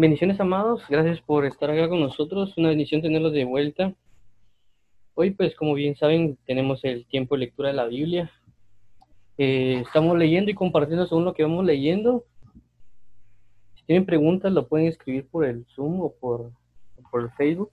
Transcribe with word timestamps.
Bendiciones, 0.00 0.38
amados. 0.38 0.84
Gracias 0.88 1.20
por 1.20 1.44
estar 1.44 1.68
acá 1.72 1.88
con 1.88 1.98
nosotros. 1.98 2.56
Una 2.56 2.68
bendición 2.68 3.02
tenerlos 3.02 3.32
de 3.32 3.44
vuelta. 3.44 3.92
Hoy, 5.14 5.32
pues, 5.32 5.56
como 5.56 5.74
bien 5.74 5.96
saben, 5.96 6.38
tenemos 6.46 6.84
el 6.84 7.04
tiempo 7.06 7.34
de 7.34 7.40
lectura 7.40 7.70
de 7.70 7.74
la 7.74 7.86
Biblia. 7.86 8.30
Eh, 9.38 9.82
estamos 9.84 10.16
leyendo 10.16 10.52
y 10.52 10.54
compartiendo 10.54 11.04
según 11.04 11.24
lo 11.24 11.34
que 11.34 11.42
vamos 11.42 11.64
leyendo. 11.64 12.24
Si 13.74 13.82
tienen 13.86 14.06
preguntas, 14.06 14.52
lo 14.52 14.68
pueden 14.68 14.86
escribir 14.86 15.26
por 15.26 15.44
el 15.44 15.66
Zoom 15.74 16.00
o 16.00 16.12
por, 16.12 16.52
por 17.10 17.22
el 17.22 17.30
Facebook. 17.32 17.72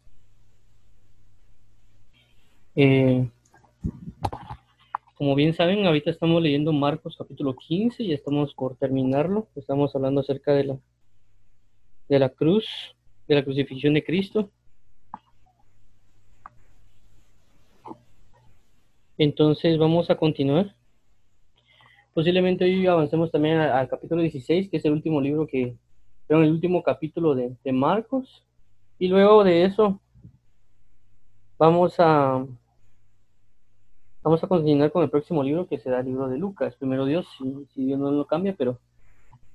Eh, 2.75 3.29
como 5.13 5.35
bien 5.35 5.53
saben, 5.53 5.85
ahorita 5.85 6.09
estamos 6.09 6.41
leyendo 6.41 6.73
Marcos 6.73 7.17
capítulo 7.19 7.55
15 7.55 8.01
y 8.01 8.13
estamos 8.13 8.55
por 8.55 8.77
terminarlo. 8.77 9.47
Estamos 9.55 9.95
hablando 9.95 10.21
acerca 10.21 10.53
de 10.53 10.63
la 10.63 10.79
de 12.07 12.19
la 12.19 12.29
cruz, 12.29 12.65
de 13.27 13.35
la 13.35 13.43
crucifixión 13.43 13.93
de 13.93 14.03
Cristo. 14.03 14.49
Entonces 19.17 19.77
vamos 19.77 20.09
a 20.09 20.15
continuar. 20.15 20.75
Posiblemente 22.13 22.65
hoy 22.65 22.85
avancemos 22.87 23.31
también 23.31 23.57
al, 23.57 23.87
capítulo 23.87 24.21
16, 24.21 24.69
que 24.69 24.77
es 24.77 24.85
el 24.85 24.91
último 24.93 25.21
libro 25.21 25.47
que, 25.47 25.75
pero 26.27 26.43
el 26.43 26.51
último 26.51 26.83
capítulo 26.83 27.35
de, 27.35 27.55
de 27.63 27.71
Marcos. 27.71 28.45
Y 28.99 29.07
luego 29.07 29.43
de 29.43 29.65
eso 29.65 29.99
vamos 31.57 31.95
a 31.99 32.45
vamos 34.21 34.43
a 34.43 34.47
continuar 34.47 34.91
con 34.91 35.03
el 35.03 35.09
próximo 35.09 35.43
libro 35.43 35.67
que 35.67 35.77
será 35.77 35.99
el 35.99 36.07
libro 36.07 36.27
de 36.27 36.37
Lucas. 36.37 36.75
Primero 36.75 37.05
Dios, 37.05 37.27
si, 37.37 37.65
si 37.73 37.85
Dios 37.85 37.99
no 37.99 38.11
lo 38.11 38.25
cambia, 38.25 38.55
pero 38.57 38.79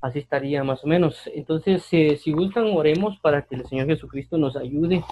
Así 0.00 0.18
estaría 0.18 0.64
más 0.64 0.82
o 0.84 0.86
menos. 0.86 1.28
Entonces, 1.34 1.86
eh, 1.92 2.16
si 2.16 2.32
gustan, 2.32 2.66
oremos 2.74 3.18
para 3.20 3.42
que 3.42 3.56
el 3.56 3.66
Señor 3.66 3.86
Jesucristo 3.86 4.38
nos 4.38 4.56
ayude 4.56 5.04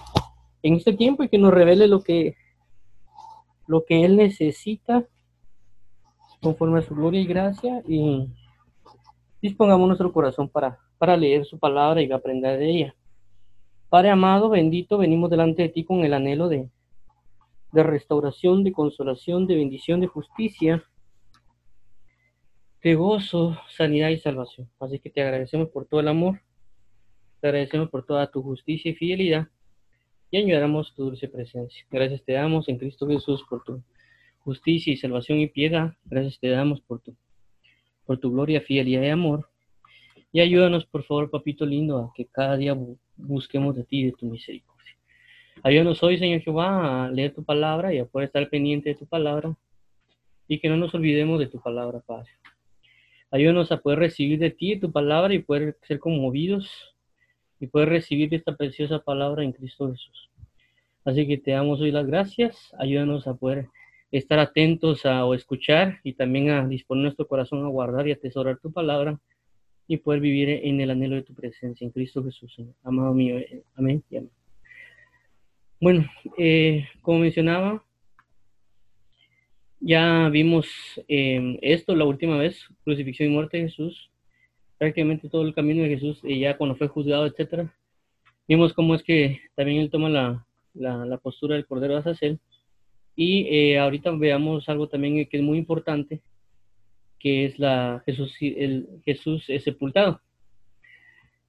en 0.62 0.75
este 0.75 0.94
tiempo 0.94 1.22
y 1.22 1.28
que 1.28 1.39
nos 1.39 1.53
revele 1.53 1.86
lo 1.89 2.03
que, 2.03 2.36
lo 3.66 3.84
que 3.84 4.05
Él 4.05 4.16
necesita 4.16 5.05
conforme 6.41 6.78
a 6.78 6.83
su 6.83 6.94
gloria 6.94 7.20
y 7.20 7.27
gracia 7.27 7.83
y 7.86 8.28
dispongamos 9.42 9.86
nuestro 9.89 10.12
corazón 10.12 10.48
para, 10.48 10.78
para 10.97 11.16
leer 11.16 11.44
su 11.44 11.59
palabra 11.59 12.00
y 12.00 12.11
aprender 12.11 12.59
de 12.59 12.70
ella. 12.70 12.94
Padre 13.89 14.11
amado, 14.11 14.48
bendito, 14.48 14.98
venimos 14.98 15.31
delante 15.31 15.62
de 15.62 15.69
ti 15.69 15.84
con 15.84 16.05
el 16.05 16.14
anhelo 16.14 16.48
de, 16.48 16.69
de 17.72 17.83
restauración, 17.83 18.64
de 18.64 18.72
consolación, 18.72 19.47
de 19.47 19.56
bendición, 19.56 20.00
de 20.00 20.06
justicia 20.06 20.83
de 22.83 22.95
gozo, 22.95 23.57
sanidad 23.69 24.11
y 24.11 24.19
salvación. 24.19 24.69
Así 24.79 24.98
que 24.98 25.11
te 25.11 25.23
agradecemos 25.23 25.69
por 25.69 25.87
todo 25.87 26.01
el 26.01 26.09
amor, 26.09 26.41
te 27.41 27.48
agradecemos 27.48 27.91
por 27.91 28.05
toda 28.05 28.31
tu 28.31 28.43
justicia 28.43 28.91
y 28.91 28.95
fidelidad 28.95 29.48
y 30.31 30.39
añoramos 30.39 30.95
tu 30.95 31.05
dulce 31.05 31.29
presencia. 31.29 31.84
Gracias 31.91 32.23
te 32.25 32.33
damos 32.33 32.69
en 32.69 32.79
Cristo 32.79 33.06
Jesús 33.06 33.45
por 33.49 33.65
tu 33.65 33.83
justicia 34.41 34.93
y 34.93 34.97
salvación 34.97 35.39
y 35.39 35.49
piedad. 35.49 35.95
Gracias 36.05 36.39
te 36.39 36.49
damos 36.49 36.81
por 36.81 37.01
tu, 37.01 37.17
por 38.06 38.19
tu 38.19 38.31
gloria, 38.31 38.61
fidelidad 38.61 39.03
y 39.03 39.09
amor. 39.09 39.49
Y 40.31 40.41
ayúdanos, 40.41 40.84
por 40.84 41.05
favor, 41.05 41.31
papito 41.31 41.65
lindo, 41.65 41.99
a 41.99 42.12
que 42.15 42.27
cada 42.27 42.56
día 42.56 42.77
busquemos 43.17 43.75
de 43.75 43.84
ti, 43.84 44.05
de 44.05 44.12
tu 44.12 44.27
misericordia. 44.27 44.95
Ayúdanos 45.62 46.03
hoy, 46.03 46.19
Señor 46.19 46.41
Jehová, 46.43 47.06
a 47.06 47.11
leer 47.11 47.34
tu 47.34 47.43
palabra 47.43 47.93
y 47.93 47.99
a 47.99 48.05
poder 48.05 48.27
estar 48.27 48.49
pendiente 48.49 48.91
de 48.91 48.95
tu 48.95 49.06
palabra 49.06 49.56
y 50.47 50.61
que 50.61 50.69
no 50.69 50.77
nos 50.77 50.95
olvidemos 50.95 51.39
de 51.41 51.47
tu 51.47 51.61
palabra, 51.61 52.01
Padre. 52.01 52.31
Ayúdanos 53.31 53.71
a 53.73 53.79
poder 53.79 53.98
recibir 53.98 54.39
de 54.39 54.51
ti 54.51 54.79
tu 54.79 54.91
palabra 54.91 55.34
y 55.34 55.41
poder 55.41 55.77
ser 55.83 55.98
conmovidos 55.98 56.95
y 57.61 57.67
poder 57.67 57.91
recibir 57.91 58.33
esta 58.34 58.57
preciosa 58.57 59.01
palabra 59.01 59.45
en 59.45 59.53
Cristo 59.53 59.91
Jesús. 59.91 60.31
Así 61.05 61.27
que 61.27 61.39
te 61.39 61.51
damos 61.51 61.81
hoy 61.81 61.91
las 61.91 62.06
gracias. 62.06 62.75
Ayúdanos 62.79 63.27
a 63.27 63.34
poder 63.34 63.69
estar 64.11 64.38
atentos 64.38 65.05
a 65.05 65.25
o 65.25 65.34
escuchar 65.34 66.00
y 66.03 66.15
también 66.15 66.50
a 66.50 66.67
disponer 66.67 67.05
nuestro 67.05 67.27
corazón 67.28 67.65
a 67.65 67.69
guardar 67.69 68.09
y 68.09 68.12
atesorar 68.12 68.59
tu 68.59 68.72
palabra 68.72 69.21
y 69.87 69.99
poder 69.99 70.21
vivir 70.21 70.49
en 70.49 70.81
el 70.81 70.91
anhelo 70.91 71.17
de 71.17 71.22
tu 71.22 71.34
presencia 71.34 71.84
en 71.84 71.91
Cristo 71.91 72.22
Jesús. 72.25 72.59
Amado 72.83 73.12
mío, 73.15 73.38
eh, 73.38 73.62
amén 73.75 74.03
y 74.11 74.17
amén. 74.17 74.31
Bueno, 75.81 76.06
eh, 76.37 76.87
como 77.03 77.21
mencionaba, 77.21 77.84
ya 79.81 80.28
vimos 80.28 80.66
em, 81.09 81.59
esto 81.62 81.94
la 81.94 82.05
última 82.05 82.37
vez, 82.37 82.59
crucifixión 82.84 83.31
y 83.31 83.34
muerte 83.34 83.59
de 83.59 83.65
Jesús, 83.65 84.11
prácticamente 84.77 85.28
todo 85.28 85.43
el 85.43 85.55
camino 85.55 85.83
de 85.83 85.91
Jesús, 85.91 86.21
y 86.22 86.41
ya 86.41 86.56
cuando 86.56 86.77
fue 86.77 86.89
juzgado, 86.89 87.27
etcétera. 87.27 87.75
Vimos 88.47 88.72
cómo 88.72 88.94
es 88.94 89.03
que 89.03 89.41
también 89.55 89.81
él 89.81 89.91
toma 89.91 90.09
la, 90.09 90.47
la, 90.75 91.19
postura 91.19 91.55
del 91.55 91.67
Cordero 91.67 91.94
de 91.94 92.00
Azazel. 92.00 92.41
Y 93.15 93.47
eh, 93.49 93.78
ahorita 93.78 94.11
veamos 94.12 94.69
algo 94.69 94.88
también 94.88 95.27
que 95.27 95.37
es 95.37 95.43
muy 95.43 95.59
importante, 95.59 96.22
que 97.19 97.44
es 97.44 97.59
la 97.59 98.03
Jesús, 98.06 98.34
el 98.41 98.88
Jesús 99.05 99.44
es 99.49 99.65
sepultado. 99.65 100.21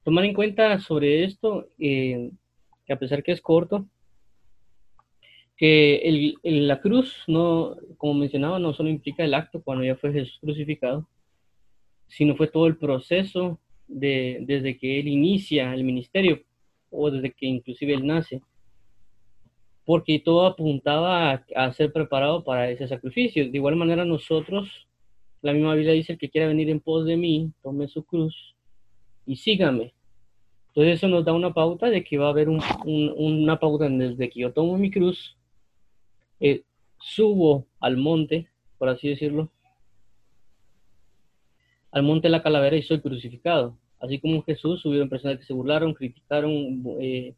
Tomar 0.02 0.24
en 0.24 0.34
cuenta 0.34 0.80
sobre 0.80 1.24
esto, 1.24 1.68
eh, 1.78 2.30
que 2.84 2.92
a 2.92 2.98
pesar 2.98 3.22
que 3.22 3.32
es 3.32 3.40
corto, 3.40 3.86
que 5.60 5.96
el, 6.42 6.66
la 6.66 6.80
cruz, 6.80 7.22
no, 7.26 7.76
como 7.98 8.14
mencionaba, 8.14 8.58
no 8.58 8.72
solo 8.72 8.88
implica 8.88 9.24
el 9.24 9.34
acto 9.34 9.62
cuando 9.62 9.84
ya 9.84 9.94
fue 9.94 10.10
Jesús 10.10 10.38
crucificado, 10.40 11.06
sino 12.06 12.34
fue 12.34 12.46
todo 12.48 12.66
el 12.66 12.78
proceso 12.78 13.60
de, 13.86 14.38
desde 14.46 14.78
que 14.78 14.98
él 14.98 15.08
inicia 15.08 15.74
el 15.74 15.84
ministerio 15.84 16.40
o 16.88 17.10
desde 17.10 17.32
que 17.32 17.44
inclusive 17.44 17.92
él 17.92 18.06
nace, 18.06 18.40
porque 19.84 20.18
todo 20.18 20.46
apuntaba 20.46 21.44
a, 21.54 21.72
ser 21.74 21.92
preparado 21.92 22.42
para 22.42 22.70
ese 22.70 22.88
sacrificio. 22.88 23.44
De 23.44 23.58
igual 23.58 23.76
manera 23.76 24.06
nosotros, 24.06 24.88
la 25.42 25.52
misma 25.52 25.74
Biblia 25.74 25.92
dice, 25.92 26.14
el 26.14 26.18
que 26.18 26.30
quiera 26.30 26.48
venir 26.48 26.70
en 26.70 26.80
pos 26.80 27.04
de 27.04 27.18
mí, 27.18 27.52
tome 27.62 27.86
su 27.86 28.02
cruz 28.02 28.56
y 29.26 29.36
sígame. 29.36 29.92
Entonces 30.68 30.94
eso 30.94 31.08
nos 31.08 31.22
da 31.22 31.34
una 31.34 31.52
pauta 31.52 31.90
de 31.90 32.02
que 32.02 32.16
va 32.16 32.28
a 32.28 32.30
haber 32.30 32.48
una 32.48 33.60
pauta 33.60 33.90
desde 33.90 34.30
que 34.30 34.40
yo 34.40 34.54
tomo 34.54 34.78
mi 34.78 34.90
cruz 34.90 35.36
eh, 36.40 36.62
subo 36.98 37.66
al 37.80 37.96
monte, 37.96 38.48
por 38.78 38.88
así 38.88 39.08
decirlo, 39.08 39.50
al 41.92 42.02
monte 42.02 42.28
de 42.28 42.32
la 42.32 42.42
calavera 42.42 42.76
y 42.76 42.82
soy 42.82 43.00
crucificado. 43.00 43.76
Así 44.00 44.18
como 44.18 44.42
Jesús, 44.42 44.84
hubieron 44.86 45.08
personas 45.08 45.38
que 45.38 45.44
se 45.44 45.52
burlaron, 45.52 45.92
criticaron, 45.92 46.82
eh, 47.00 47.34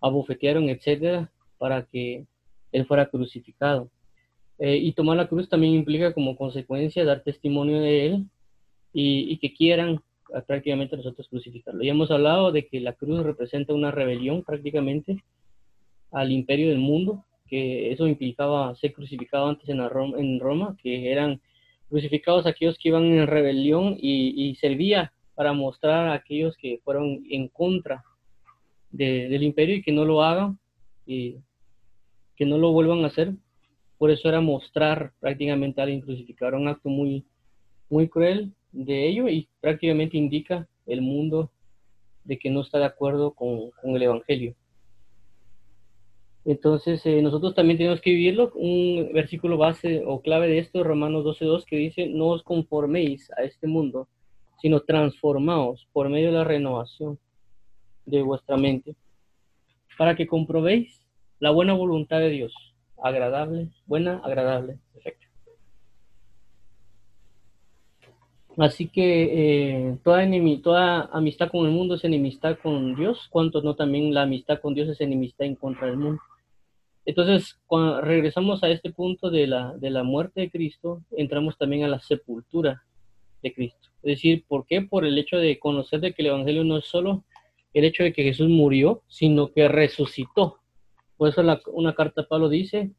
abofetearon, 0.00 0.68
etcétera, 0.68 1.30
para 1.58 1.84
que 1.86 2.26
él 2.72 2.86
fuera 2.86 3.06
crucificado. 3.06 3.90
Eh, 4.58 4.76
y 4.76 4.92
tomar 4.92 5.16
la 5.16 5.28
cruz 5.28 5.48
también 5.48 5.74
implica 5.74 6.12
como 6.12 6.36
consecuencia 6.36 7.04
dar 7.04 7.22
testimonio 7.22 7.80
de 7.80 8.06
él 8.06 8.26
y, 8.92 9.32
y 9.32 9.38
que 9.38 9.54
quieran 9.54 10.02
prácticamente 10.46 10.96
nosotros 10.96 11.28
crucificarlo. 11.28 11.82
Ya 11.82 11.92
hemos 11.92 12.10
hablado 12.10 12.52
de 12.52 12.66
que 12.66 12.80
la 12.80 12.92
cruz 12.92 13.22
representa 13.22 13.74
una 13.74 13.90
rebelión 13.90 14.42
prácticamente 14.42 15.22
al 16.10 16.32
imperio 16.32 16.68
del 16.68 16.78
mundo 16.78 17.24
que 17.52 17.92
eso 17.92 18.08
implicaba 18.08 18.74
ser 18.76 18.94
crucificado 18.94 19.46
antes 19.46 19.68
en, 19.68 20.40
Roma, 20.40 20.74
que 20.82 21.12
eran 21.12 21.38
crucificados 21.90 22.46
aquellos 22.46 22.78
que 22.78 22.88
iban 22.88 23.04
en 23.04 23.26
rebelión 23.26 23.94
y, 24.00 24.54
servía 24.58 25.12
para 25.34 25.52
mostrar 25.52 26.08
a 26.08 26.14
aquellos 26.14 26.56
que 26.56 26.80
fueron 26.82 27.22
en 27.28 27.48
contra 27.48 28.04
del 28.90 29.42
imperio 29.42 29.76
y 29.76 29.82
que 29.82 29.92
no 29.92 30.06
lo 30.06 30.22
hagan 30.22 30.58
y 31.04 31.36
que 32.36 32.46
no 32.46 32.56
lo 32.56 32.72
vuelvan 32.72 33.04
a 33.04 33.08
hacer. 33.08 33.34
Por 33.98 34.10
eso 34.10 34.30
era 34.30 34.40
mostrar 34.40 35.12
prácticamente 35.20 35.82
al 35.82 36.02
crucificado, 36.02 36.56
un 36.56 36.68
acto 36.68 36.88
muy, 36.88 37.22
muy 37.90 38.08
cruel 38.08 38.54
de 38.70 39.08
ello 39.08 39.28
y 39.28 39.46
prácticamente 39.60 40.16
indica 40.16 40.66
el 40.86 41.02
mundo 41.02 41.50
de 42.24 42.38
que 42.38 42.48
no 42.48 42.62
está 42.62 42.78
de 42.78 42.86
acuerdo 42.86 43.32
con 43.34 43.94
el 43.94 44.02
Evangelio. 44.02 44.56
Entonces, 46.44 47.04
eh, 47.06 47.22
nosotros 47.22 47.54
también 47.54 47.78
tenemos 47.78 48.00
que 48.00 48.10
vivirlo. 48.10 48.52
Un 48.54 49.10
versículo 49.12 49.56
base 49.56 50.02
o 50.04 50.20
clave 50.20 50.48
de 50.48 50.58
esto, 50.58 50.82
Romanos 50.82 51.24
12.2, 51.24 51.64
que 51.64 51.76
dice, 51.76 52.08
no 52.08 52.28
os 52.28 52.42
conforméis 52.42 53.30
a 53.36 53.42
este 53.42 53.66
mundo, 53.66 54.08
sino 54.60 54.80
transformaos 54.80 55.88
por 55.92 56.08
medio 56.08 56.28
de 56.28 56.38
la 56.38 56.44
renovación 56.44 57.18
de 58.06 58.22
vuestra 58.22 58.56
mente, 58.56 58.96
para 59.96 60.16
que 60.16 60.26
comprobéis 60.26 61.00
la 61.38 61.50
buena 61.50 61.74
voluntad 61.74 62.18
de 62.18 62.30
Dios, 62.30 62.54
agradable, 63.02 63.68
buena, 63.86 64.20
agradable, 64.24 64.78
perfecta. 64.92 65.26
Así 68.58 68.88
que 68.88 69.88
eh, 69.88 69.98
toda, 70.04 70.28
toda 70.62 71.10
amistad 71.12 71.50
con 71.50 71.66
el 71.66 71.72
mundo 71.72 71.94
es 71.94 72.04
enemistad 72.04 72.58
con 72.62 72.94
Dios, 72.96 73.28
cuanto 73.30 73.62
no 73.62 73.74
también 73.74 74.12
la 74.12 74.22
amistad 74.22 74.60
con 74.60 74.74
Dios 74.74 74.88
es 74.88 75.00
enemistad 75.00 75.46
en 75.46 75.54
contra 75.54 75.86
del 75.86 75.96
mundo. 75.96 76.20
Entonces, 77.04 77.58
cuando 77.66 78.00
regresamos 78.00 78.62
a 78.62 78.70
este 78.70 78.92
punto 78.92 79.30
de 79.30 79.46
la, 79.46 79.74
de 79.76 79.90
la 79.90 80.02
muerte 80.04 80.42
de 80.42 80.50
Cristo, 80.50 81.02
entramos 81.16 81.58
también 81.58 81.84
a 81.84 81.88
la 81.88 82.00
sepultura 82.00 82.84
de 83.42 83.52
Cristo. 83.52 83.88
Es 84.02 84.16
decir, 84.16 84.44
¿por 84.46 84.66
qué? 84.66 84.82
Por 84.82 85.04
el 85.04 85.18
hecho 85.18 85.36
de 85.36 85.58
conocer 85.58 86.00
de 86.00 86.12
que 86.12 86.22
el 86.22 86.28
Evangelio 86.28 86.64
no 86.64 86.78
es 86.78 86.84
solo 86.84 87.24
el 87.74 87.84
hecho 87.84 88.02
de 88.02 88.12
que 88.12 88.22
Jesús 88.22 88.48
murió, 88.48 89.02
sino 89.08 89.52
que 89.52 89.66
resucitó. 89.68 90.58
Por 91.16 91.28
eso 91.28 91.42
una 91.72 91.94
carta 91.94 92.22
de 92.22 92.26
Pablo 92.26 92.48
dice, 92.48 92.90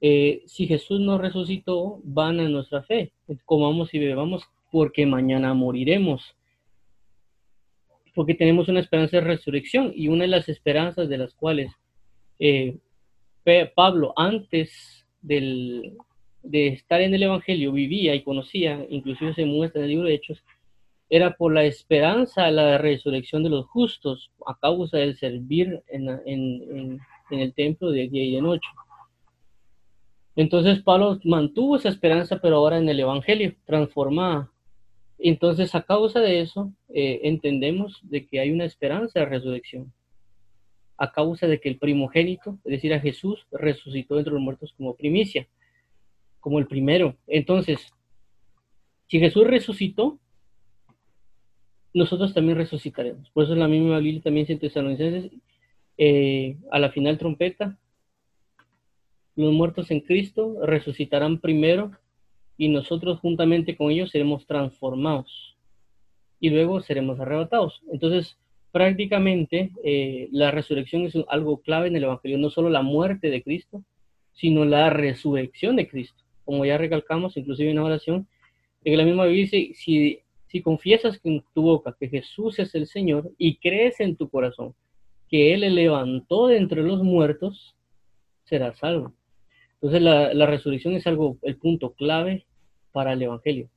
eh, 0.00 0.42
si 0.46 0.66
Jesús 0.66 1.00
no 1.00 1.18
resucitó, 1.18 2.00
van 2.04 2.40
a 2.40 2.48
nuestra 2.48 2.82
fe. 2.82 3.12
Comamos 3.44 3.92
y 3.94 3.98
bebamos 3.98 4.44
porque 4.70 5.06
mañana 5.06 5.54
moriremos. 5.54 6.34
Porque 8.14 8.34
tenemos 8.34 8.68
una 8.68 8.80
esperanza 8.80 9.18
de 9.18 9.24
resurrección 9.24 9.92
y 9.94 10.08
una 10.08 10.24
de 10.24 10.28
las 10.28 10.48
esperanzas 10.48 11.08
de 11.08 11.18
las 11.18 11.34
cuales 11.34 11.72
eh, 12.38 12.78
Pablo 13.74 14.12
antes 14.16 15.06
del, 15.22 15.96
de 16.42 16.68
estar 16.68 17.00
en 17.00 17.14
el 17.14 17.22
Evangelio 17.22 17.72
vivía 17.72 18.14
y 18.14 18.22
conocía, 18.22 18.84
inclusive 18.90 19.34
se 19.34 19.44
muestra 19.44 19.80
en 19.80 19.84
el 19.84 19.90
libro 19.90 20.08
de 20.08 20.14
Hechos, 20.14 20.42
era 21.08 21.36
por 21.36 21.54
la 21.54 21.64
esperanza 21.64 22.46
a 22.46 22.50
la 22.50 22.78
resurrección 22.78 23.44
de 23.44 23.50
los 23.50 23.66
justos 23.66 24.32
a 24.46 24.58
causa 24.58 24.98
del 24.98 25.16
servir 25.16 25.82
en, 25.88 26.08
en, 26.26 27.00
en 27.30 27.40
el 27.40 27.54
templo 27.54 27.90
de 27.90 28.08
día 28.08 28.24
y 28.24 28.34
de 28.34 28.42
noche. 28.42 28.68
Entonces 30.34 30.82
Pablo 30.82 31.20
mantuvo 31.24 31.76
esa 31.76 31.88
esperanza, 31.88 32.40
pero 32.42 32.56
ahora 32.56 32.78
en 32.78 32.88
el 32.88 33.00
Evangelio, 33.00 33.54
transformada. 33.64 34.50
Entonces, 35.18 35.74
a 35.74 35.82
causa 35.82 36.20
de 36.20 36.40
eso, 36.40 36.72
eh, 36.88 37.20
entendemos 37.22 38.00
de 38.02 38.26
que 38.26 38.40
hay 38.40 38.50
una 38.50 38.64
esperanza 38.64 39.20
de 39.20 39.26
resurrección. 39.26 39.92
A 40.98 41.12
causa 41.12 41.46
de 41.46 41.60
que 41.60 41.68
el 41.68 41.78
primogénito, 41.78 42.58
es 42.64 42.72
decir, 42.72 42.94
a 42.94 43.00
Jesús, 43.00 43.46
resucitó 43.52 44.18
entre 44.18 44.32
los 44.32 44.42
muertos 44.42 44.74
como 44.76 44.96
primicia, 44.96 45.46
como 46.40 46.58
el 46.58 46.66
primero. 46.66 47.16
Entonces, 47.26 47.92
si 49.08 49.18
Jesús 49.18 49.46
resucitó, 49.46 50.18
nosotros 51.92 52.34
también 52.34 52.58
resucitaremos. 52.58 53.30
Por 53.30 53.44
eso 53.44 53.54
la 53.54 53.68
misma 53.68 53.98
Biblia 53.98 54.22
también 54.22 54.46
en 54.48 55.40
eh, 55.98 56.56
a 56.70 56.78
la 56.78 56.90
final 56.90 57.16
trompeta, 57.16 57.78
los 59.34 59.52
muertos 59.52 59.90
en 59.90 60.00
Cristo 60.00 60.58
resucitarán 60.64 61.40
primero 61.40 61.92
y 62.56 62.68
nosotros 62.68 63.20
juntamente 63.20 63.76
con 63.76 63.90
ellos 63.90 64.10
seremos 64.10 64.46
transformados 64.46 65.56
y 66.40 66.50
luego 66.50 66.80
seremos 66.80 67.20
arrebatados. 67.20 67.82
Entonces, 67.92 68.38
prácticamente 68.76 69.70
eh, 69.84 70.28
la 70.32 70.50
resurrección 70.50 71.06
es 71.06 71.14
algo 71.28 71.62
clave 71.62 71.88
en 71.88 71.96
el 71.96 72.04
Evangelio, 72.04 72.36
no 72.36 72.50
solo 72.50 72.68
la 72.68 72.82
muerte 72.82 73.30
de 73.30 73.42
Cristo, 73.42 73.82
sino 74.34 74.66
la 74.66 74.90
resurrección 74.90 75.76
de 75.76 75.88
Cristo. 75.88 76.22
Como 76.44 76.62
ya 76.66 76.76
recalcamos, 76.76 77.38
inclusive 77.38 77.70
en 77.70 77.76
la 77.76 77.84
oración, 77.84 78.28
en 78.84 78.98
la 78.98 79.04
misma 79.06 79.24
Biblia 79.24 79.44
dice, 79.44 79.72
si, 79.74 80.62
confiesas 80.62 81.18
en 81.24 81.42
tu 81.54 81.62
boca 81.62 81.96
que 81.98 82.10
Jesús 82.10 82.58
es 82.58 82.74
el 82.74 82.86
Señor 82.86 83.32
y 83.38 83.56
crees 83.56 83.98
en 84.00 84.14
tu 84.14 84.28
corazón 84.28 84.74
que 85.30 85.54
Él 85.54 85.60
le 85.60 85.70
levantó 85.70 86.48
de 86.48 86.58
entre 86.58 86.82
los 86.82 87.02
muertos, 87.02 87.74
serás 88.44 88.76
salvo. 88.76 89.14
Entonces 89.76 90.02
la, 90.02 90.44
resurrección 90.44 90.92
es 90.92 91.06
algo, 91.06 91.38
el 91.40 91.56
punto 91.56 91.94
clave 91.94 92.44
para 92.92 93.14
el 93.14 93.22
Evangelio. 93.22 93.70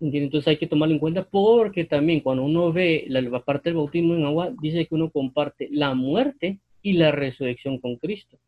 Entonces 0.00 0.48
hay 0.48 0.56
que 0.56 0.66
tomarlo 0.66 0.94
en 0.94 0.98
cuenta 0.98 1.24
porque 1.24 1.84
también 1.84 2.20
cuando 2.20 2.42
uno 2.42 2.72
ve 2.72 3.04
la, 3.08 3.40
parte 3.40 3.68
del 3.68 3.76
bautismo 3.76 4.14
en 4.14 4.24
agua, 4.24 4.50
dice 4.60 4.86
que 4.86 4.94
uno 4.94 5.10
comparte 5.10 5.68
la 5.70 5.94
muerte 5.94 6.58
y 6.82 6.94
la 6.94 7.12
resurrección 7.12 7.78
con 7.78 7.96
Cristo. 7.96 8.38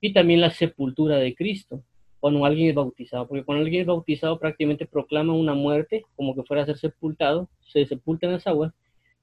Y 0.00 0.12
también 0.12 0.40
la 0.40 0.50
sepultura 0.50 1.18
de 1.18 1.34
Cristo 1.34 1.82
cuando 2.20 2.44
alguien 2.44 2.68
es 2.68 2.74
bautizado, 2.74 3.26
porque 3.26 3.44
cuando 3.44 3.64
alguien 3.64 3.80
es 3.80 3.86
bautizado 3.86 4.38
prácticamente 4.38 4.86
proclama 4.86 5.32
una 5.32 5.54
muerte 5.54 6.04
como 6.16 6.34
que 6.34 6.42
fuera 6.42 6.62
a 6.62 6.66
ser 6.66 6.76
sepultado, 6.76 7.48
se 7.60 7.86
sepulta 7.86 8.26
en 8.26 8.32
las 8.32 8.46
aguas 8.46 8.74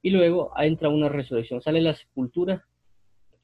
y 0.02 0.10
luego 0.10 0.52
entra 0.58 0.90
una 0.90 1.08
resurrección, 1.08 1.62
sale 1.62 1.80
la 1.80 1.94
sepultura 1.94 2.66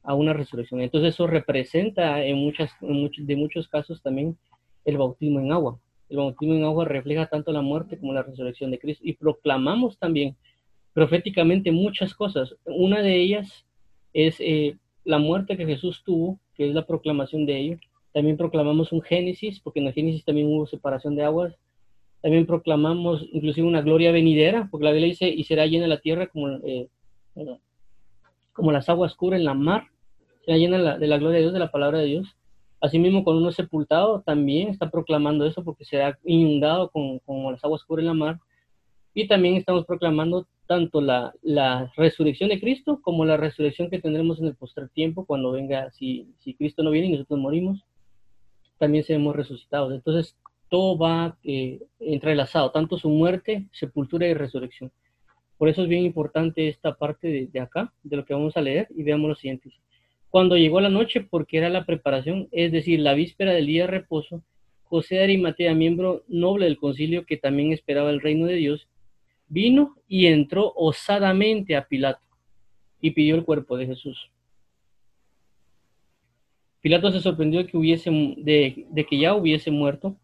a 0.01 0.15
una 0.15 0.33
resurrección. 0.33 0.81
Entonces 0.81 1.13
eso 1.13 1.27
representa 1.27 2.23
en, 2.25 2.37
muchas, 2.37 2.71
muchos, 2.81 3.25
de 3.25 3.35
muchos 3.35 3.67
casos 3.67 4.01
también 4.01 4.37
el 4.85 4.97
bautismo 4.97 5.39
en 5.39 5.51
agua. 5.51 5.79
El 6.09 6.17
bautismo 6.17 6.55
en 6.55 6.63
agua 6.63 6.85
refleja 6.85 7.27
tanto 7.27 7.51
la 7.51 7.61
muerte 7.61 7.97
como 7.97 8.13
la 8.13 8.23
resurrección 8.23 8.71
de 8.71 8.79
Cristo 8.79 9.03
y 9.05 9.13
proclamamos 9.13 9.97
también 9.97 10.35
proféticamente 10.93 11.71
muchas 11.71 12.13
cosas. 12.13 12.55
Una 12.65 13.01
de 13.01 13.15
ellas 13.15 13.65
es 14.13 14.35
eh, 14.39 14.77
la 15.03 15.17
muerte 15.17 15.57
que 15.57 15.65
Jesús 15.65 16.03
tuvo, 16.05 16.39
que 16.55 16.67
es 16.67 16.73
la 16.75 16.85
proclamación 16.85 17.45
de 17.45 17.57
ello. 17.57 17.77
También 18.13 18.37
proclamamos 18.37 18.91
un 18.91 19.01
Génesis, 19.01 19.59
porque 19.59 19.79
en 19.79 19.87
el 19.87 19.93
Génesis 19.93 20.23
también 20.23 20.47
hubo 20.47 20.67
separación 20.67 21.15
de 21.15 21.23
aguas. 21.23 21.55
También 22.21 22.45
proclamamos 22.45 23.25
inclusive 23.31 23.67
una 23.67 23.81
gloria 23.81 24.11
venidera, 24.11 24.67
porque 24.69 24.85
la 24.85 24.91
Biblia 24.91 25.09
dice, 25.09 25.27
y 25.27 25.43
será 25.45 25.65
llena 25.65 25.87
la 25.87 25.99
tierra 25.99 26.27
como, 26.27 26.47
eh, 26.63 26.89
como 28.53 28.71
las 28.71 28.87
aguas 28.87 29.15
cubren 29.15 29.43
la 29.43 29.55
mar 29.55 29.87
se 30.45 30.59
llena 30.59 30.97
de 30.97 31.07
la 31.07 31.17
gloria 31.17 31.37
de 31.37 31.41
Dios, 31.41 31.53
de 31.53 31.59
la 31.59 31.71
palabra 31.71 31.99
de 31.99 32.05
Dios. 32.05 32.35
Asimismo, 32.83 33.23
cuando 33.23 33.41
uno 33.41 33.53
sepultado, 33.53 34.23
también 34.23 34.67
está 34.67 34.91
proclamando 34.91 35.45
eso 35.45 35.63
porque 35.63 35.85
será 35.85 36.19
inundado 36.25 36.89
con, 36.89 37.21
las 37.49 37.63
aguas 37.63 37.85
cubren 37.85 38.07
la 38.07 38.13
mar. 38.13 38.41
Y 39.13 39.25
también 39.25 39.55
estamos 39.55 39.85
proclamando 39.85 40.47
tanto 40.67 40.99
la, 40.99 41.33
la, 41.41 41.93
resurrección 41.95 42.49
de 42.49 42.59
Cristo 42.59 42.99
como 43.01 43.23
la 43.23 43.37
resurrección 43.37 43.89
que 43.89 44.01
tendremos 44.01 44.41
en 44.41 44.47
el 44.47 44.55
posterior 44.55 44.91
tiempo 44.93 45.25
cuando 45.25 45.53
venga, 45.53 45.91
si, 45.91 46.27
si 46.39 46.55
Cristo 46.55 46.83
no 46.83 46.91
viene 46.91 47.07
y 47.07 47.11
nosotros 47.13 47.39
morimos, 47.39 47.85
también 48.77 49.05
seremos 49.05 49.33
resucitados. 49.33 49.93
Entonces, 49.93 50.35
todo 50.67 50.97
va 50.97 51.37
eh, 51.45 51.79
entrelazado, 52.01 52.71
tanto 52.71 52.97
su 52.97 53.07
muerte, 53.07 53.65
sepultura 53.71 54.27
y 54.27 54.33
resurrección. 54.33 54.91
Por 55.57 55.69
eso 55.69 55.83
es 55.83 55.87
bien 55.87 56.03
importante 56.03 56.67
esta 56.67 56.95
parte 56.95 57.29
de, 57.29 57.47
de 57.47 57.59
acá, 57.61 57.93
de 58.03 58.17
lo 58.17 58.25
que 58.25 58.33
vamos 58.33 58.57
a 58.57 58.61
leer, 58.61 58.89
y 58.93 59.03
veamos 59.03 59.29
lo 59.29 59.35
siguiente. 59.35 59.71
Cuando 60.33 60.57
llegó 60.57 60.81
la 60.81 60.89
noche, 60.89 61.21
porque 61.21 61.59
era 61.59 61.69
la 61.69 61.85
preparación, 61.85 62.47
es 62.51 62.71
decir, 62.71 62.99
la 62.99 63.13
víspera 63.13 63.53
del 63.53 63.67
día 63.67 63.83
de 63.83 63.91
reposo, 63.91 64.41
José 64.81 65.17
de 65.17 65.25
Arimatea, 65.25 65.75
miembro 65.75 66.23
noble 66.27 66.65
del 66.65 66.79
concilio 66.79 67.23
que 67.27 67.37
también 67.37 67.71
esperaba 67.71 68.09
el 68.09 68.19
reino 68.19 68.47
de 68.47 68.55
Dios, 68.55 68.87
vino 69.47 69.95
y 70.07 70.25
entró 70.25 70.73
osadamente 70.75 71.75
a 71.75 71.87
Pilato 71.87 72.23
y 72.99 73.11
pidió 73.11 73.35
el 73.35 73.45
cuerpo 73.45 73.77
de 73.77 73.85
Jesús. 73.85 74.31
Pilato 76.81 77.11
se 77.11 77.21
sorprendió 77.21 77.63
de 77.63 79.05
que, 79.07 79.19
ya 79.19 79.35
hubiese 79.35 79.69
muerto 79.69 80.17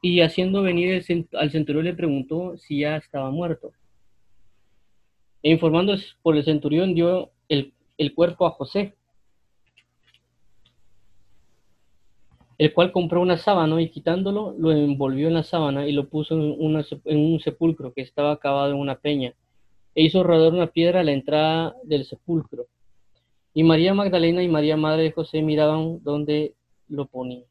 y 0.00 0.20
haciendo 0.20 0.62
venir 0.62 1.02
al 1.32 1.50
centurión 1.50 1.84
le 1.84 1.94
preguntó 1.94 2.56
si 2.58 2.78
ya 2.78 2.96
estaba 2.96 3.32
muerto. 3.32 3.72
E 5.42 5.50
informando 5.50 5.96
por 6.22 6.36
el 6.36 6.44
centurión 6.44 6.94
dio 6.94 7.32
el, 7.48 7.72
el 7.98 8.14
cuerpo 8.14 8.46
a 8.46 8.50
José, 8.50 8.94
el 12.58 12.72
cual 12.72 12.92
compró 12.92 13.20
una 13.20 13.36
sábana 13.36 13.80
y 13.80 13.90
quitándolo 13.90 14.54
lo 14.58 14.72
envolvió 14.72 15.28
en 15.28 15.34
la 15.34 15.42
sábana 15.42 15.86
y 15.86 15.92
lo 15.92 16.08
puso 16.08 16.34
en, 16.34 17.18
un 17.18 17.40
sepulcro 17.40 17.92
que 17.92 18.00
estaba 18.00 18.32
acabado 18.32 18.72
en 18.72 18.78
una 18.78 18.96
peña 18.96 19.34
e 19.94 20.02
hizo 20.02 20.22
rodar 20.22 20.52
una 20.52 20.66
piedra 20.68 21.00
a 21.00 21.04
la 21.04 21.12
entrada 21.12 21.74
del 21.82 22.04
sepulcro. 22.04 22.66
Y 23.54 23.62
María 23.62 23.94
Magdalena 23.94 24.42
y 24.42 24.48
María 24.48 24.76
Madre 24.76 25.04
de 25.04 25.12
José 25.12 25.40
miraban 25.40 26.02
dónde 26.02 26.54
lo 26.88 27.06
ponía. 27.06 27.44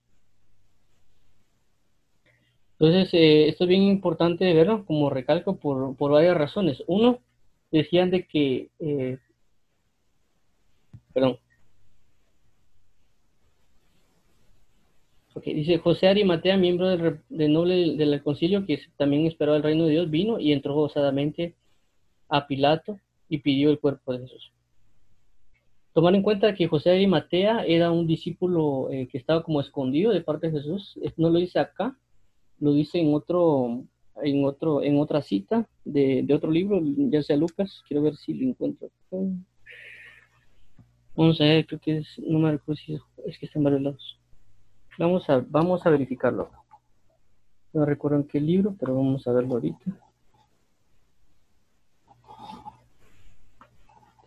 Entonces, 2.78 3.14
eh, 3.14 3.48
esto 3.48 3.64
es 3.64 3.70
bien 3.70 3.84
importante 3.84 4.46
de 4.46 4.54
verlo, 4.54 4.86
como 4.86 5.10
recalco, 5.10 5.56
por, 5.56 5.96
varias 5.98 6.38
razones. 6.38 6.84
Uno, 6.88 7.20
decían 7.72 8.12
de 8.12 8.28
que, 8.28 8.70
eh, 8.80 9.18
perdón, 11.14 11.40
dice 15.44 15.78
José 15.80 16.08
Arimatea, 16.08 16.58
miembro 16.58 16.88
del, 16.88 17.54
noble 17.54 17.96
del, 17.96 18.24
concilio, 18.24 18.66
que 18.66 18.80
también 18.98 19.26
esperó 19.26 19.56
el 19.56 19.64
reino 19.64 19.86
de 19.86 19.92
Dios, 19.92 20.10
vino 20.10 20.40
y 20.40 20.54
entró 20.54 20.74
gozadamente 20.74 21.56
a 22.30 22.48
Pilato 22.48 23.00
y 23.28 23.40
pidió 23.40 23.70
el 23.70 23.80
cuerpo 23.80 24.14
de 24.14 24.20
Jesús. 24.20 24.52
Tomar 25.94 26.16
en 26.16 26.24
cuenta 26.24 26.54
que 26.54 26.68
José 26.68 26.92
Arimatea 26.92 27.66
era 27.66 27.92
un 27.92 28.06
discípulo 28.06 28.90
eh, 28.92 29.08
que 29.10 29.18
estaba 29.18 29.44
como 29.44 29.62
escondido 29.62 30.12
de 30.12 30.22
parte 30.22 30.48
de 30.48 30.60
Jesús. 30.60 31.00
No 31.16 31.30
lo 31.30 31.40
dice 31.40 31.60
acá, 31.60 31.98
lo 32.60 32.74
dice 32.74 33.00
en 33.00 33.14
otro, 33.14 33.84
en 34.22 34.44
otro, 34.44 34.84
en 34.84 35.00
otra 35.00 35.22
cita 35.22 35.70
de, 35.86 36.28
otro 36.34 36.52
libro, 36.52 36.82
ya 36.84 37.24
sea 37.24 37.38
Lucas. 37.38 37.82
Quiero 37.88 38.04
ver 38.04 38.16
si 38.18 38.34
lo 38.34 38.50
encuentro. 38.50 38.90
Vamos 41.16 41.40
a 41.40 41.46
ver, 41.46 41.66
creo 41.66 41.80
que 41.80 41.98
es, 42.00 42.20
no 42.20 42.40
me 42.40 42.52
recuerdo 42.52 42.82
si 42.86 43.00
es 43.26 43.40
que 43.40 43.46
está 43.46 43.60
en 43.60 43.64
varios 43.64 43.82
lados. 43.82 44.20
Vamos 44.98 45.30
a, 45.30 45.44
vamos 45.50 45.86
a 45.86 45.90
verificarlo. 45.90 46.50
No 47.74 47.86
recuerdo 47.86 48.18
en 48.18 48.28
qué 48.28 48.40
libro, 48.40 48.74
pero 48.80 48.96
vamos 48.96 49.28
a 49.28 49.34
verlo 49.34 49.56
ahorita. 49.56 49.92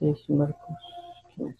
Es 0.01 0.29
Marcos 0.29 0.79
15. 1.35 1.57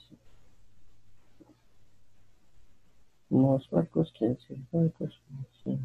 Vamos, 3.31 3.73
Marcos 3.73 4.13
15. 4.13 4.59
Marcos 4.71 5.21
15. 5.65 5.81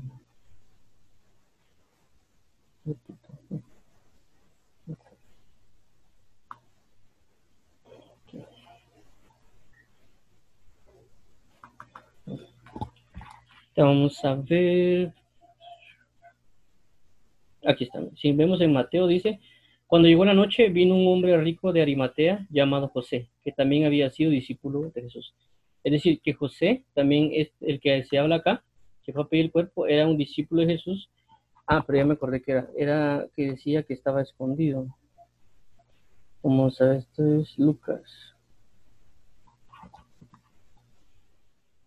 Vamos 13.75 14.23
a 14.23 14.35
ver. 14.35 15.13
Aquí 17.65 17.85
está. 17.85 18.01
Si 18.15 18.31
vemos 18.31 18.61
en 18.61 18.73
Mateo, 18.73 19.07
dice, 19.07 19.39
cuando 19.87 20.07
llegó 20.07 20.25
la 20.25 20.33
noche, 20.33 20.69
vino 20.69 20.95
un 20.95 21.07
hombre 21.07 21.35
rico 21.37 21.73
de 21.73 21.81
Arimatea 21.81 22.45
llamado 22.49 22.89
José, 22.89 23.29
que 23.43 23.51
también 23.51 23.85
había 23.85 24.11
sido 24.11 24.29
discípulo 24.29 24.91
de 24.93 25.01
Jesús. 25.01 25.33
Es 25.83 25.91
decir, 25.91 26.21
que 26.21 26.33
José, 26.33 26.83
también 26.93 27.31
es 27.33 27.51
el 27.61 27.79
que 27.79 28.03
se 28.03 28.17
habla 28.17 28.37
acá, 28.37 28.63
que 29.03 29.11
fue 29.11 29.23
a 29.23 29.27
pedir 29.27 29.45
el 29.45 29.51
cuerpo, 29.51 29.87
era 29.87 30.07
un 30.07 30.17
discípulo 30.17 30.61
de 30.61 30.73
Jesús. 30.73 31.09
Ah, 31.65 31.83
pero 31.85 31.99
ya 31.99 32.05
me 32.05 32.13
acordé 32.13 32.41
que 32.41 32.51
era, 32.51 32.69
era 32.77 33.27
que 33.35 33.51
decía 33.51 33.83
que 33.83 33.93
estaba 33.93 34.21
escondido. 34.21 34.87
Vamos 36.43 36.79
a 36.81 36.85
ver, 36.85 36.97
esto 36.97 37.39
es 37.39 37.57
Lucas. 37.57 38.32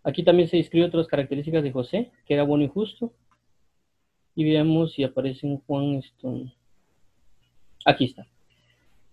Aquí 0.06 0.22
también 0.22 0.48
se 0.48 0.56
describe 0.56 0.86
otras 0.86 1.08
características 1.08 1.64
de 1.64 1.72
José, 1.72 2.12
que 2.24 2.34
era 2.34 2.44
bueno 2.44 2.64
y 2.64 2.68
justo. 2.68 3.12
Y 4.36 4.44
veamos 4.44 4.92
si 4.92 5.02
aparece 5.02 5.48
en 5.48 5.58
Juan 5.58 5.96
esto. 5.96 6.44
Aquí 7.84 8.04
está. 8.04 8.24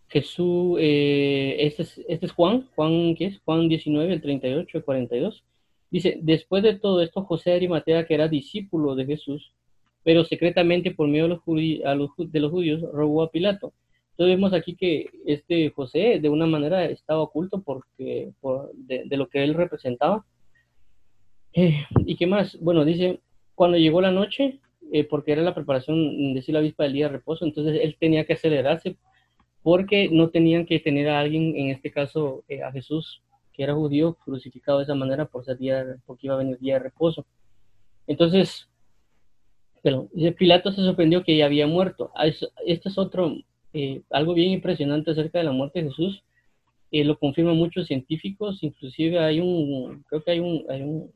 Jesús, 0.07 0.77
eh, 0.79 1.55
este, 1.61 1.81
es, 1.81 1.97
este, 2.07 2.27
es, 2.27 2.31
Juan, 2.31 2.69
Juan, 2.75 3.15
¿qué 3.15 3.25
es? 3.25 3.39
Juan 3.39 3.67
19, 3.67 4.13
el 4.13 4.21
38 4.21 4.77
y 4.77 4.81
42. 4.83 5.43
Dice, 5.89 6.19
después 6.21 6.61
de 6.61 6.75
todo 6.75 7.01
esto, 7.01 7.23
José 7.23 7.49
de 7.49 7.55
Arimatea, 7.55 8.05
que 8.05 8.13
era 8.13 8.27
discípulo 8.27 8.93
de 8.93 9.07
Jesús, 9.07 9.51
pero 10.03 10.23
secretamente 10.25 10.91
por 10.91 11.07
medio 11.07 11.23
de 11.23 11.29
los, 11.29 11.39
a 11.85 11.95
los, 11.95 12.51
judíos, 12.51 12.81
robó 12.93 13.23
a 13.23 13.31
Pilato. 13.31 13.73
Entonces 14.11 14.35
vemos 14.35 14.53
aquí 14.53 14.75
que 14.75 15.09
este 15.25 15.71
José 15.71 16.19
de 16.21 16.29
una 16.29 16.45
manera 16.45 16.85
estaba 16.85 17.21
oculto 17.21 17.63
porque, 17.63 18.31
por, 18.41 18.71
de, 18.75 19.17
lo 19.17 19.27
que 19.27 19.43
él 19.43 19.55
representaba. 19.55 20.23
Eh, 21.53 21.85
¿Y 22.05 22.15
qué 22.15 22.25
más? 22.25 22.57
Bueno, 22.59 22.83
dice, 22.83 23.19
cuando 23.53 23.77
llegó 23.77 24.01
la 24.01 24.11
noche, 24.11 24.59
eh, 24.91 25.03
porque 25.03 25.33
era 25.33 25.43
la 25.43 25.53
preparación 25.53 26.33
de 26.33 26.43
la 26.47 26.59
avispa 26.59 26.83
del 26.83 26.93
día 26.93 27.07
de 27.07 27.13
reposo, 27.13 27.45
entonces 27.45 27.79
él 27.81 27.95
tenía 27.99 28.25
que 28.25 28.33
acelerarse 28.33 28.97
porque 29.61 30.09
no 30.11 30.29
tenían 30.29 30.65
que 30.65 30.79
tener 30.79 31.07
a 31.09 31.19
alguien, 31.19 31.55
en 31.55 31.69
este 31.69 31.91
caso 31.91 32.43
eh, 32.49 32.63
a 32.63 32.71
Jesús, 32.71 33.21
que 33.53 33.63
era 33.63 33.75
judío, 33.75 34.15
crucificado 34.15 34.79
de 34.79 34.85
esa 34.85 34.95
manera 34.95 35.25
por 35.25 35.45
ser 35.45 35.57
día, 35.57 35.85
porque 36.05 36.27
iba 36.27 36.35
a 36.35 36.39
venir 36.39 36.57
día 36.59 36.73
de 36.73 36.79
reposo. 36.79 37.25
Entonces, 38.07 38.67
pero 39.83 40.09
Pilato 40.37 40.71
se 40.71 40.81
sorprendió 40.81 41.23
que 41.23 41.37
ya 41.37 41.45
había 41.45 41.67
muerto. 41.67 42.11
Este 42.65 42.89
es 42.89 42.97
otro, 42.97 43.37
algo 44.09 44.33
bien 44.33 44.51
impresionante 44.51 45.11
acerca 45.11 45.37
de 45.37 45.45
la 45.45 45.51
muerte 45.51 45.81
de 45.81 45.89
Jesús. 45.89 46.23
Lo 46.91 47.17
confirman 47.17 47.55
muchos 47.55 47.87
científicos, 47.87 48.63
inclusive 48.63 49.19
hay 49.19 49.39
un, 49.39 50.03
creo 50.09 50.23
que 50.23 50.31
hay 50.31 50.39
un, 50.39 50.65
hay 50.69 50.81
un, 50.81 51.11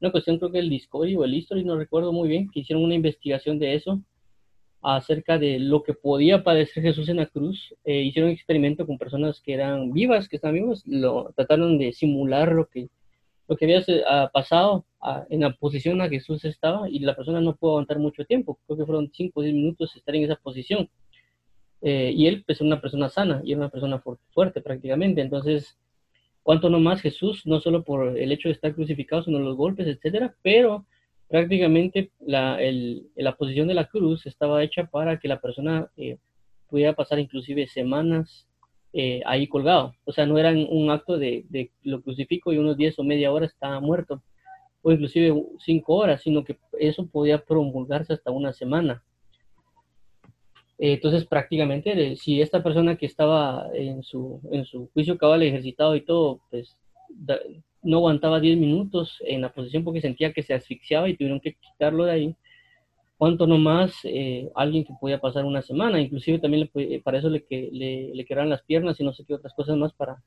una 0.00 0.10
cuestión, 0.10 0.38
creo 0.38 0.52
que 0.52 0.58
el 0.58 0.70
Discovery 0.70 1.16
o 1.16 1.24
el 1.24 1.34
History, 1.34 1.64
no 1.64 1.76
recuerdo 1.76 2.12
muy 2.12 2.28
bien, 2.28 2.50
que 2.50 2.60
hicieron 2.60 2.84
una 2.84 2.94
investigación 2.94 3.58
de 3.58 3.74
eso, 3.74 4.00
acerca 4.82 5.38
de 5.38 5.58
lo 5.58 5.82
que 5.82 5.94
podía 5.94 6.44
padecer 6.44 6.82
Jesús 6.82 7.08
en 7.08 7.16
la 7.16 7.26
cruz. 7.26 7.74
Eh, 7.84 8.02
hicieron 8.02 8.30
un 8.30 8.36
experimento 8.36 8.86
con 8.86 8.98
personas 8.98 9.40
que 9.40 9.54
eran 9.54 9.92
vivas, 9.92 10.28
que 10.28 10.36
estaban 10.36 10.54
vivas, 10.54 10.82
lo 10.86 11.32
trataron 11.34 11.78
de 11.78 11.92
simular 11.92 12.52
lo 12.52 12.68
que, 12.68 12.88
lo 13.48 13.56
que 13.56 13.64
había 13.64 13.82
ah, 14.08 14.30
pasado 14.32 14.84
ah, 15.00 15.24
en 15.28 15.40
la 15.40 15.52
posición 15.54 15.92
en 15.92 15.98
la 15.98 16.08
que 16.08 16.20
Jesús 16.20 16.44
estaba 16.44 16.88
y 16.88 17.00
la 17.00 17.16
persona 17.16 17.40
no 17.40 17.56
pudo 17.56 17.72
aguantar 17.72 17.98
mucho 17.98 18.24
tiempo, 18.24 18.58
creo 18.66 18.78
que 18.78 18.86
fueron 18.86 19.10
5 19.12 19.40
o 19.40 19.42
10 19.42 19.54
minutos 19.54 19.96
estar 19.96 20.14
en 20.14 20.24
esa 20.24 20.36
posición. 20.36 20.88
Eh, 21.82 22.12
y 22.14 22.26
él 22.26 22.42
pues 22.46 22.60
una 22.60 22.80
persona 22.80 23.08
sana 23.08 23.42
y 23.44 23.52
era 23.52 23.60
una 23.60 23.68
persona 23.68 24.02
fuerte 24.32 24.60
prácticamente, 24.60 25.20
entonces 25.20 25.76
cuanto 26.46 26.70
no 26.70 26.78
más 26.78 27.00
Jesús, 27.00 27.44
no 27.44 27.58
solo 27.58 27.82
por 27.82 28.16
el 28.16 28.30
hecho 28.30 28.48
de 28.48 28.52
estar 28.52 28.72
crucificado, 28.72 29.24
sino 29.24 29.40
los 29.40 29.56
golpes, 29.56 29.88
etcétera, 29.88 30.32
pero 30.42 30.86
prácticamente 31.26 32.12
la, 32.20 32.62
el, 32.62 33.08
la 33.16 33.34
posición 33.34 33.66
de 33.66 33.74
la 33.74 33.88
cruz 33.88 34.26
estaba 34.26 34.62
hecha 34.62 34.84
para 34.86 35.18
que 35.18 35.26
la 35.26 35.40
persona 35.40 35.90
eh, 35.96 36.18
pudiera 36.68 36.92
pasar 36.92 37.18
inclusive 37.18 37.66
semanas 37.66 38.46
eh, 38.92 39.22
ahí 39.26 39.48
colgado. 39.48 39.96
O 40.04 40.12
sea, 40.12 40.24
no 40.24 40.38
era 40.38 40.52
un 40.52 40.88
acto 40.88 41.18
de, 41.18 41.72
lo 41.82 42.00
crucifico 42.00 42.52
y 42.52 42.58
unos 42.58 42.76
10 42.76 43.00
o 43.00 43.02
media 43.02 43.32
hora 43.32 43.46
estaba 43.46 43.80
muerto, 43.80 44.22
o 44.82 44.92
inclusive 44.92 45.34
5 45.64 45.94
horas, 45.96 46.22
sino 46.22 46.44
que 46.44 46.58
eso 46.78 47.08
podía 47.08 47.44
promulgarse 47.44 48.12
hasta 48.12 48.30
una 48.30 48.52
semana. 48.52 49.02
Eh, 50.78 50.94
entonces, 50.94 51.24
prácticamente, 51.26 52.16
si 52.16 52.40
esta 52.40 52.62
persona 52.62 52.96
que 52.96 53.06
estaba 53.06 53.68
en 53.74 54.02
su, 54.02 54.40
en 54.52 54.64
su 54.64 54.88
juicio 54.92 55.16
cabal 55.16 55.42
ejercitado 55.42 55.96
y 55.96 56.02
todo, 56.02 56.40
pues 56.50 56.76
no 57.82 57.98
aguantaba 57.98 58.40
10 58.40 58.58
minutos 58.58 59.18
en 59.24 59.40
la 59.40 59.52
posición 59.52 59.84
porque 59.84 60.00
sentía 60.00 60.32
que 60.32 60.42
se 60.42 60.54
asfixiaba 60.54 61.08
y 61.08 61.16
tuvieron 61.16 61.40
que 61.40 61.54
quitarlo 61.54 62.04
de 62.04 62.12
ahí. 62.12 62.36
Cuanto 63.16 63.46
nomás 63.46 63.94
eh, 64.04 64.50
alguien 64.54 64.84
que 64.84 64.92
podía 65.00 65.18
pasar 65.18 65.46
una 65.46 65.62
semana, 65.62 66.00
inclusive 66.00 66.38
también 66.38 66.68
le, 66.74 67.00
para 67.00 67.18
eso 67.18 67.30
le, 67.30 67.46
le, 67.48 68.14
le 68.14 68.24
quedaron 68.26 68.50
las 68.50 68.62
piernas 68.62 69.00
y 69.00 69.04
no 69.04 69.14
sé 69.14 69.24
qué 69.24 69.34
otras 69.34 69.54
cosas 69.54 69.76
más 69.78 69.94
para, 69.94 70.22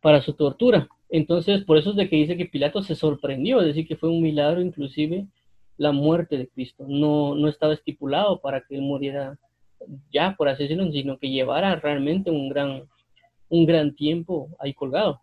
para 0.00 0.20
su 0.20 0.34
tortura. 0.34 0.88
Entonces, 1.08 1.64
por 1.64 1.78
eso 1.78 1.90
es 1.90 1.96
de 1.96 2.08
que 2.08 2.16
dice 2.16 2.36
que 2.36 2.46
Pilato 2.46 2.82
se 2.82 2.94
sorprendió, 2.94 3.60
es 3.60 3.66
decir, 3.66 3.88
que 3.88 3.96
fue 3.96 4.10
un 4.10 4.22
milagro 4.22 4.60
inclusive 4.60 5.26
la 5.76 5.92
muerte 5.92 6.38
de 6.38 6.48
Cristo. 6.48 6.84
No, 6.88 7.34
no 7.34 7.48
estaba 7.48 7.74
estipulado 7.74 8.40
para 8.40 8.60
que 8.60 8.76
él 8.76 8.82
muriera 8.82 9.38
ya, 10.12 10.34
por 10.36 10.48
así 10.48 10.64
decirlo, 10.64 10.90
sino 10.92 11.18
que 11.18 11.30
llevara 11.30 11.76
realmente 11.76 12.30
un 12.30 12.48
gran, 12.48 12.84
un 13.48 13.66
gran 13.66 13.94
tiempo 13.94 14.48
ahí 14.58 14.72
colgado. 14.74 15.20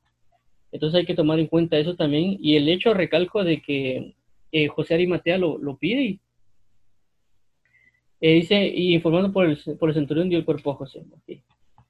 Entonces 0.71 0.99
hay 0.99 1.05
que 1.05 1.15
tomar 1.15 1.39
en 1.39 1.47
cuenta 1.47 1.77
eso 1.77 1.95
también. 1.95 2.37
Y 2.39 2.55
el 2.55 2.69
hecho, 2.69 2.93
recalco, 2.93 3.43
de 3.43 3.61
que 3.61 4.15
eh, 4.51 4.67
José 4.67 4.93
Arimatea 4.93 5.37
lo, 5.37 5.57
lo 5.57 5.77
pide. 5.77 6.19
Eh, 8.21 8.33
dice, 8.35 8.67
y 8.67 8.93
informando 8.93 9.31
por 9.31 9.45
el, 9.45 9.57
por 9.79 9.89
el 9.89 9.95
centurión 9.95 10.29
dio 10.29 10.37
el 10.37 10.45
cuerpo 10.45 10.71
a 10.71 10.75
José, 10.75 11.03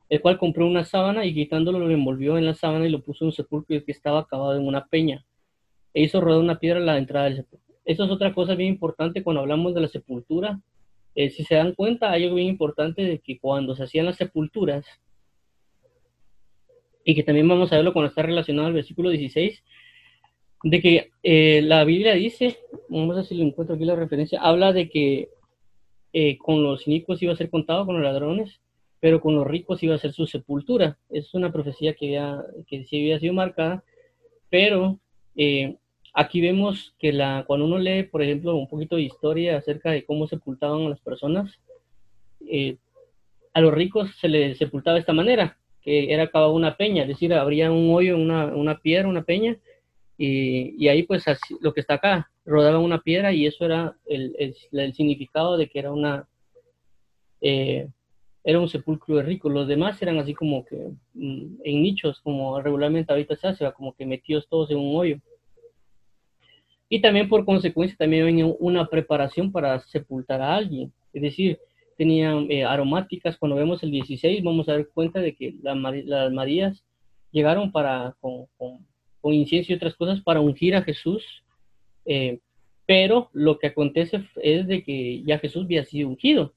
el 0.09 0.21
cual 0.21 0.37
compró 0.37 0.65
una 0.65 0.85
sábana 0.85 1.25
y 1.25 1.33
quitándolo 1.33 1.79
lo 1.79 1.89
envolvió 1.89 2.37
en 2.37 2.45
la 2.45 2.53
sábana 2.53 2.87
y 2.87 2.89
lo 2.89 3.01
puso 3.01 3.25
en 3.25 3.27
un 3.27 3.33
sepulcro 3.33 3.83
que 3.83 3.91
estaba 3.91 4.19
acabado 4.19 4.55
en 4.55 4.65
una 4.65 4.85
peña. 4.85 5.25
E 5.93 6.03
hizo 6.03 6.21
rodar 6.21 6.39
una 6.39 6.57
piedra 6.57 6.79
a 6.79 6.83
la 6.83 6.97
entrada 6.97 7.25
del 7.25 7.37
sepulcro. 7.37 7.60
Eso 7.85 8.03
es 8.03 8.11
otra 8.11 8.33
cosa 8.33 8.55
bien 8.55 8.69
importante 8.69 9.23
cuando 9.23 9.41
hablamos 9.41 9.73
de 9.73 9.81
la 9.81 9.87
sepultura. 9.87 10.61
Eh, 11.15 11.29
si 11.29 11.43
se 11.43 11.55
dan 11.55 11.73
cuenta, 11.73 12.11
hay 12.11 12.23
algo 12.23 12.35
bien 12.35 12.47
importante 12.47 13.03
de 13.03 13.19
que 13.19 13.39
cuando 13.39 13.75
se 13.75 13.83
hacían 13.83 14.05
las 14.05 14.17
sepulturas, 14.17 14.85
y 17.03 17.15
que 17.15 17.23
también 17.23 17.47
vamos 17.47 17.71
a 17.71 17.77
verlo 17.77 17.93
cuando 17.93 18.09
está 18.09 18.21
relacionado 18.21 18.67
al 18.67 18.73
versículo 18.73 19.09
16, 19.09 19.63
de 20.63 20.81
que 20.81 21.11
eh, 21.23 21.61
la 21.63 21.83
Biblia 21.83 22.13
dice, 22.13 22.57
vamos 22.89 23.13
a 23.13 23.19
ver 23.19 23.25
si 23.25 23.35
lo 23.35 23.43
encuentro 23.43 23.75
aquí 23.75 23.85
la 23.85 23.95
referencia, 23.95 24.39
habla 24.41 24.73
de 24.73 24.89
que 24.89 25.29
eh, 26.13 26.37
con 26.37 26.61
los 26.61 26.87
inicuos 26.87 27.21
iba 27.23 27.33
a 27.33 27.37
ser 27.37 27.49
contado, 27.49 27.85
con 27.85 27.95
los 27.95 28.03
ladrones, 28.03 28.61
pero 28.99 29.19
con 29.19 29.35
los 29.35 29.47
ricos 29.47 29.81
iba 29.81 29.95
a 29.95 29.99
ser 29.99 30.13
su 30.13 30.27
sepultura. 30.27 30.99
Es 31.09 31.33
una 31.33 31.51
profecía 31.51 31.95
que, 31.95 32.11
ya, 32.11 32.43
que 32.67 32.83
sí 32.83 32.99
había 32.99 33.19
sido 33.19 33.33
marcada, 33.33 33.83
pero 34.49 34.99
aquí 36.13 36.41
vemos 36.41 36.93
que 36.99 37.13
la, 37.13 37.43
cuando 37.47 37.65
uno 37.65 37.77
lee, 37.77 38.03
por 38.03 38.21
ejemplo, 38.21 38.55
un 38.55 38.67
poquito 38.67 38.95
de 38.95 39.03
historia 39.03 39.57
acerca 39.57 39.91
de 39.91 40.05
cómo 40.05 40.27
sepultaban 40.27 40.85
a 40.85 40.89
las 40.89 40.99
personas, 40.99 41.59
a 43.53 43.61
los 43.61 43.73
ricos 43.73 44.15
se 44.19 44.27
les 44.27 44.57
sepultaba 44.57 44.95
de 44.95 45.01
esta 45.01 45.13
manera 45.13 45.57
que 45.81 46.13
era 46.13 46.29
cada 46.29 46.49
una 46.49 46.77
peña, 46.77 47.03
es 47.03 47.07
decir, 47.07 47.33
habría 47.33 47.71
un 47.71 47.93
hoyo, 47.93 48.15
una, 48.15 48.45
una 48.45 48.79
piedra, 48.79 49.07
una 49.07 49.23
peña, 49.23 49.57
y, 50.17 50.75
y 50.77 50.87
ahí 50.87 51.03
pues 51.03 51.25
lo 51.59 51.73
que 51.73 51.81
está 51.81 51.95
acá, 51.95 52.31
rodaba 52.45 52.79
una 52.79 53.01
piedra 53.01 53.33
y 53.33 53.45
eso 53.47 53.65
era 53.65 53.95
el, 54.05 54.35
el, 54.37 54.55
el 54.71 54.93
significado 54.93 55.57
de 55.57 55.67
que 55.67 55.79
era 55.79 55.91
una... 55.91 56.27
Eh, 57.41 57.87
era 58.43 58.59
un 58.59 58.69
sepulcro 58.69 59.17
de 59.17 59.21
ricos, 59.23 59.51
los 59.51 59.67
demás 59.67 60.01
eran 60.01 60.17
así 60.17 60.33
como 60.33 60.65
que 60.65 60.75
mm, 61.13 61.57
en 61.63 61.83
nichos, 61.83 62.19
como 62.21 62.59
regularmente 62.59 63.11
ahorita 63.11 63.35
se 63.35 63.47
hace, 63.47 63.71
como 63.73 63.93
que 63.93 64.03
metidos 64.03 64.47
todos 64.47 64.71
en 64.71 64.77
un 64.77 64.95
hoyo. 64.95 65.17
Y 66.93 66.99
también 66.99 67.29
por 67.29 67.45
consecuencia 67.45 67.95
también 67.97 68.25
venía 68.25 68.45
una 68.59 68.85
preparación 68.85 69.49
para 69.49 69.79
sepultar 69.79 70.41
a 70.41 70.57
alguien, 70.57 70.91
es 71.13 71.21
decir, 71.21 71.57
tenían 71.97 72.51
eh, 72.51 72.65
aromáticas. 72.65 73.37
Cuando 73.37 73.55
vemos 73.55 73.81
el 73.81 73.91
16, 73.91 74.43
vamos 74.43 74.67
a 74.67 74.73
dar 74.73 74.87
cuenta 74.89 75.21
de 75.21 75.33
que 75.33 75.55
las 75.63 75.77
Marías 76.33 76.83
llegaron 77.31 77.71
para, 77.71 78.13
con, 78.19 78.45
con, 78.57 79.33
incienso 79.33 79.71
y 79.71 79.75
otras 79.75 79.95
cosas 79.95 80.19
para 80.19 80.41
ungir 80.41 80.75
a 80.75 80.81
Jesús. 80.81 81.23
Eh, 82.03 82.39
pero 82.85 83.29
lo 83.31 83.57
que 83.57 83.67
acontece 83.67 84.25
es 84.43 84.67
de 84.67 84.83
que 84.83 85.23
ya 85.23 85.39
Jesús 85.39 85.63
había 85.63 85.85
sido 85.85 86.09
ungido. 86.09 86.53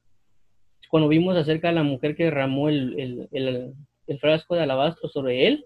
Cuando 0.91 1.09
vimos 1.09 1.37
acerca 1.37 1.69
de 1.69 1.75
la 1.75 1.85
mujer 1.85 2.17
que 2.17 2.25
derramó 2.25 2.69
el, 2.69 3.29
el, 3.31 3.73
el 4.09 4.19
frasco 4.19 4.57
de 4.57 4.63
alabastro 4.63 5.09
sobre 5.09 5.47
él, 5.47 5.65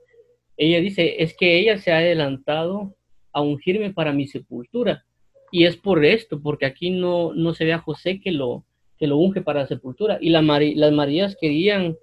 ella 0.59 0.79
dice, 0.81 1.23
es 1.23 1.35
que 1.35 1.59
ella 1.59 1.79
se 1.79 1.91
ha 1.91 1.99
adelantado 1.99 2.98
a 3.39 3.43
ungirme 3.43 3.93
para 3.93 4.13
mi 4.13 4.27
sepultura. 4.27 5.05
Y 5.53 5.65
es 5.65 5.77
por 5.77 6.05
esto, 6.05 6.41
porque 6.43 6.67
aquí 6.67 6.91
no, 6.91 7.33
no 7.35 7.55
se 7.55 7.65
ve 7.65 7.73
a 7.73 7.79
José 7.79 8.21
que 8.21 8.33
lo, 8.33 8.65
que 8.99 9.07
lo 9.07 9.17
unge 9.17 9.43
para 9.43 9.61
la 9.61 9.69
sepultura. 9.69 10.19
Y 10.21 10.31
las 10.31 10.93
Marías 10.93 11.37
querían 11.41 11.97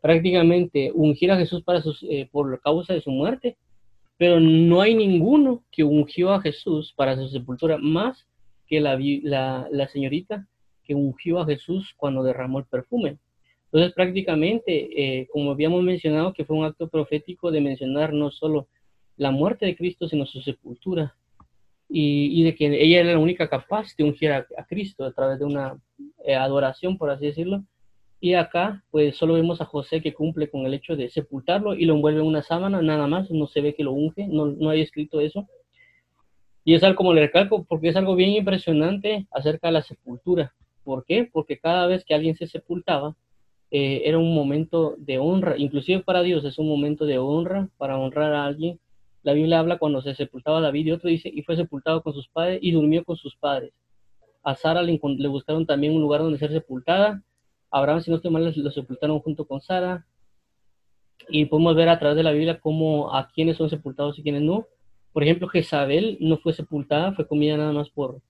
prácticamente 0.00 0.92
ungir 0.94 1.32
a 1.32 1.36
Jesús 1.36 1.62
para 1.62 1.82
sus, 1.82 2.02
eh, 2.04 2.28
por 2.30 2.60
causa 2.60 2.94
de 2.94 3.00
su 3.00 3.10
muerte. 3.10 3.56
pero 4.18 4.40
no 4.40 4.80
hay 4.80 4.94
ninguno 4.94 5.62
que 5.70 5.84
ungió 5.84 6.30
a 6.30 6.40
Jesús 6.40 6.94
para 6.96 7.16
su 7.16 7.28
sepultura 7.28 7.76
más 7.76 8.26
que 8.66 8.80
la, 8.80 8.96
la, 9.70 9.88
señorita 9.88 10.46
que 10.84 10.94
ungió 10.94 11.40
a 11.40 11.46
Jesús 11.46 11.92
cuando 11.96 12.22
derramó 12.22 12.60
el 12.60 12.64
perfume. 12.64 13.18
Entonces 13.66 13.92
prácticamente, 13.92 14.72
eh, 14.96 15.28
como 15.32 15.50
habíamos 15.50 15.82
mencionado, 15.82 16.32
que 16.32 16.44
fue 16.46 16.56
un 16.56 16.64
acto 16.64 16.88
profético 16.88 17.50
de 17.50 17.60
mencionar 17.60 18.12
no 18.14 18.30
solo 18.30 18.68
la 19.16 19.30
muerte 19.30 19.66
de 19.66 19.76
Cristo, 19.76 20.08
sino 20.08 20.26
su 20.26 20.40
sepultura, 20.42 21.14
y, 21.88 22.42
de 22.42 22.54
que 22.54 22.66
ella 22.66 23.00
era 23.00 23.12
la 23.12 23.18
única 23.18 23.48
capaz 23.48 23.94
de 23.96 24.04
ungir 24.04 24.32
a, 24.32 24.46
Cristo 24.68 25.04
a 25.04 25.12
través 25.12 25.38
de 25.38 25.44
una 25.44 25.78
eh, 26.24 26.34
adoración, 26.34 26.98
por 26.98 27.10
así 27.10 27.26
decirlo. 27.26 27.64
Y 28.18 28.34
acá, 28.34 28.82
pues 28.90 29.16
solo 29.16 29.34
vemos 29.34 29.60
a 29.60 29.66
José 29.66 30.00
que 30.00 30.14
cumple 30.14 30.50
con 30.50 30.66
el 30.66 30.74
hecho 30.74 30.96
de 30.96 31.10
sepultarlo 31.10 31.74
y 31.74 31.84
lo 31.84 31.94
envuelve 31.94 32.20
en 32.20 32.26
una 32.26 32.42
sábana, 32.42 32.82
nada 32.82 33.06
más, 33.06 33.30
no 33.30 33.46
se 33.46 33.60
ve 33.60 33.74
que 33.74 33.84
lo 33.84 33.92
unge, 33.92 34.26
no, 34.26 34.46
no 34.46 34.70
hay 34.70 34.80
escrito 34.80 35.20
eso. 35.20 35.46
Y 36.64 36.74
es 36.74 36.82
algo 36.82 36.96
como 36.96 37.14
le 37.14 37.20
recalco, 37.20 37.64
porque 37.64 37.88
es 37.88 37.96
algo 37.96 38.16
bien 38.16 38.30
impresionante 38.30 39.28
acerca 39.30 39.68
de 39.68 39.74
la 39.74 39.82
sepultura. 39.82 40.54
¿Por 40.82 41.04
qué? 41.04 41.28
Porque 41.30 41.58
cada 41.58 41.86
vez 41.86 42.04
que 42.04 42.14
alguien 42.14 42.34
se 42.34 42.48
sepultaba, 42.48 43.16
eh, 43.70 44.02
era 44.04 44.18
un 44.18 44.34
momento 44.34 44.94
de 44.98 45.18
honra, 45.18 45.56
inclusive 45.58 46.02
para 46.02 46.22
Dios 46.22 46.44
es 46.44 46.58
un 46.58 46.68
momento 46.68 47.04
de 47.04 47.18
honra, 47.18 47.68
para 47.76 47.98
honrar 47.98 48.32
a 48.32 48.46
alguien 48.46 48.80
la 49.26 49.32
Biblia 49.32 49.58
habla 49.58 49.78
cuando 49.78 50.02
se 50.02 50.14
sepultaba 50.14 50.60
David 50.60 50.86
y 50.86 50.92
otro 50.92 51.10
dice, 51.10 51.28
y 51.28 51.42
fue 51.42 51.56
sepultado 51.56 52.00
con 52.00 52.12
sus 52.12 52.28
padres 52.28 52.60
y 52.62 52.70
durmió 52.70 53.02
con 53.02 53.16
sus 53.16 53.34
padres. 53.34 53.72
A 54.44 54.54
Sara 54.54 54.80
le, 54.82 55.00
buscaron 55.26 55.66
también 55.66 55.96
un 55.96 56.00
lugar 56.00 56.20
donde 56.20 56.38
ser 56.38 56.52
sepultada. 56.52 57.24
Abraham, 57.68 58.02
si 58.02 58.10
no 58.12 58.18
estoy 58.18 58.30
mal, 58.30 58.54
lo 58.56 58.70
sepultaron 58.70 59.18
junto 59.18 59.44
con 59.44 59.60
Sara. 59.60 60.06
Y 61.28 61.46
podemos 61.46 61.74
ver 61.74 61.88
a 61.88 61.98
través 61.98 62.16
de 62.16 62.22
la 62.22 62.30
Biblia 62.30 62.60
cómo 62.60 63.12
a 63.12 63.28
quienes 63.28 63.56
son 63.56 63.68
sepultados 63.68 64.16
y 64.16 64.22
quienes 64.22 64.42
no. 64.42 64.68
Por 65.12 65.24
ejemplo, 65.24 65.48
Jezabel 65.48 66.18
no 66.20 66.38
fue 66.38 66.52
sepultada, 66.52 67.12
fue 67.12 67.26
comida 67.26 67.56
nada 67.56 67.72
más 67.72 67.90
por, 67.90 68.20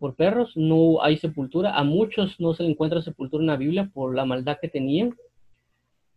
por 0.00 0.16
perros. 0.16 0.50
No 0.56 1.00
hay 1.00 1.16
sepultura. 1.18 1.78
A 1.78 1.84
muchos 1.84 2.40
no 2.40 2.54
se 2.54 2.64
le 2.64 2.70
encuentra 2.70 3.02
sepultura 3.02 3.40
en 3.40 3.46
la 3.46 3.56
Biblia 3.56 3.88
por 3.94 4.16
la 4.16 4.24
maldad 4.24 4.58
que 4.60 4.66
tenían. 4.66 5.14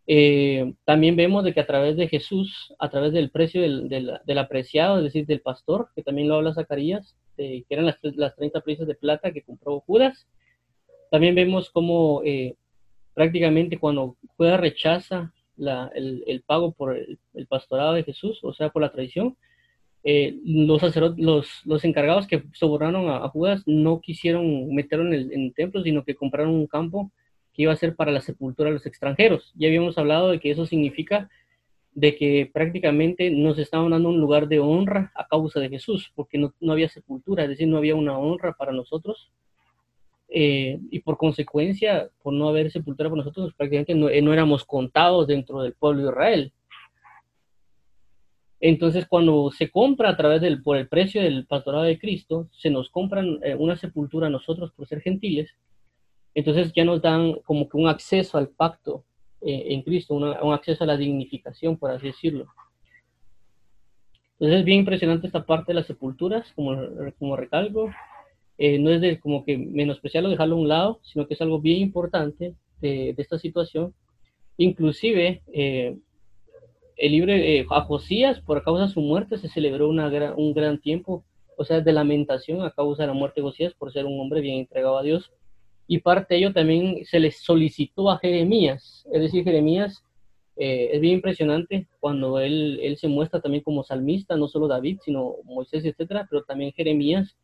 Eh, 0.08 0.74
también 0.84 1.15
vemos 1.15 1.43
de 1.43 1.53
que 1.53 1.60
a 1.60 1.67
través 1.67 1.96
de 1.96 2.08
Jesús, 2.08 2.74
a 2.79 2.89
través 2.89 3.13
del 3.13 3.29
precio 3.29 3.62
del, 3.62 4.38
apreciado, 4.38 4.98
es 4.98 5.03
decir, 5.05 5.25
del 5.25 5.41
pastor, 5.41 5.89
que 5.96 6.03
también 6.03 6.27
lo 6.27 6.36
habla 6.36 6.53
Zacarías, 6.53 7.15
que 7.38 7.65
eran 7.70 7.86
las, 7.86 7.98
las 8.01 8.36
30 8.36 8.62
piezas 8.62 8.88
de 8.88 8.96
plata 8.96 9.31
que 9.31 9.41
compró 9.41 9.79
Judas, 9.81 10.27
también 11.12 11.36
vemos 11.36 11.70
cómo 11.70 12.22
eh, 12.24 12.55
prácticamente 13.13 13.77
cuando 13.77 14.15
Judas 14.38 14.60
rechaza 14.60 15.34
el, 15.58 16.43
pago 16.48 16.72
por 16.72 16.98
el, 16.98 17.48
pastorado 17.48 17.93
de 17.93 18.03
Jesús, 18.03 18.39
o 18.43 18.53
sea, 18.53 18.70
por 18.70 18.81
la 18.81 18.93
traición, 18.93 19.38
eh, 20.03 20.39
los, 20.46 20.81
los, 21.17 21.62
los, 21.65 21.86
encargados 21.86 22.27
que 22.27 22.46
sobornaron 22.53 23.10
a, 23.10 23.27
Judas 23.27 23.62
no 23.65 24.00
quisieron 24.00 24.74
meterlo 24.74 25.05
en 25.08 25.13
el, 25.13 25.34
en 25.34 25.41
el 25.41 25.53
templo, 25.53 25.84
sino 25.84 26.03
que 26.05 26.15
compraron 26.15 26.55
un 26.55 26.65
campo 26.65 27.12
iba 27.62 27.74
a 27.74 27.77
ser 27.77 27.96
para 27.96 28.12
la 28.12 28.22
sepultura 28.22 28.70
de 28.70 28.75
los 28.75 28.86
extranjeros. 28.86 29.51
Ya 29.56 29.68
habíamos 29.68 29.98
hablado 29.98 30.30
de 30.30 30.39
que 30.39 30.51
eso 30.51 30.65
significa 30.65 31.30
de 31.94 32.15
que 32.15 32.50
prácticamente 32.51 33.30
nos 33.32 33.60
estaban 33.60 33.91
dando 33.91 34.10
un 34.10 34.20
lugar 34.20 34.48
de 34.48 34.60
honra 34.60 35.12
a 35.15 35.27
causa 35.27 35.60
de 35.60 35.70
Jesús, 35.70 36.12
porque 36.15 36.38
no, 36.38 36.53
había 36.72 36.88
sepultura, 36.88 37.44
es 37.44 37.50
decir, 37.50 37.68
no 37.68 37.77
había 37.77 37.96
una 37.96 38.18
honra 38.18 38.53
para 38.53 38.72
nosotros. 38.72 39.32
Eh, 40.34 40.80
y 40.89 41.00
por 41.01 41.18
consecuencia, 41.18 42.10
por 42.24 42.34
no 42.34 42.48
haber 42.48 42.72
sepultura 42.72 43.10
para 43.10 43.24
nosotros, 43.24 43.53
prácticamente 43.53 43.94
no, 43.94 44.08
no, 44.10 44.34
éramos 44.34 44.63
contados 44.63 45.27
dentro 45.27 45.62
del 45.62 45.74
pueblo 45.74 46.03
de 46.03 46.10
Israel. 46.10 46.53
Entonces, 48.62 49.05
cuando 49.07 49.51
se 49.51 49.70
compra 49.70 50.09
a 50.09 50.16
través 50.16 50.40
del, 50.40 50.62
por 50.62 50.77
el 50.77 50.88
precio 50.88 51.22
del 51.22 51.46
pastorado 51.48 51.83
de 51.83 52.00
Cristo, 52.00 52.48
se 52.53 52.70
nos 52.70 52.90
compran 52.90 53.40
eh, 53.44 53.55
una 53.55 53.75
sepultura 53.75 54.27
a 54.27 54.29
nosotros 54.29 54.72
por 54.72 54.88
ser 54.88 55.01
gentiles, 55.01 55.53
entonces 56.33 56.72
ya 56.74 56.85
nos 56.85 57.01
dan 57.01 57.33
como 57.46 57.67
que 57.67 57.77
un 57.77 57.87
acceso 57.87 58.37
al 58.37 58.50
pacto 58.50 59.03
eh, 59.41 59.74
en 59.74 59.81
Cristo, 59.81 60.13
un 60.13 60.53
acceso 60.53 60.83
a 60.83 60.87
la 60.87 60.98
dignificación, 60.98 61.77
por 61.77 61.91
así 61.91 62.07
decirlo. 62.07 62.48
Entonces 64.33 64.59
es 64.59 64.65
bien 64.65 64.79
impresionante 64.79 65.27
esta 65.27 65.46
parte 65.46 65.72
de 65.72 65.75
las 65.75 65.87
sepulturas, 65.87 66.51
como, 66.53 66.75
como 67.20 67.35
recalco. 67.35 67.91
Eh, 68.57 68.79
no 68.79 68.91
es 68.91 69.01
de 69.01 69.20
como 69.20 69.44
que 69.44 69.57
menospreciarlo, 69.57 70.29
dejarlo 70.29 70.55
a 70.55 70.59
un 70.59 70.67
lado, 70.67 71.00
sino 71.03 71.27
que 71.27 71.33
es 71.33 71.41
algo 71.41 71.59
bien 71.59 71.81
importante 71.81 72.55
de, 72.79 73.13
esta 73.17 73.37
situación. 73.39 73.94
Inclusive, 74.57 75.41
eh, 75.53 75.98
el 76.98 77.11
libro 77.11 77.33
a 77.72 77.81
Josías, 77.81 78.39
por 78.41 78.63
causa 78.63 78.85
de 78.85 78.94
su 78.94 79.01
muerte, 79.01 79.37
se 79.37 79.50
celebró 79.50 79.89
una, 79.89 80.07
un 80.35 80.53
gran 80.53 80.79
tiempo, 80.79 81.25
o 81.57 81.65
sea, 81.65 81.81
de 81.81 81.94
lamentación 81.94 82.61
a 82.61 82.72
causa 82.72 83.03
de 83.03 83.07
la 83.07 83.13
muerte 83.13 83.41
de 83.41 83.48
Josías 83.48 83.74
por 83.74 83.91
ser 83.91 84.05
un 84.05 84.20
hombre 84.20 84.41
bien 84.41 84.59
entregado 84.59 84.98
a 84.98 85.03
Dios 85.03 85.31
y 85.92 86.00
parte 86.00 86.36
de 86.36 86.40
ello 86.40 86.54
también 86.54 87.04
se 87.04 87.20
les 87.20 87.44
solicitó 87.44 88.10
a 88.10 88.18
Jeremías, 88.18 89.06
es 89.12 89.24
decir, 89.24 89.44
Jeremías 89.44 90.01
eh, 90.56 90.92
es 90.94 91.01
bien 91.01 91.16
impresionante 91.16 91.86
cuando 92.00 92.40
él, 92.40 92.80
él 92.82 92.96
se 92.96 93.10
muestra 93.10 93.42
también 93.42 93.62
como 93.62 93.84
salmista, 93.84 94.38
no 94.38 94.48
solo 94.48 94.70
David, 94.70 95.00
sino 95.04 95.36
Moisés, 95.44 95.84
etcétera, 95.84 96.25
pero 96.30 96.44
también 96.44 96.72
Jeremías, 96.72 97.36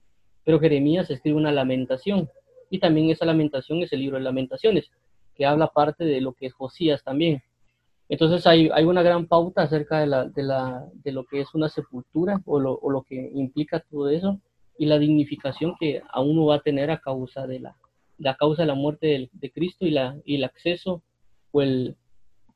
pero 0.46 0.62
Jeremías 0.62 1.10
escribe 1.10 1.36
una 1.36 1.52
lamentación, 1.52 2.30
y 2.70 2.80
también 2.80 3.10
esa 3.10 3.26
lamentación 3.26 3.84
es 3.84 3.92
el 3.92 4.00
libro 4.00 4.16
de 4.18 4.24
lamentaciones, 4.24 4.92
que 5.36 5.46
habla 5.46 5.68
parte 5.68 6.06
de 6.06 6.22
lo 6.22 6.32
que 6.32 6.46
es 6.46 6.54
Josías 6.54 7.04
también. 7.04 7.44
Entonces 8.08 8.48
hay, 8.48 8.70
hay 8.74 8.86
una 8.86 9.04
gran 9.04 9.28
pauta 9.28 9.64
acerca 9.64 10.00
de, 10.00 10.08
la, 10.08 10.24
de, 10.24 10.44
la, 10.44 10.86
de 11.04 11.12
lo 11.12 11.26
que 11.26 11.42
es 11.42 11.54
una 11.54 11.68
sepultura 11.68 12.42
o 12.46 12.62
lo, 12.62 12.76
o 12.76 12.92
lo 12.92 13.02
que 13.02 13.30
implica 13.36 13.82
todo 13.82 14.10
eso 14.10 14.40
y 14.78 14.86
la 14.86 15.00
dignificación 15.00 15.76
que 15.78 16.02
a 16.10 16.22
uno 16.22 16.46
va 16.46 16.56
a 16.56 16.62
tener 16.62 16.92
a 16.92 17.02
causa 17.02 17.46
de 17.46 17.60
la, 17.60 17.76
la 18.18 18.36
causa 18.36 18.64
de 18.64 18.68
la 18.68 18.76
muerte 18.76 19.30
de, 19.32 19.52
Cristo 19.52 19.86
y, 19.86 19.92
la, 19.92 20.18
y 20.26 20.36
el 20.36 20.44
acceso 20.44 21.04
o, 21.52 21.62
el, 21.62 21.96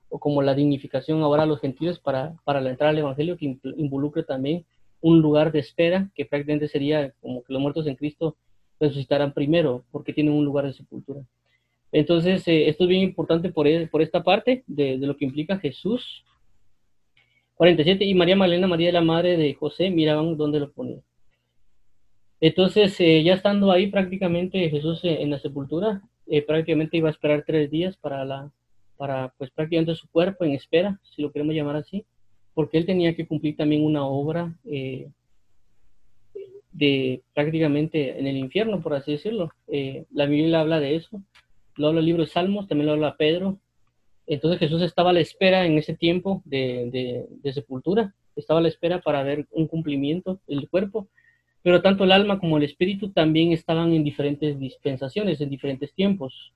o 0.10 0.20
como 0.20 0.42
la 0.42 0.56
dignificación 0.56 1.22
ahora 1.22 1.44
a 1.44 1.46
los 1.46 1.60
gentiles 1.60 2.00
para, 2.00 2.36
para 2.44 2.62
la 2.62 2.70
entrada 2.70 2.92
al 2.92 2.98
Evangelio 2.98 3.38
que 3.38 3.58
involucre 3.78 4.24
también 4.24 4.66
un 5.02 5.22
lugar 5.22 5.52
de 5.52 5.60
espera 5.60 6.10
que 6.16 6.26
prácticamente 6.26 6.68
sería 6.68 7.12
como 7.22 7.44
que 7.44 7.54
los 7.54 7.62
muertos 7.62 7.88
en 7.88 7.96
Cristo 7.96 8.36
resucitarán 8.80 9.34
primero 9.34 9.84
porque 9.92 10.14
tienen 10.14 10.34
un 10.34 10.46
lugar 10.46 10.66
de 10.66 10.74
sepultura. 10.74 11.22
Entonces, 11.92 12.48
eh, 12.48 12.70
esto 12.70 12.86
es 12.86 12.90
bien 12.90 13.02
importante 13.02 13.50
por, 13.50 13.68
e, 13.68 13.88
por 13.88 14.02
esta 14.02 14.24
parte 14.24 14.64
de, 14.68 14.98
de, 14.98 15.08
lo 15.08 15.18
que 15.18 15.26
implica 15.26 15.60
Jesús. 15.60 16.24
47. 17.56 18.06
Y 18.06 18.14
María 18.16 18.36
Magdalena, 18.36 18.68
María 18.68 18.92
la 18.92 19.02
madre 19.02 19.38
de 19.38 19.54
José, 19.54 19.90
miraban 19.92 20.38
dónde 20.38 20.60
lo 20.60 20.72
ponían. 20.72 21.04
Entonces, 22.42 23.00
eh, 23.00 23.24
ya 23.24 23.36
estando 23.36 23.72
ahí 23.72 23.88
prácticamente 23.88 24.68
Jesús 24.72 25.00
eh, 25.04 25.22
en 25.22 25.30
la 25.30 25.38
sepultura, 25.38 26.02
eh, 26.26 26.42
prácticamente 26.42 26.98
iba 26.98 27.08
a 27.08 27.12
esperar 27.12 27.44
tres 27.46 27.70
días 27.70 27.96
para, 27.98 28.26
la, 28.26 28.52
para 28.98 29.32
pues 29.38 29.52
prácticamente 29.52 29.94
su 29.94 30.10
cuerpo 30.10 30.44
en 30.44 30.54
espera, 30.54 31.00
si 31.04 31.22
lo 31.22 31.32
queremos 31.32 31.54
llamar 31.54 31.76
así, 31.76 32.04
porque 32.56 32.80
él 32.80 32.88
tenía 32.88 33.16
que 33.16 33.28
cumplir 33.28 33.56
también 33.56 33.86
una 33.86 34.06
obra 34.06 34.56
de 36.74 37.22
prácticamente 37.34 38.20
en 38.20 38.26
el 38.26 38.38
infierno, 38.38 38.82
por 38.82 38.94
así 38.96 39.12
decirlo. 39.12 39.52
la 40.12 40.26
Biblia 40.26 40.62
habla 40.62 40.80
de 40.80 40.96
eso, 40.96 41.22
lo 41.76 41.88
habla 41.88 42.00
el 42.00 42.08
libro 42.08 42.24
de 42.24 42.30
Salmos, 42.30 42.68
también 42.68 42.88
lo 42.88 42.94
habla 42.94 43.16
Pedro. 43.18 43.58
Entonces 44.28 44.60
Jesús 44.60 44.82
estaba 44.82 45.12
a 45.12 45.14
la 45.14 45.22
espera 45.22 45.66
en 45.66 45.78
ese 45.78 45.96
tiempo 45.96 46.42
de, 46.44 46.90
de, 46.92 47.26
de 47.30 47.54
sepultura, 47.54 48.14
estaba 48.36 48.60
a 48.60 48.64
la 48.64 48.70
espera 48.70 49.00
para 49.00 49.24
ver 49.24 49.48
un 49.52 49.68
cumplimiento 49.68 50.40
del 50.48 50.68
cuerpo 50.68 51.08
pero 51.64 51.82
tanto 51.82 52.04
el 52.04 52.12
alma 52.12 52.40
como 52.40 52.58
el 52.58 52.64
espíritu 52.64 53.12
también 53.12 53.52
estaban 53.52 53.94
en 53.94 54.04
diferentes 54.04 54.60
dispensaciones, 54.60 55.40
en 55.42 55.50
diferentes 55.50 55.94
tiempos. 55.94 56.54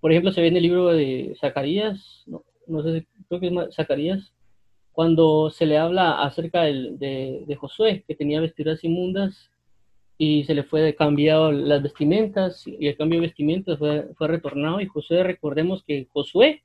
Por 0.00 0.12
ejemplo, 0.12 0.32
se 0.32 0.42
ve 0.42 0.48
en 0.48 0.56
el 0.56 0.62
libro 0.62 0.88
de 0.88 1.34
Zacarías, 1.40 2.22
no, 2.26 2.44
no 2.66 2.82
sé, 2.82 3.06
creo 3.28 3.40
que 3.40 3.48
es 3.48 3.74
Zacarías, 3.74 4.32
cuando 4.92 5.50
se 5.50 5.66
le 5.66 5.78
habla 5.78 6.22
acerca 6.22 6.62
de, 6.62 7.44
de, 7.46 7.56
Josué, 7.56 8.04
que 8.06 8.14
tenía 8.14 8.40
vestiduras 8.40 8.82
inmundas 8.82 9.50
y 10.16 10.44
se 10.44 10.54
le 10.54 10.62
fue 10.62 10.94
cambiado 10.94 11.52
las 11.52 11.82
vestimentas 11.82 12.66
y 12.66 12.86
el 12.86 12.96
cambio 12.96 13.20
de 13.20 13.26
vestimentas 13.26 13.78
fue, 13.78 14.08
fue 14.16 14.28
retornado 14.28 14.80
y 14.80 14.86
Josué, 14.86 15.22
recordemos 15.22 15.84
que 15.84 16.06
Josué 16.12 16.62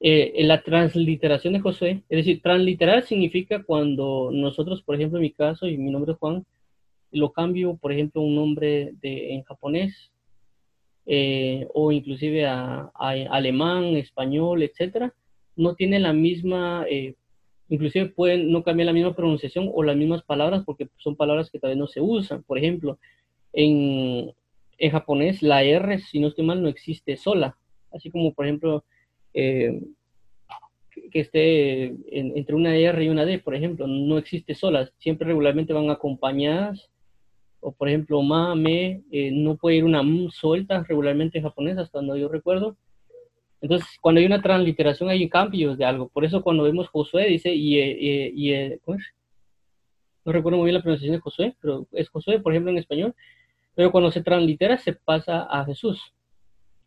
eh, 0.00 0.44
la 0.44 0.62
transliteración 0.62 1.54
de 1.54 1.60
José, 1.60 2.02
es 2.08 2.18
decir, 2.18 2.40
transliterar 2.40 3.04
significa 3.04 3.62
cuando 3.64 4.30
nosotros, 4.32 4.82
por 4.82 4.94
ejemplo, 4.94 5.18
en 5.18 5.22
mi 5.22 5.32
caso, 5.32 5.66
y 5.66 5.76
mi 5.76 5.90
nombre 5.90 6.12
es 6.12 6.18
Juan, 6.18 6.46
lo 7.10 7.32
cambio, 7.32 7.76
por 7.76 7.92
ejemplo, 7.92 8.22
un 8.22 8.36
nombre 8.36 8.92
de, 9.00 9.34
en 9.34 9.42
japonés, 9.42 10.12
eh, 11.06 11.66
o 11.74 11.90
inclusive 11.90 12.46
a, 12.46 12.92
alemán, 12.94 13.96
español, 13.96 14.62
etcétera, 14.62 15.14
no 15.56 15.74
tiene 15.74 15.98
la 15.98 16.12
misma, 16.12 16.84
eh, 16.88 17.14
inclusive 17.68 18.06
pueden 18.06 18.52
no 18.52 18.62
cambiar 18.62 18.86
la 18.86 18.92
misma 18.92 19.16
pronunciación 19.16 19.70
o 19.72 19.82
las 19.82 19.96
mismas 19.96 20.22
palabras 20.22 20.62
porque 20.64 20.88
son 20.98 21.16
palabras 21.16 21.50
que 21.50 21.58
todavía 21.58 21.80
no 21.80 21.88
se 21.88 22.00
usan. 22.00 22.42
Por 22.44 22.58
ejemplo, 22.58 22.98
en, 23.52 24.32
en 24.78 24.90
japonés 24.90 25.42
la 25.42 25.64
R, 25.64 25.98
si 25.98 26.20
no 26.20 26.28
estoy 26.28 26.44
mal, 26.44 26.62
no 26.62 26.68
existe 26.68 27.16
sola, 27.16 27.56
así 27.90 28.10
como 28.10 28.34
por 28.34 28.44
ejemplo 28.44 28.84
eh, 29.40 29.80
que 31.12 31.20
esté 31.20 31.94
entre 32.10 32.54
una 32.56 32.76
R 32.76 33.04
y 33.04 33.08
una 33.08 33.24
D, 33.24 33.38
por 33.38 33.54
ejemplo, 33.54 33.86
no 33.86 34.18
existe 34.18 34.54
solas, 34.54 34.92
siempre 34.98 35.28
regularmente 35.28 35.72
van 35.72 35.90
acompañadas, 35.90 36.90
o 37.60 37.72
por 37.72 37.88
ejemplo, 37.88 38.20
ma, 38.22 38.54
me, 38.54 39.02
eh, 39.10 39.30
no 39.32 39.56
puede 39.56 39.76
ir 39.76 39.84
una 39.84 40.00
m 40.00 40.28
suelta 40.30 40.84
regularmente 40.88 41.38
en 41.38 41.44
japonés, 41.44 41.78
hasta 41.78 41.98
donde 41.98 42.20
yo 42.20 42.28
recuerdo. 42.28 42.76
Entonces, 43.60 43.88
cuando 44.00 44.20
hay 44.20 44.26
una 44.26 44.42
transliteración 44.42 45.08
hay 45.08 45.28
cambios 45.28 45.78
de 45.78 45.84
algo, 45.84 46.08
por 46.08 46.24
eso 46.24 46.42
cuando 46.42 46.64
vemos 46.64 46.88
Josué 46.88 47.26
dice, 47.28 47.52
y, 47.54 47.78
y, 47.80 48.32
y 48.34 48.78
¿cómo 48.84 48.98
es? 48.98 49.04
No 50.24 50.32
recuerdo 50.32 50.58
muy 50.58 50.66
bien 50.66 50.74
la 50.74 50.82
pronunciación 50.82 51.16
de 51.16 51.22
Josué, 51.22 51.56
pero 51.60 51.86
es 51.92 52.08
Josué, 52.08 52.40
por 52.40 52.52
ejemplo, 52.52 52.70
en 52.70 52.78
español, 52.78 53.14
pero 53.74 53.90
cuando 53.92 54.10
se 54.10 54.22
translitera 54.22 54.78
se 54.78 54.92
pasa 54.92 55.46
a 55.48 55.64
Jesús, 55.64 56.00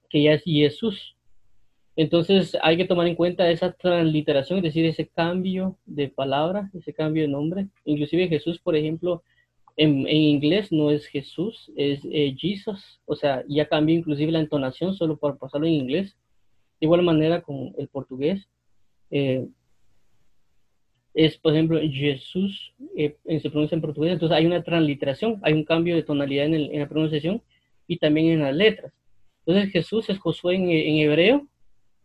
que 0.09 0.23
ya 0.23 0.33
es 0.33 0.43
Jesús. 0.43 1.15
Entonces 1.95 2.57
hay 2.61 2.77
que 2.77 2.85
tomar 2.85 3.07
en 3.07 3.15
cuenta 3.15 3.49
esa 3.49 3.73
transliteración, 3.73 4.59
es 4.59 4.63
decir, 4.63 4.85
ese 4.85 5.07
cambio 5.07 5.77
de 5.85 6.07
palabra, 6.07 6.69
ese 6.73 6.93
cambio 6.93 7.23
de 7.23 7.27
nombre. 7.27 7.67
Inclusive 7.85 8.27
Jesús, 8.27 8.59
por 8.59 8.75
ejemplo, 8.75 9.23
en, 9.77 10.07
inglés 10.07 10.71
no 10.71 10.91
es 10.91 11.05
Jesús, 11.07 11.71
es 11.75 12.01
eh, 12.05 12.35
Jesus. 12.37 13.01
O 13.05 13.15
sea, 13.15 13.43
ya 13.47 13.67
cambió 13.67 13.95
inclusive 13.95 14.31
la 14.31 14.39
entonación 14.39 14.95
solo 14.95 15.17
por 15.17 15.37
pasarlo 15.37 15.67
en 15.67 15.73
inglés. 15.73 16.15
De 16.79 16.85
igual 16.85 17.03
manera 17.03 17.41
con 17.41 17.73
el 17.77 17.87
portugués. 17.87 18.47
Eh, 19.09 19.47
es, 21.13 21.37
por 21.37 21.53
ejemplo, 21.53 21.79
Jesús, 21.81 22.73
eh, 22.95 23.17
se 23.41 23.49
pronuncia 23.49 23.75
en 23.75 23.81
portugués, 23.81 24.13
entonces 24.13 24.37
hay 24.37 24.45
una 24.45 24.63
transliteración, 24.63 25.41
hay 25.43 25.51
un 25.53 25.65
cambio 25.65 25.95
de 25.95 26.03
tonalidad 26.03 26.45
en, 26.45 26.53
el, 26.53 26.71
en 26.71 26.79
la 26.79 26.87
pronunciación 26.87 27.41
y 27.85 27.97
también 27.97 28.27
en 28.27 28.41
las 28.41 28.55
letras. 28.55 28.93
Entonces 29.45 29.73
Jesús 29.73 30.09
es 30.09 30.19
Josué 30.19 30.55
en, 30.55 30.69
en 30.69 30.97
hebreo, 30.97 31.47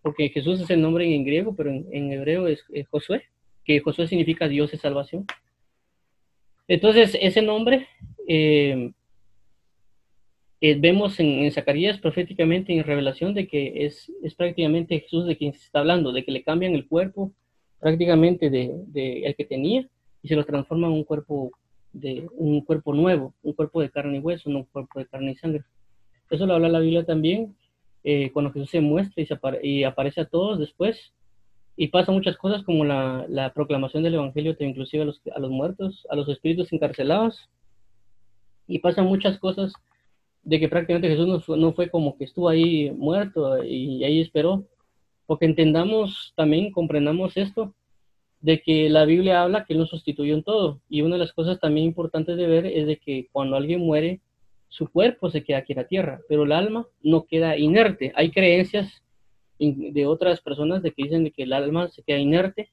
porque 0.07 0.29
Jesús 0.29 0.61
es 0.61 0.71
el 0.71 0.81
nombre 0.81 1.13
en 1.13 1.25
griego, 1.25 1.57
pero 1.57 1.69
en, 1.69 2.13
hebreo 2.13 2.47
es, 2.47 2.63
Josué, 2.93 3.25
que 3.65 3.81
Josué 3.81 4.07
significa 4.07 4.47
Dios 4.47 4.73
es 4.73 4.81
salvación. 4.81 5.27
Entonces, 6.69 7.19
ese 7.21 7.43
nombre 7.43 7.89
eh, 8.29 8.93
eh, 10.61 10.77
vemos 10.79 11.19
en, 11.19 11.51
Zacarías 11.51 11.99
proféticamente 11.99 12.73
en 12.73 12.85
revelación 12.85 13.35
de 13.35 13.49
que 13.49 13.85
es, 13.85 14.13
es, 14.23 14.37
prácticamente 14.37 15.01
Jesús 15.01 15.27
de 15.27 15.37
quien 15.37 15.55
se 15.55 15.65
está 15.65 15.81
hablando, 15.81 16.13
de 16.13 16.25
que 16.25 16.31
le 16.31 16.45
cambian 16.45 16.77
el 16.77 16.87
cuerpo 16.87 17.33
prácticamente 17.81 18.49
de, 18.49 18.71
de, 18.87 19.25
el 19.25 19.35
que 19.35 19.45
tenía 19.45 19.89
y 20.23 20.29
se 20.29 20.37
lo 20.37 20.45
transforma 20.45 20.87
en 20.87 20.93
un 20.93 21.03
cuerpo 21.03 21.51
de 21.93 22.29
un 22.35 22.61
cuerpo 22.61 22.95
nuevo, 22.95 23.35
un 23.43 23.55
cuerpo 23.55 23.83
de 23.83 23.91
carne 23.91 24.19
y 24.19 24.21
hueso, 24.21 24.51
no 24.51 24.59
un 24.59 24.65
cuerpo 24.67 25.01
de 25.01 25.07
carne 25.07 25.33
y 25.33 25.35
sangre. 25.35 25.65
Eso 26.31 26.47
lo 26.47 26.55
habla 26.55 26.69
la 26.69 26.79
Biblia 26.79 27.05
también 27.05 27.57
eh, 28.09 28.31
cuando 28.31 28.53
Jesús 28.53 28.71
se 28.71 28.81
muestra 28.81 29.21
y, 29.21 29.69
y, 29.69 29.83
aparece 29.83 30.21
a 30.21 30.27
todos 30.27 30.61
después, 30.61 31.13
y 31.77 31.89
pasa 31.89 32.13
muchas 32.13 32.37
cosas 32.37 32.63
como 32.63 32.85
la, 32.85 33.27
la 33.29 33.53
proclamación 33.53 34.05
del 34.05 34.15
Evangelio, 34.15 34.57
inclusive 34.61 35.03
a 35.03 35.07
los, 35.07 35.21
a 35.35 35.41
los 35.41 35.51
muertos, 35.51 36.07
a 36.09 36.15
los 36.15 36.29
espíritus 36.29 36.73
encarcelados, 36.73 37.51
y 38.69 38.79
pasan 38.79 39.07
muchas 39.07 39.41
cosas 39.41 39.73
de 40.45 40.61
que 40.61 40.69
prácticamente 40.69 41.09
Jesús 41.09 41.27
no, 41.49 41.57
no 41.57 41.73
fue 41.73 41.91
como 41.91 42.17
que 42.17 42.23
estuvo 42.23 42.49
ahí 42.49 42.93
muerto 42.93 43.65
y, 43.65 44.05
ahí 44.05 44.21
esperó, 44.21 44.65
porque 45.27 45.47
entendamos 45.47 46.33
también, 46.37 46.71
comprendamos 46.71 47.37
esto, 47.37 47.75
de 48.41 48.63
que 48.63 48.89
la 48.89 49.05
Biblia 49.05 49.43
habla 49.43 49.65
que 49.65 49.73
Él 49.73 49.81
nos 49.81 49.91
sustituyó 49.91 50.35
en 50.35 50.45
todo, 50.45 50.81
y 50.89 51.03
una 51.03 51.17
de 51.17 51.23
las 51.23 51.33
cosas 51.33 51.59
también 51.59 51.89
importantes 51.89 52.37
de 52.37 52.47
ver 52.47 52.67
es 52.67 52.87
de 52.87 52.99
que 52.99 53.27
cuando 53.33 53.57
alguien 53.57 53.81
muere, 53.81 54.21
su 54.69 54.91
cuerpo 54.91 55.31
se 55.31 55.45
queda 55.45 55.59
aquí 55.59 55.73
en 55.73 55.79
la 55.79 55.87
tierra, 55.87 56.21
pero 56.29 56.45
el 56.45 56.53
alma 56.53 56.87
no 57.03 57.25
queda 57.25 57.57
inerte. 57.57 58.13
Hay 58.17 58.31
creencias 58.31 59.03
de 59.59 60.07
otras 60.07 60.41
personas 60.41 60.83
de 60.83 60.93
que 60.93 61.05
dicen 61.05 61.31
que 61.35 61.45
el 61.45 61.53
alma 61.53 61.89
se 61.89 62.03
queda 62.03 62.19
inerte 62.19 62.71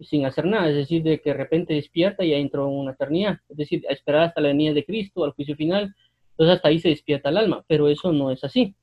sin 0.00 0.26
hacer 0.26 0.46
nada, 0.46 0.68
es 0.68 0.74
decir, 0.74 1.02
de 1.02 1.20
que 1.20 1.30
de 1.30 1.36
repente 1.36 1.74
despierta 1.74 2.24
y 2.24 2.30
ya 2.30 2.36
entró 2.36 2.66
en 2.66 2.74
una 2.74 2.92
eternidad, 2.92 3.38
es 3.48 3.56
decir, 3.56 3.84
a 3.88 3.92
esperar 3.92 4.22
hasta 4.22 4.40
la 4.40 4.48
venida 4.48 4.72
de 4.72 4.84
Cristo, 4.84 5.24
al 5.24 5.30
juicio 5.32 5.54
final, 5.54 5.94
entonces 6.30 6.56
hasta 6.56 6.68
ahí 6.68 6.80
se 6.80 6.88
despierta 6.88 7.28
el 7.28 7.36
alma, 7.36 7.64
pero 7.68 7.88
eso 7.88 8.12
no 8.12 8.32
es 8.32 8.42
así. 8.42 8.74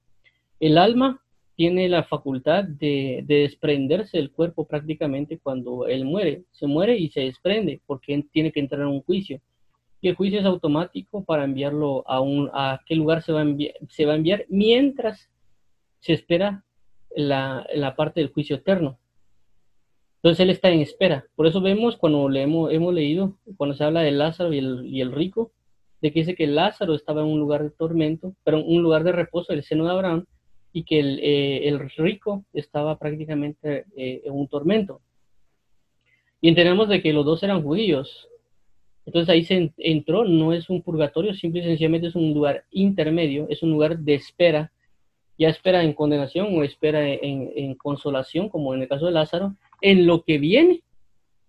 El 0.60 0.78
alma 0.78 1.22
tiene 1.56 1.90
la 1.90 2.04
facultad 2.04 2.64
de, 2.64 3.24
de 3.26 3.42
desprenderse 3.42 4.18
del 4.18 4.32
cuerpo 4.32 4.66
prácticamente 4.66 5.38
cuando 5.38 5.86
él 5.86 6.06
muere, 6.06 6.46
se 6.52 6.66
muere 6.66 6.98
y 6.98 7.10
se 7.10 7.22
desprende, 7.22 7.82
porque 7.86 8.24
tiene 8.32 8.54
que 8.54 8.62
entrar 8.62 8.82
en 8.82 8.88
un 8.88 9.02
juicio 9.02 9.42
y 10.02 10.10
el 10.10 10.16
juicio 10.16 10.40
es 10.40 10.46
automático 10.46 11.24
para 11.24 11.44
enviarlo 11.44 12.04
a, 12.08 12.20
un, 12.20 12.50
a 12.54 12.82
qué 12.88 12.96
lugar 12.96 13.22
se 13.22 13.32
va 13.32 13.42
a, 13.42 14.16
enviar, 14.16 14.46
mientras 14.50 15.30
se 16.00 16.14
espera 16.14 16.66
la, 17.16 17.68
la, 17.74 17.96
parte 17.96 18.20
del 18.20 18.32
juicio 18.32 18.56
eterno. 18.56 18.98
Entonces 20.18 20.40
él 20.40 20.50
está 20.50 20.70
en 20.70 20.82
espera. 20.82 21.26
Por 21.36 21.46
eso 21.46 21.62
vemos 21.62 21.98
cuando 21.98 22.28
leemos, 22.30 22.72
hemos 22.74 22.94
leído, 22.94 23.38
cuando 23.58 23.76
se 23.76 23.84
habla 23.84 24.02
de 24.02 24.12
Lázaro 24.12 24.52
y 24.54 25.02
el, 25.02 25.12
rico, 25.12 25.52
de 26.02 26.12
que 26.12 26.22
dice 26.22 26.36
que 26.36 26.48
Lázaro 26.48 26.96
estaba 26.96 27.22
en 27.22 27.28
un 27.28 27.40
lugar 27.40 27.62
de 27.62 27.70
tormento, 27.70 28.36
pero 28.44 28.64
un 28.64 28.82
lugar 28.82 29.04
de 29.04 29.12
reposo, 29.12 29.54
el 29.54 29.64
seno 29.64 29.86
de 29.86 29.92
Abraham, 29.92 30.26
y 30.74 30.84
que 30.84 31.00
el, 31.00 31.20
eh, 31.20 31.68
el 31.68 31.80
rico 31.92 32.44
estaba 32.54 32.98
prácticamente 32.98 33.86
eh, 33.96 34.22
en 34.26 34.34
un 34.34 34.48
tormento. 34.48 35.02
Y 36.40 36.50
entendemos 36.50 36.90
de 36.90 37.04
que 37.04 37.14
los 37.14 37.24
dos 37.24 37.44
eran 37.44 37.62
judíos, 37.62 38.31
entonces 39.12 39.28
ahí 39.28 39.44
se 39.44 39.74
entró, 39.78 40.24
no 40.24 40.54
es 40.54 40.70
un 40.70 40.82
purgatorio, 40.82 41.34
simple 41.34 41.60
y 41.60 41.66
sencillamente 41.66 42.08
es 42.08 42.16
un 42.16 42.34
lugar 42.34 42.64
intermedio, 42.72 43.46
es 43.50 43.62
un 43.62 43.72
lugar 43.72 44.00
de 44.00 44.14
espera, 44.14 44.72
ya 45.38 45.50
espera 45.50 45.84
en 45.84 45.92
condenación 45.92 46.58
o 46.58 46.64
espera 46.64 47.06
en, 47.06 47.76
consolación, 47.76 48.48
como 48.48 48.74
en 48.74 48.84
el 48.84 48.88
caso 48.88 49.08
de 49.08 49.12
Lázaro, 49.12 49.54
en 49.82 50.08
lo 50.08 50.24
que 50.24 50.38
viene 50.38 50.82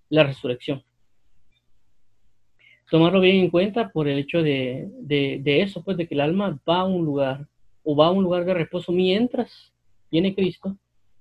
la 0.09 0.25
resurrección. 0.25 0.83
Tomarlo 2.91 3.21
bien 3.21 3.37
en 3.37 3.51
cuenta 3.51 3.91
por 3.91 4.09
el 4.09 4.19
hecho 4.19 4.43
de, 4.43 4.91
eso, 5.45 5.85
pues 5.85 5.97
de 5.97 6.09
que 6.09 6.15
el 6.17 6.21
alma 6.21 6.59
va 6.69 6.81
a 6.81 6.85
un 6.85 7.05
lugar 7.05 7.47
o 7.85 7.95
va 7.95 8.09
a 8.09 8.11
un 8.11 8.25
lugar 8.25 8.45
de 8.45 8.55
reposo 8.55 8.91
mientras 8.91 9.73
viene 10.11 10.35
Cristo 10.35 10.77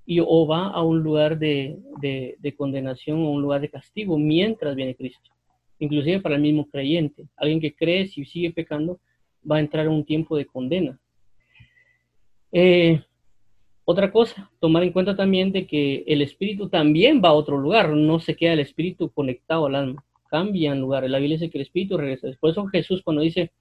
y 0.08 0.20
o 0.22 0.48
va 0.48 0.70
a 0.70 0.82
un 0.82 1.04
lugar 1.04 1.38
de, 1.38 1.78
de 2.02 2.56
condenación 2.58 3.20
o 3.20 3.30
un 3.30 3.44
lugar 3.44 3.62
de 3.62 3.70
castigo 3.70 4.18
mientras 4.18 4.76
viene 4.76 4.96
Cristo 4.96 5.30
inclusive 5.82 6.22
para 6.22 6.36
el 6.36 6.42
mismo 6.42 6.68
creyente. 6.70 7.28
Alguien 7.36 7.60
que 7.60 7.74
cree, 7.74 8.08
si 8.08 8.24
sigue 8.26 8.52
pecando, 8.52 9.00
va 9.50 9.58
a 9.58 9.60
entrar 9.60 9.86
en 9.86 9.92
un 9.92 10.06
tiempo 10.06 10.38
de 10.38 10.46
condena. 10.46 11.00
Eh, 12.52 13.02
otra 13.84 14.12
cosa, 14.12 14.52
tomar 14.60 14.84
en 14.84 14.92
cuenta 14.92 15.16
también 15.16 15.52
de 15.52 15.66
que 15.66 16.04
el 16.08 16.22
espíritu 16.22 16.70
también 16.70 17.22
va 17.24 17.30
a 17.30 17.34
otro 17.34 17.58
lugar, 17.58 17.90
no 17.90 18.20
se 18.20 18.36
queda 18.36 18.54
el 18.54 18.60
espíritu 18.60 19.10
conectado 19.10 19.66
al 19.66 19.76
alma, 19.76 20.06
cambia 20.30 20.72
en 20.72 20.80
lugar. 20.80 21.10
La 21.10 21.18
Biblia 21.18 21.38
dice 21.38 21.50
que 21.50 21.58
el 21.58 21.64
espíritu 21.64 21.98
regresa. 21.98 22.28
Por 22.40 22.52
eso 22.52 22.66
Jesús 22.68 23.02
cuando 23.04 23.24
dice, 23.24 23.52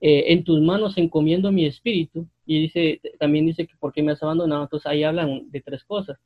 eh, 0.00 0.24
en 0.28 0.44
tus 0.44 0.62
manos 0.62 0.96
encomiendo 0.96 1.52
mi 1.52 1.66
espíritu, 1.66 2.26
y 2.46 2.62
dice, 2.62 3.00
también 3.18 3.44
dice 3.44 3.66
que 3.66 3.74
por 3.78 3.92
qué 3.92 4.02
me 4.02 4.12
has 4.12 4.22
abandonado, 4.22 4.62
entonces 4.62 4.86
ahí 4.86 5.04
hablan 5.04 5.50
de 5.50 5.60
tres 5.60 5.84
cosas. 5.84 6.18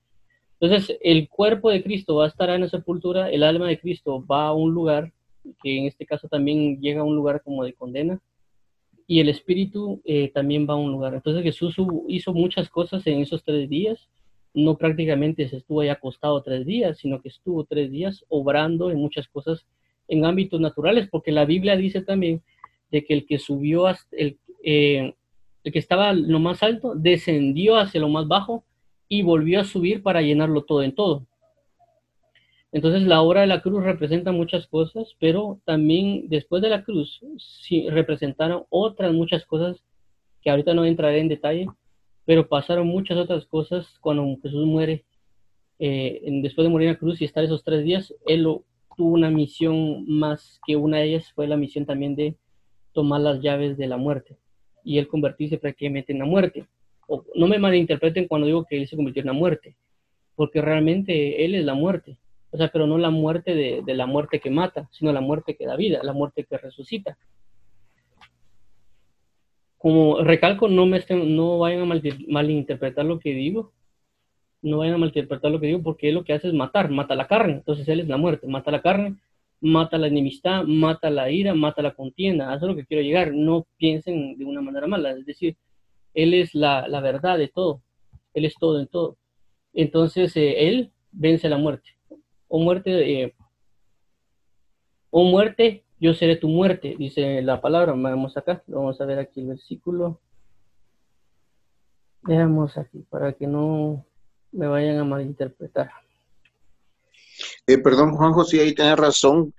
Entonces, 0.61 0.97
el 1.03 1.29
cuerpo 1.29 1.71
de 1.71 1.83
Cristo 1.83 2.15
va 2.17 2.27
a 2.27 2.29
estar 2.29 2.49
en 2.51 2.63
la 2.63 2.69
sepultura, 2.69 3.31
el 3.31 3.43
alma 3.43 3.69
de 3.69 3.79
Cristo 3.79 4.25
va 4.25 4.47
a 4.47 4.55
un 4.55 4.73
lugar 4.73 5.13
que 5.63 5.79
en 5.79 5.87
este 5.87 6.07
caso 6.07 6.29
también 6.29 6.81
llega 6.81 7.01
a 7.01 7.05
un 7.05 7.17
lugar 7.17 7.43
como 7.43 7.65
de 7.65 7.73
condena, 7.73 8.21
y 9.07 9.21
el 9.21 9.29
espíritu 9.29 10.01
eh, 10.05 10.31
también 10.33 10.67
va 10.69 10.75
a 10.75 10.79
un 10.79 10.91
lugar. 10.91 11.15
Entonces 11.15 11.43
Jesús 11.43 11.77
hizo 12.09 12.33
muchas 12.33 12.71
cosas 12.71 13.07
en 13.07 13.21
esos 13.21 13.45
tres 13.45 13.69
días, 13.69 14.09
no 14.55 14.79
prácticamente 14.79 15.49
se 15.49 15.57
estuvo 15.59 15.81
ahí 15.81 15.89
acostado 15.89 16.43
tres 16.43 16.65
días, 16.65 16.99
sino 16.99 17.21
que 17.21 17.29
estuvo 17.29 17.65
tres 17.65 17.91
días 17.91 18.25
obrando 18.29 18.91
en 18.91 18.99
muchas 18.99 19.29
cosas 19.29 19.67
en 20.09 20.25
ámbitos 20.25 20.61
naturales, 20.61 21.09
porque 21.11 21.33
la 21.33 21.45
Biblia 21.45 21.77
dice 21.77 22.03
también 22.03 22.43
de 22.91 23.05
que 23.05 23.15
el 23.15 23.27
que 23.27 23.39
subió 23.39 23.87
hasta 23.87 24.17
eh, 24.17 25.15
el 25.65 25.73
que 25.73 25.79
estaba 25.79 26.13
lo 26.13 26.39
más 26.39 26.63
alto 26.63 26.95
descendió 26.95 27.77
hacia 27.77 28.01
lo 28.01 28.09
más 28.09 28.29
bajo 28.29 28.65
y 29.09 29.23
volvió 29.23 29.61
a 29.61 29.65
subir 29.65 30.03
para 30.03 30.23
llenarlo 30.23 30.63
todo 30.65 30.83
en 30.83 30.95
todo. 30.95 31.27
Entonces 32.75 33.03
la 33.03 33.23
obra 33.23 33.43
de 33.43 33.47
la 33.47 33.63
cruz 33.63 33.85
representa 33.85 34.33
muchas 34.33 34.67
cosas, 34.67 35.15
pero 35.21 35.61
también 35.65 36.29
después 36.29 36.61
de 36.61 36.71
la 36.71 36.83
cruz 36.83 37.21
sí, 37.39 37.89
representaron 37.89 38.65
otras 38.69 39.13
muchas 39.13 39.47
cosas 39.47 39.85
que 40.43 40.51
ahorita 40.51 40.75
no 40.75 40.85
entraré 40.85 41.21
en 41.21 41.29
detalle, 41.29 41.69
pero 42.25 42.49
pasaron 42.49 42.89
muchas 42.89 43.17
otras 43.17 43.47
cosas 43.47 43.87
cuando 44.01 44.25
Jesús 44.43 44.67
muere. 44.67 45.05
Eh, 45.79 46.21
después 46.43 46.65
de 46.65 46.69
morir 46.69 46.89
en 46.89 46.95
la 46.95 46.99
cruz 46.99 47.21
y 47.21 47.25
estar 47.25 47.45
esos 47.45 47.63
tres 47.63 47.85
días, 47.85 48.13
él 48.27 48.43
tuvo 48.97 49.15
una 49.15 49.31
misión 49.31 50.05
más 50.09 50.61
que 50.67 50.75
una 50.75 50.99
de 50.99 51.05
ellas 51.11 51.33
fue 51.33 51.47
la 51.47 51.57
misión 51.57 51.87
también 51.87 52.17
de 52.17 52.35
tomar 52.93 53.21
las 53.21 53.41
llaves 53.41 53.77
de 53.77 53.87
la 53.87 53.99
muerte 53.99 54.37
y 54.83 54.99
él 54.99 55.07
convertirse 55.07 55.59
prácticamente 55.59 56.13
en 56.13 56.19
la 56.19 56.25
muerte. 56.25 56.67
No 57.37 57.47
me 57.47 57.61
malinterpreten 57.61 58.27
cuando 58.27 58.49
digo 58.49 58.65
que 58.65 58.79
él 58.79 58.89
se 58.89 58.97
convirtió 58.97 59.21
en 59.21 59.29
la 59.29 59.33
muerte, 59.33 59.77
porque 60.35 60.61
realmente 60.61 61.45
él 61.45 61.55
es 61.55 61.65
la 61.65 61.75
muerte 61.75 62.19
o 62.55 62.57
sea, 62.57 62.69
pero 62.69 62.87
no 62.87 62.99
la 62.99 63.11
muerte 63.11 63.53
de, 63.53 63.83
la 63.95 64.07
muerte 64.07 64.39
que 64.39 64.49
mata, 64.49 64.89
sino 64.93 65.13
la 65.13 65.21
muerte 65.21 65.57
que 65.57 65.67
da 65.67 65.75
vida, 65.75 65.99
la 66.05 66.13
muerte 66.13 66.45
que 66.45 66.57
resucita. 66.57 67.19
Como 69.77 70.23
recalco, 70.23 70.69
no, 70.69 70.87
me 70.87 70.99
estén, 70.99 71.35
no 71.35 71.59
vayan 71.59 71.83
a 71.83 72.01
malinterpretar 72.29 73.05
lo 73.07 73.19
que 73.19 73.35
digo, 73.35 73.73
no 74.63 74.79
vayan 74.79 74.95
a 74.95 74.99
malinterpretar 74.99 75.51
lo 75.51 75.59
que 75.59 75.67
digo, 75.67 75.83
porque 75.83 76.11
él 76.11 76.15
lo 76.15 76.23
que 76.23 76.33
hace 76.33 76.47
es 76.47 76.55
matar, 76.55 76.91
mata 76.91 77.17
la 77.17 77.27
carne, 77.27 77.55
entonces 77.55 77.89
él 77.89 77.99
es 77.99 78.07
la 78.07 78.19
muerte, 78.19 78.47
mata 78.47 78.71
la 78.71 78.83
carne, 78.83 79.17
mata 79.61 79.99
la 79.99 80.07
enemistad, 80.07 80.63
mata 80.63 81.11
la 81.11 81.33
ira, 81.33 81.55
mata 81.55 81.83
la 81.83 81.93
contienda, 81.93 82.55
eso 82.55 82.67
es 82.67 82.71
lo 82.71 82.77
que 82.77 82.87
quiero 82.87 83.03
llegar, 83.03 83.33
no 83.35 83.67
piensen 83.79 84.39
de 84.39 84.45
una 84.45 84.61
manera 84.61 84.87
mala, 84.87 85.11
es 85.11 85.27
decir, 85.27 85.57
él 86.15 86.35
es 86.35 86.55
la, 86.55 86.87
verdad 87.01 87.37
de 87.37 87.49
todo, 87.49 87.83
él 88.33 88.45
es 88.45 88.55
todo 88.55 88.79
en 88.79 88.87
todo. 88.87 89.17
Entonces, 89.73 90.37
eh, 90.37 90.69
él 90.69 90.93
vence 91.11 91.49
la 91.49 91.59
muerte. 91.59 91.91
O 92.49 92.61
muerte, 92.61 93.23
eh, 93.23 93.35
o 95.11 95.25
muerte, 95.25 95.85
yo 95.99 96.15
seré 96.15 96.37
tu 96.37 96.49
muerte, 96.49 96.95
dice 96.99 97.43
la 97.43 97.61
palabra. 97.61 97.93
Vamos 97.93 98.37
acá, 98.37 98.63
vamos 98.67 99.01
a 99.01 99.05
ver 99.05 99.19
aquí 99.19 99.41
el 99.41 99.49
versículo. 99.49 100.21
Veamos 102.23 102.77
aquí, 102.79 103.05
para 103.11 103.33
que 103.33 103.47
no 103.47 104.05
me 104.53 104.67
vayan 104.67 104.99
a 104.99 105.05
malinterpretar. 105.05 105.91
Eh, 107.67 107.79
perdón, 107.79 108.15
Juanjo, 108.15 108.45
sí, 108.45 108.59
ahí 108.59 108.75
tiene 108.75 108.97
razón. 108.97 109.55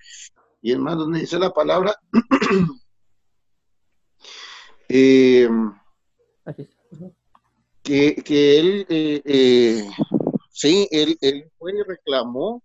Y 0.61 0.71
es 0.71 0.79
más, 0.79 0.97
donde 0.97 1.19
dice 1.19 1.37
la 1.37 1.51
palabra. 1.51 1.95
eh, 4.89 5.49
que, 7.83 8.15
que, 8.15 8.59
él, 8.59 8.85
eh, 8.89 9.21
eh, 9.25 9.89
sí, 10.49 10.87
él, 10.91 11.17
él, 11.21 11.51
fue 11.57 11.71
y 11.71 11.83
reclamó 11.83 12.63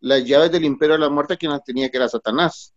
las 0.00 0.24
llaves 0.24 0.50
del 0.50 0.64
imperio 0.64 0.94
de 0.94 1.00
la 1.00 1.10
muerte 1.10 1.36
quien 1.36 1.52
las 1.52 1.64
tenía, 1.64 1.90
que 1.90 1.96
era 1.96 2.08
Satanás. 2.08 2.74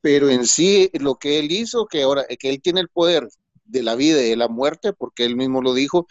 Pero 0.00 0.28
en 0.28 0.46
sí, 0.46 0.90
lo 0.94 1.16
que 1.16 1.38
él 1.38 1.50
hizo, 1.50 1.86
que 1.86 2.02
ahora, 2.02 2.24
que 2.38 2.50
él 2.50 2.60
tiene 2.62 2.80
el 2.80 2.88
poder 2.88 3.28
de 3.64 3.82
la 3.82 3.94
vida 3.94 4.20
y 4.20 4.30
de 4.30 4.36
la 4.36 4.48
muerte, 4.48 4.92
porque 4.92 5.24
él 5.24 5.36
mismo 5.36 5.62
lo 5.62 5.74
dijo, 5.74 6.06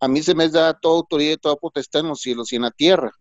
a 0.00 0.08
mí 0.08 0.22
se 0.22 0.34
me 0.34 0.48
da 0.48 0.78
toda 0.78 0.96
autoridad 0.96 1.32
y 1.32 1.36
toda 1.36 1.56
potestad 1.56 2.02
en 2.02 2.08
los 2.08 2.20
cielos 2.20 2.52
y 2.52 2.56
en 2.56 2.62
la 2.62 2.70
tierra. 2.70 3.12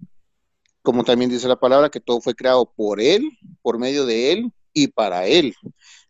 Como 0.81 1.03
también 1.03 1.29
dice 1.31 1.47
la 1.47 1.59
palabra, 1.59 1.89
que 1.89 1.99
todo 1.99 2.21
fue 2.21 2.35
creado 2.35 2.71
por 2.75 2.99
él, 2.99 3.29
por 3.61 3.79
medio 3.79 4.05
de 4.05 4.33
él 4.33 4.51
y 4.73 4.87
para 4.87 5.27
él 5.27 5.55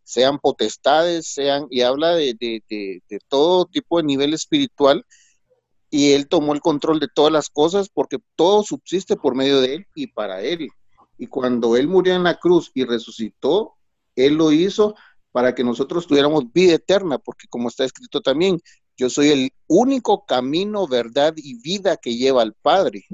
sean 0.04 0.40
potestades, 0.40 1.28
sean, 1.28 1.68
y 1.70 1.82
habla 1.82 2.16
de, 2.16 3.02
todo 3.28 3.66
tipo 3.66 3.98
de 3.98 4.04
nivel 4.04 4.34
espiritual, 4.34 5.06
y 5.94 6.14
él 6.14 6.28
tomó 6.28 6.56
el 6.56 6.60
control 6.60 7.00
de 7.00 7.08
todas 7.08 7.32
las 7.32 7.52
cosas 7.52 7.88
porque 7.88 8.18
todo 8.36 8.64
subsiste 8.64 9.16
por 9.16 9.36
medio 9.36 9.62
de 9.62 9.76
él 9.76 9.88
y 9.94 10.08
para 10.08 10.42
él. 10.42 10.70
Y 11.20 11.28
cuando 11.28 11.78
él 11.78 11.88
murió 11.88 12.16
en 12.16 12.24
la 12.24 12.40
cruz 12.40 12.72
y 12.74 12.84
resucitó, 12.84 13.76
él 14.16 14.34
lo 14.34 14.52
hizo 14.52 14.96
para 15.32 15.54
que 15.54 15.64
nosotros 15.64 16.08
tuviéramos 16.08 16.52
vida 16.52 16.74
eterna, 16.74 17.20
porque 17.20 17.48
como 17.48 17.68
está 17.68 17.84
escrito 17.84 18.22
también, 18.22 18.60
yo 18.98 19.08
soy 19.08 19.30
el 19.30 19.52
único 19.68 20.26
camino, 20.26 20.88
verdad 20.88 21.36
y 21.38 21.62
vida 21.62 21.96
que 21.98 22.16
lleva 22.16 22.42
al 22.42 22.56
Padre. 22.56 23.06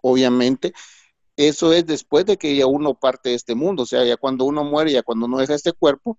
Obviamente, 0.00 0.74
eso 1.34 1.72
es 1.72 1.84
después 1.84 2.26
de 2.26 2.36
que 2.36 2.54
ya 2.54 2.66
uno 2.66 2.94
parte 2.94 3.30
de 3.30 3.34
este 3.34 3.56
mundo, 3.56 3.82
o 3.82 3.86
sea, 3.86 4.04
ya 4.04 4.16
cuando 4.16 4.44
uno 4.44 4.62
muere, 4.62 4.92
ya 4.92 5.02
cuando 5.02 5.26
uno 5.26 5.38
deja 5.38 5.56
este 5.56 5.72
cuerpo, 5.72 6.16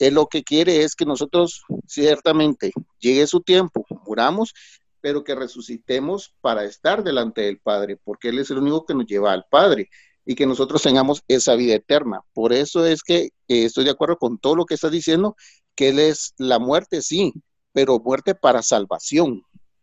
él 0.00 0.14
lo 0.14 0.26
que 0.26 0.42
quiere 0.42 0.82
es 0.82 0.96
que 0.96 1.04
nosotros 1.04 1.62
ciertamente 1.86 2.72
llegue 2.98 3.28
su 3.28 3.42
tiempo, 3.42 3.86
muramos, 4.04 4.54
pero 5.00 5.24
que 5.24 5.34
resucitemos 5.34 6.34
para 6.40 6.64
estar 6.64 7.02
delante 7.02 7.42
del 7.42 7.58
Padre, 7.58 7.98
porque 8.02 8.28
Él 8.28 8.38
es 8.38 8.50
el 8.50 8.58
único 8.58 8.84
que 8.84 8.94
nos 8.94 9.06
lleva 9.06 9.32
al 9.32 9.44
Padre 9.50 9.88
y 10.24 10.34
que 10.34 10.46
nosotros 10.46 10.82
tengamos 10.82 11.22
esa 11.28 11.54
vida 11.54 11.74
eterna. 11.74 12.20
Por 12.32 12.52
eso 12.52 12.86
es 12.86 13.02
que 13.02 13.30
estoy 13.48 13.84
de 13.84 13.90
acuerdo 13.90 14.16
con 14.16 14.38
todo 14.38 14.56
lo 14.56 14.66
que 14.66 14.74
estás 14.74 14.92
diciendo, 14.92 15.36
que 15.74 15.88
Él 15.88 15.98
es 15.98 16.34
la 16.38 16.58
muerte, 16.58 17.02
sí, 17.02 17.32
pero 17.72 17.98
muerte 17.98 18.34
para 18.34 18.62
salvación. 18.62 19.42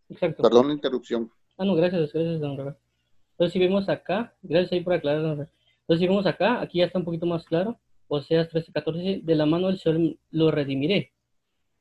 Exacto. 0.10 0.43
Perdón 0.43 0.67
la 0.67 0.73
interrupción. 0.73 1.32
Ah, 1.58 1.65
no, 1.65 1.75
gracias, 1.75 2.13
gracias, 2.13 2.39
don 2.39 2.77
entonces, 3.38 3.53
si 3.53 3.60
vemos 3.60 3.88
acá, 3.88 4.34
gracias 4.41 4.71
ahí 4.71 4.82
por 4.82 4.93
aclarar. 4.93 5.21
Entonces, 5.21 5.99
si 5.99 6.08
vemos 6.08 6.25
acá, 6.25 6.60
aquí 6.60 6.80
ya 6.80 6.86
está 6.86 6.97
un 6.97 7.06
poquito 7.06 7.27
más 7.27 7.45
claro. 7.45 7.77
Oseas 8.08 8.49
13, 8.49 8.71
14, 8.71 9.21
de 9.21 9.36
la 9.36 9.45
mano 9.45 9.67
del 9.67 9.77
Señor 9.77 10.17
lo 10.32 10.49
redimiré, 10.49 11.12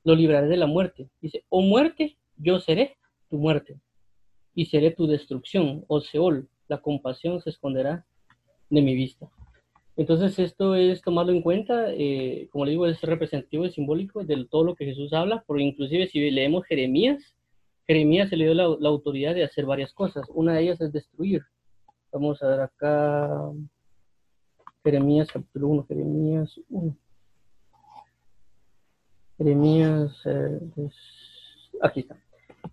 lo 0.05 0.15
libraré 0.15 0.49
de 0.49 0.59
la 0.59 0.67
muerte. 0.67 1.09
Dice, 1.23 1.45
o 1.49 1.63
muerte, 1.63 2.19
yo 2.37 2.59
seré 2.61 2.99
tu 3.29 3.39
muerte, 3.39 3.79
y 4.55 4.67
seré 4.67 4.91
tu 4.91 5.07
destrucción, 5.07 5.85
o 5.89 6.01
Seol, 6.01 6.49
la 6.69 6.79
compasión 6.79 7.41
se 7.41 7.51
esconderá 7.51 8.07
de 8.71 8.83
mi 8.83 8.95
vista. 8.95 9.29
Entonces, 9.97 10.39
esto 10.39 10.75
es 10.75 11.01
tomarlo 11.01 11.33
en 11.33 11.41
cuenta, 11.41 11.87
eh, 11.93 12.49
como 12.53 12.67
le 12.67 12.73
digo, 12.73 12.87
es 12.87 13.01
representativo 13.01 13.65
y 13.65 13.71
simbólico 13.71 14.25
de 14.25 14.45
todo 14.45 14.65
lo 14.65 14.75
que 14.75 14.85
Jesús 14.85 15.13
habla, 15.15 15.43
porque 15.47 15.63
inclusive 15.63 16.07
si 16.09 16.31
leemos 16.31 16.67
Jeremías, 16.67 17.35
Jeremías 17.87 18.29
se 18.29 18.37
le 18.37 18.45
dio 18.45 18.55
la, 18.55 18.89
autoridad 18.89 19.35
de 19.35 19.45
hacer 19.45 19.65
varias 19.65 19.93
cosas. 19.93 20.27
Una 20.35 20.55
de 20.55 20.63
ellas 20.63 20.81
es 20.81 20.93
destruir. 20.93 21.43
Vamos 22.13 22.43
a 22.43 22.49
ver 22.49 22.61
acá. 22.61 23.53
Jeremías 24.83 25.29
capítulo 25.33 25.69
1, 25.69 25.87
Jeremías 25.87 26.61
1. 26.69 26.97
Jeremías, 29.39 30.13
eh, 30.27 30.61
aquí 31.83 32.01
está. 32.01 32.17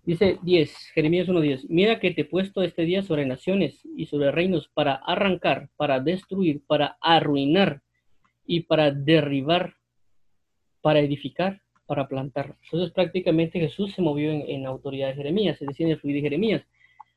Dice 0.04 0.38
10, 0.42 0.76
Jeremías 0.94 1.28
1.10, 1.28 1.66
mira 1.68 1.98
que 1.98 2.10
te 2.10 2.22
he 2.22 2.24
puesto 2.24 2.62
este 2.62 2.82
día 2.82 3.02
sobre 3.02 3.24
naciones 3.24 3.80
y 3.96 4.06
sobre 4.06 4.30
reinos 4.30 4.68
para 4.74 4.94
arrancar, 4.94 5.70
para 5.76 6.00
destruir, 6.00 6.62
para 6.66 6.98
arruinar 7.00 7.82
y 8.46 8.60
para 8.60 8.90
derribar, 8.90 9.74
para 10.82 11.00
edificar 11.00 11.64
para 11.86 12.08
plantar. 12.08 12.56
Entonces 12.64 12.92
prácticamente 12.92 13.60
Jesús 13.60 13.92
se 13.92 14.02
movió 14.02 14.30
en, 14.30 14.62
la 14.62 14.70
autoridad 14.70 15.08
de 15.08 15.14
Jeremías, 15.14 15.60
es 15.60 15.68
decir, 15.68 15.86
en 15.86 15.92
el 15.92 16.00
fluido 16.00 16.16
de 16.16 16.22
Jeremías. 16.22 16.62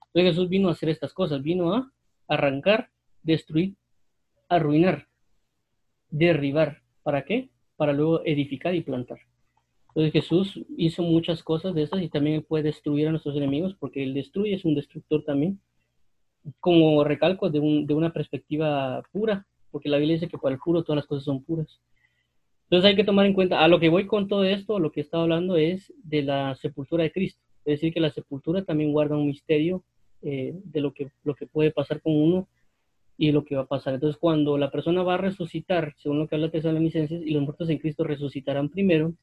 Entonces 0.07 0.31
Jesús 0.31 0.49
vino 0.49 0.69
a 0.69 0.73
hacer 0.73 0.89
estas 0.89 1.13
cosas, 1.13 1.41
vino 1.41 1.73
a 1.73 1.91
arrancar, 2.27 2.89
destruir, 3.23 3.75
arruinar, 4.49 5.07
derribar. 6.09 6.81
¿Para 7.03 7.23
qué? 7.23 7.49
Para 7.75 7.93
luego 7.93 8.21
edificar 8.25 8.75
y 8.75 8.81
plantar. 8.81 9.19
Entonces 9.97 10.13
Jesús 10.13 10.61
hizo 10.77 11.01
muchas 11.01 11.41
cosas 11.41 11.73
de 11.73 11.81
esas 11.81 12.03
y 12.03 12.07
también 12.07 12.43
puede 12.43 12.65
destruir 12.65 13.07
a 13.07 13.09
nuestros 13.09 13.35
enemigos 13.35 13.75
porque 13.79 14.03
él 14.03 14.13
destruye, 14.13 14.53
es 14.53 14.63
un 14.63 14.75
destructor 14.75 15.23
también. 15.23 15.59
Como 16.59 17.03
recalco 17.03 17.49
de, 17.49 17.59
de 17.59 17.93
una 17.95 18.13
perspectiva 18.13 19.01
pura, 19.11 19.47
porque 19.71 19.89
la 19.89 19.97
Biblia 19.97 20.13
dice 20.13 20.27
que 20.27 20.37
para 20.37 20.53
el 20.53 20.61
puro 20.63 20.83
todas 20.83 20.97
las 20.97 21.07
cosas 21.07 21.23
son 21.23 21.43
puras. 21.43 21.81
Entonces 22.65 22.87
hay 22.87 22.95
que 22.95 23.05
tomar 23.05 23.25
en 23.25 23.33
cuenta, 23.33 23.63
a 23.63 23.67
lo 23.67 23.79
que 23.79 23.89
voy 23.89 24.05
con 24.05 24.27
todo 24.27 24.43
esto, 24.43 24.77
lo 24.77 24.91
que 24.91 25.01
estaba 25.01 25.23
hablando 25.23 25.57
es 25.57 25.91
de 26.03 26.21
la 26.21 26.53
sepultura 26.53 27.01
de 27.03 27.11
Cristo. 27.11 27.41
Es 27.65 27.79
decir, 27.79 27.91
que 27.91 27.99
la 27.99 28.11
sepultura 28.11 28.63
también 28.63 28.91
guarda 28.91 29.17
un 29.17 29.25
misterio 29.25 29.83
eh, 30.21 30.53
de 30.63 30.79
lo 30.79 30.93
que, 30.93 31.09
lo 31.23 31.33
que 31.33 31.47
puede 31.47 31.71
pasar 31.71 32.03
con 32.03 32.13
uno 32.13 32.47
y 33.17 33.31
lo 33.31 33.43
que 33.43 33.55
va 33.55 33.63
a 33.63 33.67
pasar. 33.67 33.95
Entonces, 33.95 34.19
cuando 34.19 34.59
la 34.59 34.69
persona 34.69 35.01
va 35.01 35.15
a 35.15 35.17
resucitar, 35.17 35.95
según 35.97 36.19
lo 36.19 36.27
que 36.27 36.35
habla 36.35 36.51
Tesalonicenses, 36.51 37.25
y 37.25 37.31
los 37.31 37.41
muertos 37.41 37.67
en 37.71 37.79
Cristo 37.79 38.03
resucitarán 38.03 38.69
primero, 38.69 39.15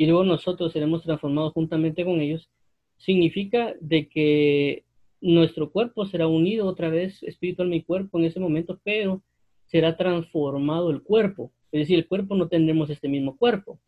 y 0.00 0.06
luego 0.06 0.24
nosotros 0.24 0.72
seremos 0.72 1.02
transformados 1.02 1.52
juntamente 1.52 2.06
con 2.06 2.22
ellos, 2.22 2.48
significa 2.96 3.74
de 3.82 4.08
que 4.08 4.84
nuestro 5.20 5.70
cuerpo 5.70 6.06
será 6.06 6.26
unido 6.26 6.66
otra 6.66 6.88
vez, 6.88 7.22
espiritual 7.22 7.68
mi 7.68 7.82
cuerpo 7.82 8.18
en 8.18 8.24
ese 8.24 8.40
momento, 8.40 8.80
pero 8.82 9.22
será 9.66 9.98
transformado 9.98 10.88
el 10.88 11.02
cuerpo. 11.02 11.52
Es 11.70 11.80
decir, 11.80 11.98
el 11.98 12.08
cuerpo 12.08 12.34
no 12.34 12.48
tendremos 12.48 12.88
este 12.88 13.10
mismo 13.10 13.36
cuerpo. 13.36 13.78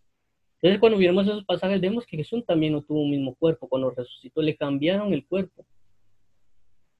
Entonces, 0.56 0.80
cuando 0.80 0.98
viéramos 0.98 1.26
esos 1.26 1.46
pasajes, 1.46 1.80
vemos 1.80 2.04
que 2.04 2.18
Jesús 2.18 2.44
también 2.44 2.74
no 2.74 2.82
tuvo 2.82 3.00
un 3.00 3.10
mismo 3.10 3.34
cuerpo. 3.34 3.66
Cuando 3.66 3.88
resucitó, 3.88 4.42
le 4.42 4.54
cambiaron 4.54 5.14
el 5.14 5.24
cuerpo. 5.24 5.64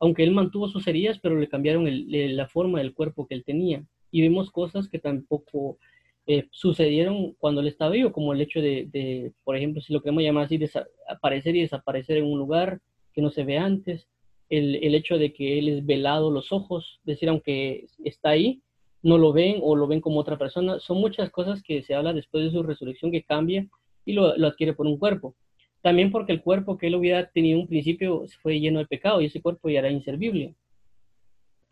Aunque 0.01 0.23
él 0.23 0.31
mantuvo 0.31 0.69
sus 0.69 0.87
heridas, 0.87 1.19
pero 1.19 1.39
le 1.39 1.51
cambiaron 1.51 1.87
la 1.87 2.49
forma 2.49 2.79
del 2.79 2.95
cuerpo 2.95 3.27
que 3.27 3.35
él 3.35 3.45
tenía. 3.45 3.85
Y 4.11 4.23
vemos 4.23 4.51
cosas 4.51 4.89
que 4.89 4.99
tampoco 4.99 5.77
eh, 6.27 6.47
sucedieron 6.51 7.33
cuando 7.35 7.61
él 7.61 7.69
estaba 7.69 7.91
vivo, 7.91 8.13
como 8.13 8.33
el 8.33 8.41
hecho 8.41 8.61
de, 8.61 9.33
por 9.45 9.57
ejemplo, 9.57 9.83
si 9.83 9.93
lo 9.93 10.01
queremos 10.01 10.23
llamar 10.23 10.45
así, 10.45 10.61
aparecer 11.09 11.57
y 11.57 11.63
desaparecer 11.63 12.19
en 12.19 12.27
un 12.27 12.39
lugar 12.39 12.81
que 13.13 13.23
no 13.23 13.31
se 13.31 13.45
ve 13.45 13.59
antes. 13.59 14.09
El, 14.49 14.77
el 14.77 14.95
hecho 14.95 15.17
de 15.17 15.33
que 15.33 15.59
él 15.59 15.69
es 15.69 15.87
velado 15.87 16.31
los 16.31 16.53
ojos, 16.53 17.01
es 17.01 17.07
decir, 17.07 17.29
aunque 17.29 17.87
está 18.05 18.31
ahí, 18.31 18.61
no 19.03 19.19
lo 19.19 19.33
ven 19.33 19.59
o 19.63 19.77
lo 19.77 19.87
ven 19.87 20.01
como 20.01 20.21
otra 20.21 20.39
persona. 20.39 20.79
Son 20.79 20.99
muchas 20.99 21.31
cosas 21.31 21.63
que 21.63 21.83
se 21.83 21.95
habla 21.95 22.13
después 22.13 22.45
de 22.45 22.51
su 22.51 22.63
resurrección 22.63 23.11
que 23.11 23.25
cambia 23.25 23.67
y 24.05 24.13
lo, 24.13 24.27
adquiere 24.27 24.75
por 24.75 24.87
un 24.87 24.99
cuerpo. 24.99 25.35
También 25.81 26.13
porque 26.13 26.33
el 26.33 26.43
cuerpo 26.43 26.79
que 26.79 26.87
él 26.87 26.95
hubiera 26.95 27.29
tenido 27.31 27.59
un 27.59 27.67
principio 27.67 28.25
fue 28.41 28.61
lleno 28.61 28.79
de 28.79 28.87
pecado 28.87 29.21
y 29.21 29.27
ese 29.27 29.43
cuerpo 29.43 29.69
ya 29.69 29.81
era 29.81 29.91
inservible 29.91 30.55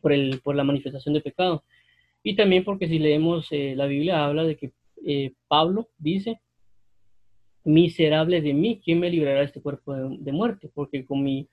por, 0.01 0.13
el, 0.13 0.41
por 0.41 0.57
la 0.57 0.65
manifestación 0.65 1.15
de 1.15 1.21
pecado. 1.21 1.63
Y 2.23 2.37
también 2.37 2.65
porque 2.65 2.89
si 2.89 2.99
leemos 2.99 3.49
eh, 3.51 3.75
la 3.77 3.87
Biblia 3.87 4.25
habla 4.25 4.45
de 4.45 4.57
que 4.57 4.73
eh, 5.07 5.33
Pablo 5.49 5.89
dice, 5.99 6.41
miserable 7.65 8.41
de 8.41 8.55
mí, 8.55 8.81
¿quién 8.85 9.01
me 9.01 9.11
librará 9.11 9.41
de 9.41 9.47
este 9.47 9.63
cuerpo 9.63 9.95
de, 9.95 10.33
muerte? 10.33 10.71
Porque 10.73 11.05
con 11.05 11.23
mi, 11.23 11.49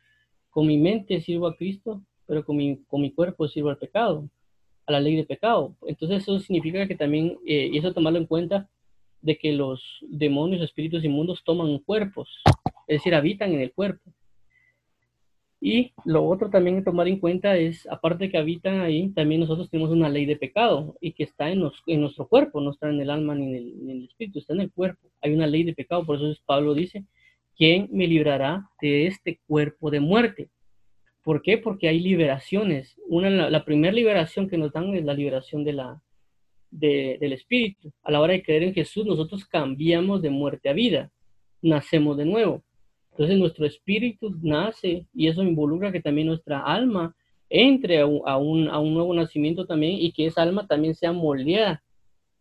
con 0.49 0.67
mi 0.67 0.77
mente 0.77 1.21
sirvo 1.21 1.47
a 1.47 1.56
Cristo, 1.56 2.01
pero 2.25 2.45
con 2.45 2.58
mi, 2.58 2.84
con 2.88 3.01
mi 3.01 3.12
cuerpo 3.12 3.47
sirvo 3.47 3.69
al 3.69 3.77
pecado 3.77 4.30
a 4.88 4.91
la 4.93 4.99
ley 4.99 5.15
de 5.15 5.25
pecado. 5.25 5.75
Entonces 5.86 6.23
eso 6.23 6.39
significa 6.39 6.88
que 6.88 6.95
también, 6.95 7.38
eh, 7.45 7.69
y 7.71 7.77
eso 7.77 7.93
tomarlo 7.93 8.19
en 8.19 8.25
cuenta, 8.25 8.69
de 9.21 9.38
que 9.38 9.51
los 9.51 9.84
demonios, 10.01 10.62
espíritus 10.62 11.03
inmundos 11.03 11.43
toman 11.43 11.77
cuerpos, 11.80 12.30
es 12.88 12.99
decir, 12.99 13.13
habitan 13.13 13.51
en 13.53 13.60
el 13.60 13.73
cuerpo. 13.73 14.13
Y 15.69 15.91
lo 16.06 16.23
otro 16.25 16.49
también 16.49 16.77
que 16.77 16.84
tomar 16.84 17.10
en 17.10 17.19
cuenta 17.19 17.58
es, 17.58 17.86
aparte 17.91 18.32
que 18.32 18.38
habitan 18.38 18.80
ahí, 18.80 19.10
también 19.10 19.41
nosotros 19.41 19.69
tenemos 19.69 19.91
una 19.91 20.08
ley 20.08 20.25
de 20.25 20.38
pecado 20.38 20.95
y 21.01 21.12
que 21.12 21.23
está 21.23 21.51
en, 21.51 21.60
nuestro 21.60 22.25
cuerpo, 22.25 22.62
no 22.62 22.71
está 22.71 22.89
en 22.89 23.01
el 23.01 23.10
alma 23.10 23.36
ni 23.36 23.47
en 23.47 23.89
el, 23.89 24.06
espíritu, 24.06 24.39
está 24.39 24.53
en 24.53 24.62
el 24.62 24.71
cuerpo. 24.71 25.10
Hay 25.21 25.34
una 25.34 25.45
ley 25.45 25.63
de 25.63 25.73
pecado, 25.73 26.06
por 26.06 26.15
eso 26.15 26.34
Pablo 26.45 26.73
dice, 26.73 27.03
¿quién 27.58 27.89
me 27.91 28.08
librará 28.08 28.69
de 28.80 29.08
este 29.08 29.41
cuerpo 29.45 29.91
de 29.91 29.99
muerte? 29.99 30.49
¿Por 31.21 31.41
qué? 31.41 31.58
Porque 31.58 31.89
hay 31.89 31.99
liberaciones. 31.99 32.95
Una, 33.06 33.49
la, 33.49 33.65
primera 33.65 33.93
liberación 33.93 34.47
que 34.47 34.58
nos 34.58 34.71
dan 34.71 34.95
es 34.95 35.03
la 35.03 35.15
liberación 35.15 35.65
de 35.65 35.73
la, 35.73 36.01
de, 36.71 37.17
del 37.19 37.34
espíritu. 37.34 37.91
A 38.03 38.12
la 38.12 38.21
hora 38.21 38.32
de 38.32 38.41
creer 38.41 38.63
en 38.63 38.73
Jesús, 38.73 39.06
nosotros 39.06 39.43
cambiamos 39.43 40.21
de 40.21 40.30
muerte 40.30 40.69
a 40.69 40.73
vida, 40.73 41.12
nacemos 41.62 42.15
de 42.15 42.23
nuevo. 42.23 42.63
Entonces 43.17 43.39
nuestro 43.39 43.65
espíritu 43.65 44.38
nace 44.43 45.08
y 45.12 45.27
eso 45.27 45.41
involucra 45.41 45.91
que 45.91 46.03
también 46.03 46.27
nuestra 46.27 46.60
alma 46.60 47.15
entre 47.49 47.99
a 47.99 48.06
un, 48.06 48.65
nuevo 48.65 49.12
nacimiento 49.15 49.65
también 49.65 49.93
y 49.99 50.12
que 50.12 50.27
esa 50.27 50.43
alma 50.43 50.67
también 50.67 50.93
sea 50.93 51.13
moldeada. 51.13 51.84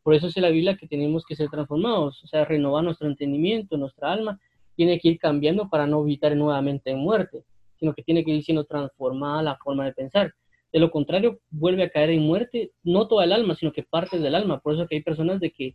Por 0.02 0.14
eso 0.14 0.26
es 0.26 0.36
la 0.36 0.50
Biblia 0.50 0.76
que 0.76 0.86
tenemos 0.86 1.24
que 1.24 1.34
ser 1.34 1.48
transformados, 1.48 2.22
o 2.22 2.26
sea, 2.26 2.44
renovar 2.44 2.84
nuestro 2.84 3.08
entendimiento, 3.08 3.78
nuestra 3.78 4.12
alma 4.12 4.38
tiene 4.74 5.00
que 5.00 5.08
ir 5.08 5.18
cambiando 5.18 5.70
para 5.70 5.86
no 5.86 6.02
evitar 6.02 6.36
nuevamente 6.36 6.90
en 6.90 6.98
muerte, 6.98 7.42
sino 7.78 7.94
que 7.94 8.02
tiene 8.02 8.22
que 8.22 8.32
ir 8.32 8.44
siendo 8.44 8.64
transformada 8.64 9.42
la 9.42 9.56
forma 9.56 9.86
de 9.86 9.94
pensar. 9.94 10.34
De 10.74 10.78
lo 10.78 10.90
contrario, 10.90 11.40
vuelve 11.48 11.84
a 11.84 11.88
caer 11.88 12.10
en 12.10 12.20
muerte, 12.20 12.72
no 12.82 13.08
toda 13.08 13.24
el 13.24 13.32
alma, 13.32 13.54
sino 13.54 13.72
que 13.72 13.82
parte 13.82 14.18
del 14.18 14.34
alma. 14.34 14.60
Por 14.60 14.74
eso 14.74 14.86
que 14.86 14.96
hay 14.96 15.02
personas 15.02 15.40
de 15.40 15.52
que 15.52 15.74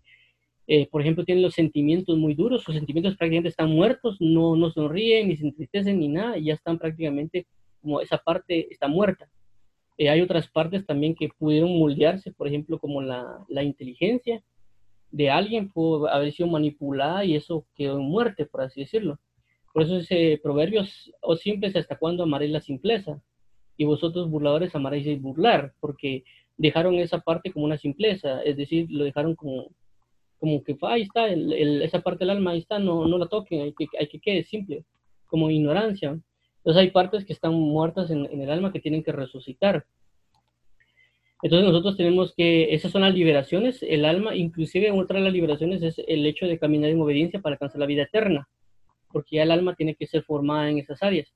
eh, 0.68 0.88
por 0.90 1.02
ejemplo, 1.02 1.26
tienen 1.26 1.44
los 1.44 1.54
sentimientos 1.54 2.18
muy 2.18 2.34
duros, 2.34 2.64
sus 2.64 2.76
sentimientos 2.76 3.18
prácticamente 3.18 3.50
están 3.50 3.72
muertos, 3.72 4.18
no, 4.20 4.56
no 4.56 4.72
sonríen, 4.72 5.30
ni 5.30 5.38
se 5.38 5.46
entristecen, 5.46 6.00
ni 6.00 6.08
nada, 6.08 6.38
y 6.38 6.46
ya 6.46 6.54
están 6.54 6.78
prácticamente 6.78 7.48
como 7.82 8.00
esa 8.02 8.18
parte 8.18 8.72
está 8.72 8.88
muerta. 8.88 9.30
Eh, 9.98 10.10
hay 10.10 10.22
otras 10.22 10.48
partes 10.48 10.86
también 10.86 11.16
que 11.16 11.30
pudieron 11.30 11.78
moldearse, 11.78 12.32
por 12.32 12.48
ejemplo, 12.48 12.80
como 12.80 13.02
la, 13.02 13.44
la 13.50 13.64
inteligencia 13.64 14.42
de 15.12 15.30
alguien 15.30 15.70
pudo 15.70 16.08
haber 16.08 16.32
sido 16.32 16.48
manipulada 16.48 17.26
y 17.26 17.36
eso 17.36 17.66
quedó 17.76 18.00
en 18.00 18.06
muerte, 18.06 18.46
por 18.46 18.62
así 18.62 18.82
decirlo. 18.82 19.20
Por 19.74 19.84
eso 19.84 19.98
ese 19.98 20.40
proverbio, 20.42 20.84
o 21.22 21.36
simples 21.36 21.76
hasta 21.76 21.98
cuándo 21.98 22.24
amaréis 22.24 22.52
la 22.52 22.62
simpleza, 22.62 23.22
y 23.78 23.86
vosotros 23.86 24.30
burladores 24.30 24.76
amaréis 24.76 25.22
burlar, 25.22 25.74
porque 25.80 26.24
dejaron 26.58 26.96
esa 26.96 27.20
parte 27.20 27.52
como 27.52 27.66
una 27.66 27.78
simpleza, 27.78 28.42
es 28.44 28.58
decir, 28.58 28.88
lo 28.90 29.04
dejaron 29.04 29.36
como 29.36 29.70
como 30.42 30.64
que 30.64 30.76
ahí 30.82 31.04
está, 31.04 31.28
esa 31.28 32.02
parte 32.02 32.26
del 32.26 32.32
alma, 32.32 32.52
ahí 32.52 32.58
está, 32.58 32.80
no, 32.80 33.08
no 33.08 33.20
la 33.20 33.28
toquen, 33.28 33.62
hay 33.62 33.74
que, 33.74 33.86
hay 33.98 34.08
que 34.08 34.20
quede 34.20 34.42
simple, 34.42 34.86
como 35.28 35.52
ignorancia. 35.52 36.20
Entonces 36.58 36.82
hay 36.82 36.90
partes 36.90 37.26
que 37.26 37.34
están 37.34 37.54
muertas 37.54 38.10
en, 38.10 38.26
el 38.26 38.50
alma 38.50 38.74
que 38.74 38.80
tienen 38.80 39.04
que 39.04 39.12
resucitar. 39.12 39.86
Entonces 41.44 41.68
nosotros 41.68 41.96
tenemos 41.96 42.34
que, 42.36 42.74
esas 42.74 42.92
son 42.92 43.04
las 43.04 43.14
liberaciones, 43.14 43.84
el 43.84 44.04
alma, 44.04 44.36
inclusive 44.36 44.90
otra 44.90 45.20
de 45.20 45.26
las 45.26 45.34
liberaciones 45.34 45.84
es 45.84 46.02
el 46.08 46.26
hecho 46.26 46.48
de 46.48 46.58
caminar 46.58 46.90
en 46.90 47.02
obediencia 47.02 47.40
para 47.40 47.54
alcanzar 47.54 47.80
la 47.80 47.86
vida 47.86 48.02
eterna, 48.02 48.50
porque 49.12 49.36
ya 49.36 49.44
el 49.44 49.52
alma 49.52 49.76
tiene 49.76 49.94
que 49.94 50.08
ser 50.08 50.24
formada 50.24 50.72
en 50.72 50.80
esas 50.80 51.04
áreas. 51.04 51.32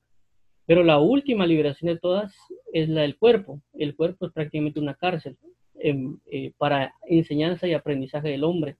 Pero 0.66 0.82
la 0.82 0.98
última 0.98 1.46
liberación 1.46 1.94
de 1.94 2.00
todas 2.00 2.34
es 2.72 2.88
la 2.88 3.02
del 3.02 3.16
cuerpo. 3.16 3.60
El 3.72 3.94
cuerpo 3.94 4.26
es 4.26 4.32
prácticamente 4.32 4.80
una 4.80 4.94
cárcel 4.94 5.36
eh, 5.78 5.94
eh, 6.32 6.52
para 6.58 6.92
enseñanza 7.06 7.68
y 7.68 7.72
aprendizaje 7.74 8.30
del 8.30 8.42
hombre 8.42 8.76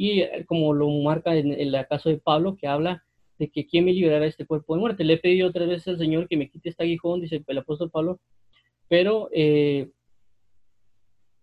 y 0.00 0.22
eh, 0.22 0.46
como 0.46 0.72
lo 0.72 0.88
marca 0.88 1.36
en, 1.36 1.52
el 1.52 1.76
caso 1.86 2.08
de 2.08 2.16
Pablo, 2.16 2.56
que 2.56 2.66
habla 2.66 3.04
de 3.38 3.50
que 3.50 3.66
quién 3.66 3.84
me 3.84 3.92
liberará 3.92 4.24
este 4.24 4.46
cuerpo 4.46 4.74
de 4.74 4.80
muerte. 4.80 5.04
Le 5.04 5.12
he 5.12 5.18
pedido 5.18 5.52
tres 5.52 5.68
veces 5.68 5.88
al 5.88 5.98
Señor 5.98 6.26
que 6.26 6.38
me 6.38 6.48
quite 6.48 6.70
este 6.70 6.84
aguijón, 6.84 7.20
dice 7.20 7.44
el 7.46 7.58
apóstol 7.58 7.90
Pablo, 7.90 8.18
pero, 8.88 9.28
eh, 9.30 9.90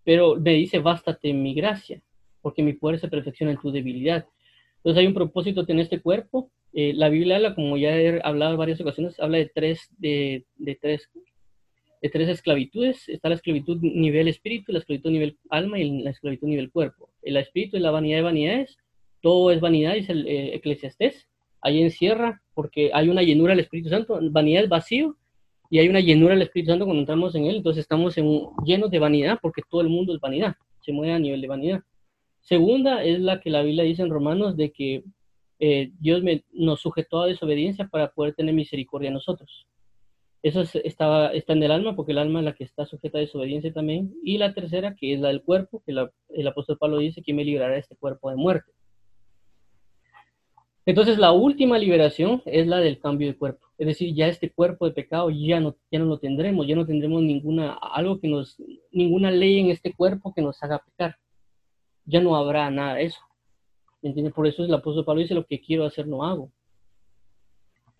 pero 0.03 0.37
me 0.37 0.53
dice, 0.53 0.79
bástate 0.79 1.33
mi 1.33 1.53
gracia, 1.53 2.01
porque 2.41 2.63
mi 2.63 2.73
poder 2.73 2.99
se 2.99 3.09
perfecciona 3.09 3.51
en 3.51 3.59
tu 3.59 3.69
debilidad. 3.71 4.25
Entonces 4.77 5.01
hay 5.01 5.05
un 5.05 5.13
propósito 5.13 5.63
en 5.67 5.79
este 5.79 6.01
cuerpo. 6.01 6.49
Eh, 6.73 6.93
la 6.95 7.09
Biblia 7.09 7.53
como 7.53 7.77
ya 7.77 7.95
he 7.95 8.19
hablado 8.23 8.53
en 8.53 8.57
varias 8.57 8.81
ocasiones, 8.81 9.19
habla 9.19 9.37
de 9.37 9.51
tres, 9.53 9.87
de, 9.99 10.47
de 10.55 10.75
tres 10.81 11.11
de 12.01 12.09
tres 12.09 12.29
esclavitudes. 12.29 13.07
Está 13.09 13.29
la 13.29 13.35
esclavitud 13.35 13.77
nivel 13.81 14.27
espíritu, 14.27 14.71
la 14.71 14.79
esclavitud 14.79 15.11
nivel 15.11 15.37
alma 15.49 15.79
y 15.79 16.01
la 16.01 16.11
esclavitud 16.11 16.47
nivel 16.47 16.71
cuerpo. 16.71 17.09
El 17.21 17.37
espíritu 17.37 17.77
es 17.77 17.83
la 17.83 17.91
vanidad 17.91 18.17
de 18.17 18.23
vanidades, 18.23 18.77
todo 19.21 19.51
es 19.51 19.59
vanidad, 19.59 19.95
dice 19.95 20.11
el 20.11 20.27
eh, 20.27 20.55
eclesiastés. 20.55 21.27
Ahí 21.61 21.81
encierra, 21.81 22.41
porque 22.53 22.91
hay 22.93 23.09
una 23.09 23.23
llenura 23.23 23.51
del 23.51 23.61
Espíritu 23.61 23.89
Santo, 23.89 24.19
vanidad 24.21 24.63
es 24.63 24.69
vacío, 24.69 25.17
y 25.69 25.79
hay 25.79 25.89
una 25.89 25.99
llenura 25.99 26.33
del 26.33 26.43
Espíritu 26.43 26.71
Santo 26.71 26.85
cuando 26.85 27.01
entramos 27.01 27.35
en 27.35 27.45
él, 27.45 27.57
entonces 27.57 27.81
estamos 27.81 28.17
en, 28.17 28.47
llenos 28.65 28.91
de 28.91 28.99
vanidad, 28.99 29.39
porque 29.41 29.61
todo 29.69 29.81
el 29.81 29.89
mundo 29.89 30.13
es 30.13 30.21
vanidad, 30.21 30.55
se 30.81 30.91
mueve 30.91 31.13
a 31.13 31.19
nivel 31.19 31.41
de 31.41 31.47
vanidad. 31.47 31.83
Segunda 32.41 33.03
es 33.03 33.19
la 33.19 33.41
que 33.41 33.49
la 33.49 33.63
Biblia 33.63 33.83
dice 33.83 34.03
en 34.03 34.09
Romanos, 34.09 34.55
de 34.55 34.71
que 34.71 35.03
eh, 35.59 35.91
Dios 35.99 36.23
me, 36.23 36.43
nos 36.53 36.79
sujetó 36.79 37.21
a 37.21 37.27
desobediencia 37.27 37.87
para 37.87 38.11
poder 38.11 38.35
tener 38.35 38.53
misericordia 38.53 39.09
a 39.09 39.13
nosotros. 39.13 39.67
Eso 40.43 40.61
está, 40.61 41.33
está 41.33 41.53
en 41.53 41.63
el 41.63 41.71
alma, 41.71 41.95
porque 41.95 42.11
el 42.11 42.19
alma 42.19 42.39
es 42.39 42.45
la 42.45 42.53
que 42.53 42.63
está 42.63 42.85
sujeta 42.85 43.17
a 43.17 43.21
desobediencia 43.21 43.73
también. 43.73 44.13
Y 44.23 44.37
la 44.37 44.53
tercera, 44.53 44.95
que 44.95 45.13
es 45.13 45.19
la 45.19 45.29
del 45.29 45.41
cuerpo, 45.41 45.81
que 45.85 45.91
el 45.91 46.47
apóstol 46.47 46.77
Pablo 46.77 46.99
dice, 46.99 47.21
que 47.21 47.33
me 47.33 47.43
librará 47.43 47.73
de 47.73 47.79
este 47.79 47.95
cuerpo 47.95 48.29
de 48.29 48.35
muerte? 48.35 48.71
Entonces, 50.85 51.17
la 51.17 51.33
última 51.33 51.77
liberación 51.77 52.41
es 52.45 52.65
la 52.65 52.79
del 52.79 52.99
cambio 52.99 53.27
de 53.27 53.37
cuerpo. 53.37 53.67
Es 53.77 53.87
decir, 53.87 54.15
ya 54.15 54.27
este 54.27 54.51
cuerpo 54.51 54.85
de 54.85 54.93
pecado 54.93 55.29
ya 55.29 55.59
no, 55.59 55.75
ya 55.91 55.99
no 55.99 56.05
lo 56.05 56.17
tendremos, 56.17 56.65
ya 56.65 56.75
no 56.75 56.85
tendremos 56.85 57.21
ninguna, 57.23 57.73
algo 57.73 58.19
que 58.21 58.29
nos, 58.29 58.55
ninguna 58.91 59.29
ley 59.29 59.59
en 59.59 59.69
este 59.69 59.93
cuerpo 59.93 60.33
que 60.33 60.41
nos 60.41 60.63
haga 60.63 60.79
pecar. 60.79 61.17
Ya 62.05 62.21
no 62.21 62.37
habrá 62.37 62.71
nada 62.71 62.95
de 62.95 63.03
eso. 63.03 63.19
¿Entiendes? 64.01 64.33
Por 64.33 64.47
eso 64.47 64.63
el 64.63 64.73
apóstol 64.73 65.03
Pablo 65.03 65.21
dice, 65.21 65.35
lo 65.35 65.45
que 65.45 65.59
quiero 65.59 65.83
hacer 65.83 66.07
no 66.07 66.23
hago. 66.23 66.51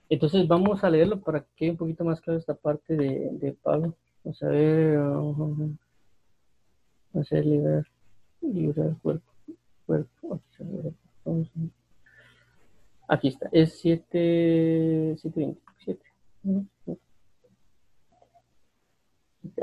Entonces 0.10 0.48
vamos 0.48 0.84
a 0.84 0.89
leerlo 0.89 1.20
para 1.20 1.41
que 1.41 1.50
quede 1.56 1.72
un 1.72 1.78
poquito 1.78 2.06
más 2.06 2.22
claro 2.22 2.39
esta 2.39 2.56
parte 2.56 2.96
de, 2.96 3.30
de 3.34 3.54
Pablo. 3.54 3.96
Vamos 4.24 4.43
a 4.43 4.48
ver. 4.48 5.00
Uh, 5.00 5.76
vamos 7.13 7.32
a 7.32 7.36
liberar, 7.36 7.86
liberar 8.41 8.96
cuerpo. 9.02 9.32
cuerpo. 9.86 10.41
Aquí 13.08 13.30
está. 13.30 13.50
Es 13.52 13.80
7, 13.80 15.15
727. 15.17 16.02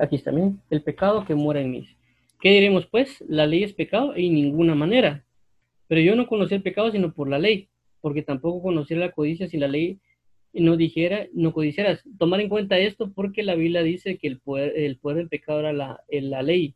Aquí 0.01 0.17
está, 0.17 0.33
miren. 0.33 0.61
El 0.71 0.83
pecado 0.83 1.25
que 1.25 1.35
mora 1.35 1.61
en 1.61 1.71
mí. 1.71 1.89
¿Qué 2.41 2.51
diremos 2.51 2.87
pues? 2.87 3.23
La 3.29 3.47
ley 3.47 3.65
es 3.65 3.73
pecado 3.73 4.15
en 4.15 4.35
ninguna 4.35 4.75
manera. 4.75 5.25
Pero 5.89 6.01
yo 6.01 6.17
no 6.17 6.27
conocí 6.27 6.55
el 6.55 6.63
pecado 6.63 6.91
sino 6.91 7.13
por 7.13 7.29
la 7.29 7.39
ley, 7.39 7.69
porque 8.01 8.23
tampoco 8.23 8.63
conocí 8.63 8.95
la 8.95 9.13
codicia 9.13 9.49
si 9.49 9.59
la 9.59 9.69
ley 9.69 10.01
no 10.55 10.77
dijera, 10.77 11.27
no 11.33 11.53
codiciaras. 11.53 12.03
Tomar 12.19 12.41
en 12.41 12.49
cuenta 12.49 12.79
esto 12.79 13.13
porque 13.13 13.43
la 13.43 13.57
Biblia 13.57 13.83
dice 13.83 14.19
que 14.19 14.29
el 14.29 14.39
poder, 14.39 14.73
el 14.77 14.97
poder 14.99 15.19
del 15.19 15.29
pecado 15.29 15.61
era 15.61 15.73
la, 15.73 16.01
la 16.09 16.43
ley 16.43 16.75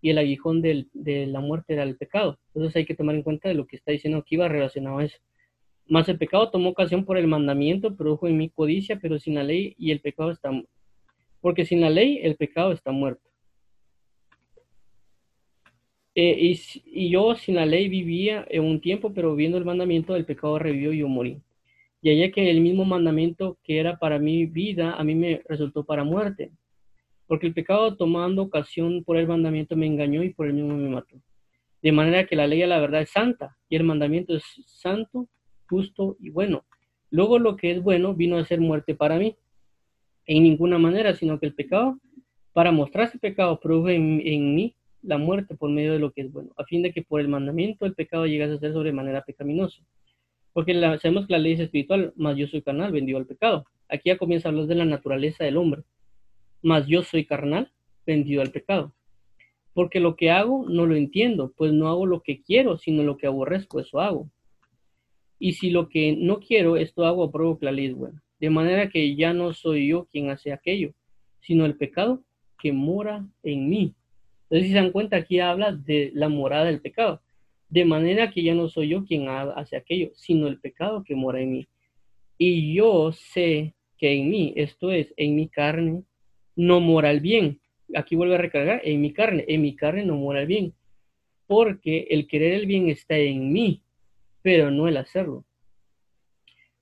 y 0.00 0.10
el 0.10 0.18
aguijón 0.18 0.62
del, 0.62 0.88
de 0.92 1.26
la 1.26 1.40
muerte 1.40 1.74
era 1.74 1.82
el 1.82 1.96
pecado. 1.96 2.38
Entonces 2.48 2.76
hay 2.76 2.86
que 2.86 2.94
tomar 2.94 3.16
en 3.16 3.22
cuenta 3.22 3.48
de 3.48 3.54
lo 3.54 3.66
que 3.66 3.76
está 3.76 3.90
diciendo 3.90 4.18
aquí 4.18 4.36
va 4.36 4.48
relacionado 4.48 4.98
a 4.98 5.04
eso. 5.04 5.18
Más 5.88 6.08
el 6.08 6.18
pecado 6.18 6.50
tomó 6.50 6.68
ocasión 6.68 7.04
por 7.04 7.18
el 7.18 7.26
mandamiento, 7.26 7.96
produjo 7.96 8.28
en 8.28 8.36
mí 8.36 8.50
codicia, 8.50 8.98
pero 9.00 9.18
sin 9.18 9.34
la 9.34 9.42
ley 9.42 9.74
y 9.78 9.90
el 9.90 10.00
pecado 10.00 10.30
está... 10.30 10.50
Porque 11.40 11.64
sin 11.64 11.80
la 11.80 11.90
ley 11.90 12.20
el 12.22 12.36
pecado 12.36 12.72
está 12.72 12.92
muerto. 12.92 13.22
Eh, 16.14 16.36
y, 16.36 16.60
y, 16.84 17.10
yo 17.10 17.36
sin 17.36 17.54
la 17.54 17.64
ley 17.64 17.88
vivía 17.88 18.44
en 18.50 18.64
un 18.64 18.80
tiempo, 18.80 19.12
pero 19.14 19.36
viendo 19.36 19.56
el 19.56 19.64
mandamiento 19.64 20.14
del 20.14 20.24
pecado 20.24 20.58
revivió 20.58 20.92
y 20.92 20.98
yo 20.98 21.08
morí. 21.08 21.40
Y 22.00 22.10
allá 22.10 22.30
que 22.30 22.50
el 22.50 22.60
mismo 22.60 22.84
mandamiento 22.84 23.58
que 23.64 23.78
era 23.78 23.98
para 23.98 24.18
mi 24.18 24.46
vida, 24.46 24.92
a 24.92 25.04
mí 25.04 25.14
me 25.14 25.42
resultó 25.48 25.84
para 25.84 26.04
muerte. 26.04 26.52
Porque 27.26 27.46
el 27.46 27.54
pecado 27.54 27.96
tomando 27.96 28.42
ocasión 28.42 29.04
por 29.04 29.16
el 29.16 29.26
mandamiento 29.26 29.76
me 29.76 29.86
engañó 29.86 30.22
y 30.22 30.30
por 30.30 30.46
el 30.46 30.54
mismo 30.54 30.76
me 30.76 30.88
mató. 30.88 31.20
De 31.82 31.92
manera 31.92 32.26
que 32.26 32.36
la 32.36 32.46
ley 32.46 32.60
de 32.60 32.66
la 32.66 32.80
verdad 32.80 33.02
es 33.02 33.10
santa 33.10 33.56
y 33.68 33.76
el 33.76 33.84
mandamiento 33.84 34.36
es 34.36 34.44
santo, 34.66 35.28
justo 35.68 36.16
y 36.20 36.30
bueno. 36.30 36.64
Luego 37.10 37.38
lo 37.38 37.56
que 37.56 37.72
es 37.72 37.82
bueno 37.82 38.14
vino 38.14 38.38
a 38.38 38.44
ser 38.44 38.60
muerte 38.60 38.94
para 38.94 39.18
mí. 39.18 39.36
En 40.26 40.42
ninguna 40.42 40.78
manera, 40.78 41.14
sino 41.14 41.38
que 41.38 41.46
el 41.46 41.54
pecado, 41.54 41.98
para 42.52 42.70
mostrar 42.70 43.08
ese 43.08 43.18
pecado, 43.18 43.58
produjo 43.60 43.88
en, 43.88 44.20
en 44.24 44.54
mí 44.54 44.74
la 45.02 45.18
muerte 45.18 45.54
por 45.54 45.70
medio 45.70 45.92
de 45.92 45.98
lo 45.98 46.12
que 46.12 46.22
es 46.22 46.32
bueno, 46.32 46.50
a 46.56 46.64
fin 46.64 46.82
de 46.82 46.92
que 46.92 47.02
por 47.02 47.20
el 47.20 47.28
mandamiento 47.28 47.86
el 47.86 47.94
pecado 47.94 48.26
llegase 48.26 48.54
a 48.54 48.58
ser 48.58 48.72
sobremanera 48.72 49.22
pecaminoso. 49.22 49.82
Porque 50.52 50.74
sabemos 51.00 51.26
que 51.26 51.32
la 51.32 51.38
ley 51.38 51.52
es 51.52 51.60
espiritual, 51.60 52.12
más 52.16 52.36
yo 52.36 52.46
soy 52.46 52.62
carnal, 52.62 52.92
vendido 52.92 53.18
al 53.18 53.26
pecado. 53.26 53.66
Aquí 53.88 54.10
ya 54.10 54.18
comienza 54.18 54.48
a 54.48 54.50
hablar 54.50 54.66
de 54.66 54.74
la 54.74 54.84
naturaleza 54.84 55.44
del 55.44 55.56
hombre. 55.56 55.82
Más 56.62 56.86
yo 56.86 57.02
soy 57.02 57.24
carnal, 57.24 57.70
vendido 58.06 58.42
al 58.42 58.50
pecado. 58.50 58.92
Porque 59.72 60.00
lo 60.00 60.16
que 60.16 60.30
hago 60.30 60.66
no 60.68 60.86
lo 60.86 60.96
entiendo, 60.96 61.52
pues 61.56 61.72
no 61.72 61.88
hago 61.88 62.06
lo 62.06 62.22
que 62.22 62.42
quiero, 62.42 62.78
sino 62.78 63.02
lo 63.02 63.16
que 63.16 63.26
aborrezco, 63.26 63.80
eso 63.80 64.00
hago. 64.00 64.30
Y 65.38 65.52
si 65.52 65.70
lo 65.70 65.88
que 65.88 66.16
no 66.16 66.40
quiero, 66.40 66.76
esto 66.76 67.06
hago, 67.06 67.24
apruebo 67.24 67.58
que 67.58 67.66
la 67.66 67.72
ley 67.72 67.86
es 67.86 67.94
buena. 67.94 68.22
de 68.40 68.50
manera 68.50 68.88
que 68.88 69.16
ya 69.16 69.32
no 69.32 69.52
soy 69.52 69.88
yo 69.88 70.06
quien 70.12 70.30
hace 70.30 70.52
aquello, 70.52 70.92
sino 71.40 71.66
el 71.66 71.76
pecado 71.76 72.22
que 72.58 72.72
mora 72.72 73.26
en 73.42 73.68
mí. 73.68 73.94
Entonces, 74.44 74.68
si 74.68 74.72
se 74.72 74.80
dan 74.80 74.92
cuenta, 74.92 75.16
aquí 75.16 75.40
habla 75.40 75.72
de 75.72 76.10
la 76.14 76.28
morada 76.28 76.66
del 76.66 76.80
pecado. 76.80 77.20
De 77.68 77.84
manera 77.84 78.30
que 78.30 78.42
ya 78.42 78.54
no 78.54 78.68
soy 78.68 78.88
yo 78.88 79.04
quien 79.04 79.28
hace 79.28 79.76
aquello, 79.76 80.10
sino 80.14 80.46
el 80.48 80.58
pecado 80.58 81.04
que 81.04 81.14
mora 81.14 81.40
en 81.40 81.52
mí. 81.52 81.68
Y 82.38 82.74
yo 82.74 83.12
sé 83.12 83.74
que 83.98 84.12
en 84.12 84.30
mí, 84.30 84.52
esto 84.56 84.90
es, 84.90 85.12
en 85.16 85.34
mi 85.34 85.48
carne, 85.48 86.04
no 86.56 86.80
mora 86.80 87.10
el 87.10 87.20
bien. 87.20 87.60
Aquí 87.94 88.16
vuelve 88.16 88.36
a 88.36 88.38
recargar, 88.38 88.80
en 88.84 89.00
mi 89.00 89.12
carne, 89.12 89.44
en 89.48 89.62
mi 89.62 89.74
carne 89.74 90.04
no 90.04 90.16
mora 90.16 90.40
el 90.40 90.46
bien. 90.46 90.74
Porque 91.46 92.06
el 92.10 92.26
querer 92.26 92.54
el 92.54 92.66
bien 92.66 92.88
está 92.88 93.16
en 93.16 93.52
mí, 93.52 93.82
pero 94.42 94.70
no 94.70 94.88
el 94.88 94.96
hacerlo. 94.96 95.44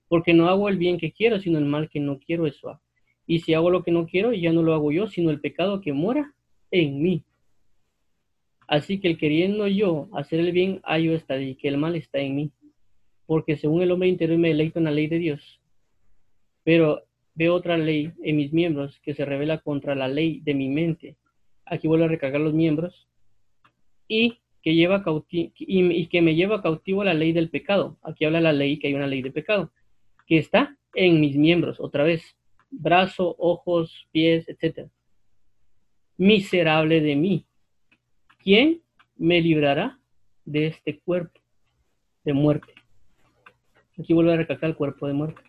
Porque 0.07 0.33
no 0.33 0.47
hago 0.47 0.69
el 0.69 0.77
bien 0.77 0.97
que 0.97 1.11
quiero, 1.11 1.39
sino 1.39 1.57
el 1.57 1.65
mal 1.65 1.89
que 1.89 1.99
no 1.99 2.19
quiero, 2.19 2.47
eso. 2.47 2.79
Y 3.25 3.39
si 3.39 3.53
hago 3.53 3.69
lo 3.69 3.83
que 3.83 3.91
no 3.91 4.05
quiero, 4.05 4.31
ya 4.31 4.53
no 4.53 4.63
lo 4.63 4.73
hago 4.73 4.91
yo, 4.91 5.07
sino 5.07 5.31
el 5.31 5.41
pecado 5.41 5.81
que 5.81 5.91
mora 5.91 6.33
en 6.71 7.01
mí. 7.01 7.23
Así 8.67 8.99
que 8.99 9.07
el 9.07 9.17
queriendo 9.17 9.67
yo 9.67 10.09
hacer 10.13 10.41
el 10.41 10.51
bien, 10.51 10.81
yo 11.01 11.13
está 11.13 11.39
y 11.39 11.55
que 11.55 11.69
el 11.69 11.77
mal 11.77 11.95
está 11.95 12.19
en 12.19 12.35
mí. 12.35 12.51
Porque 13.25 13.57
según 13.57 13.81
el 13.81 13.91
hombre 13.91 14.09
interior 14.09 14.37
me 14.37 14.49
deleito 14.49 14.79
en 14.79 14.85
la 14.85 14.91
ley 14.91 15.07
de 15.07 15.19
Dios. 15.19 15.61
Pero 16.63 17.03
veo 17.33 17.55
otra 17.55 17.77
ley 17.77 18.11
en 18.23 18.35
mis 18.35 18.51
miembros 18.51 18.99
que 19.01 19.13
se 19.13 19.25
revela 19.25 19.59
contra 19.59 19.95
la 19.95 20.07
ley 20.07 20.41
de 20.41 20.53
mi 20.53 20.69
mente. 20.69 21.15
Aquí 21.65 21.87
vuelvo 21.87 22.05
a 22.05 22.09
recargar 22.09 22.41
los 22.41 22.53
miembros. 22.53 23.07
Y 24.07 24.39
que, 24.61 24.75
lleva 24.75 25.03
y, 25.31 26.07
que 26.07 26.21
me 26.21 26.35
lleva 26.35 26.61
cautivo 26.61 27.03
la 27.03 27.13
ley 27.13 27.31
del 27.31 27.49
pecado. 27.49 27.97
Aquí 28.01 28.25
habla 28.25 28.41
la 28.41 28.53
ley 28.53 28.79
que 28.79 28.87
hay 28.87 28.95
una 28.95 29.07
ley 29.07 29.21
de 29.21 29.31
pecado. 29.31 29.71
Que 30.25 30.37
está 30.37 30.77
en 30.93 31.21
mis 31.21 31.37
miembros, 31.37 31.79
otra 31.79 32.03
vez 32.03 32.35
brazo, 32.69 33.35
ojos, 33.39 34.07
pies, 34.11 34.45
etc. 34.49 34.89
Miserable 36.17 36.99
de 36.99 37.15
mí. 37.15 37.45
¿Quién 38.47 38.81
me 39.17 39.41
librará 39.41 39.99
de 40.45 40.67
este 40.67 41.01
cuerpo 41.01 41.37
de 42.23 42.31
muerte? 42.31 42.73
Aquí 43.99 44.13
vuelvo 44.13 44.31
a 44.31 44.37
recalcar 44.37 44.69
el 44.69 44.77
cuerpo 44.77 45.05
de 45.05 45.11
muerte. 45.11 45.41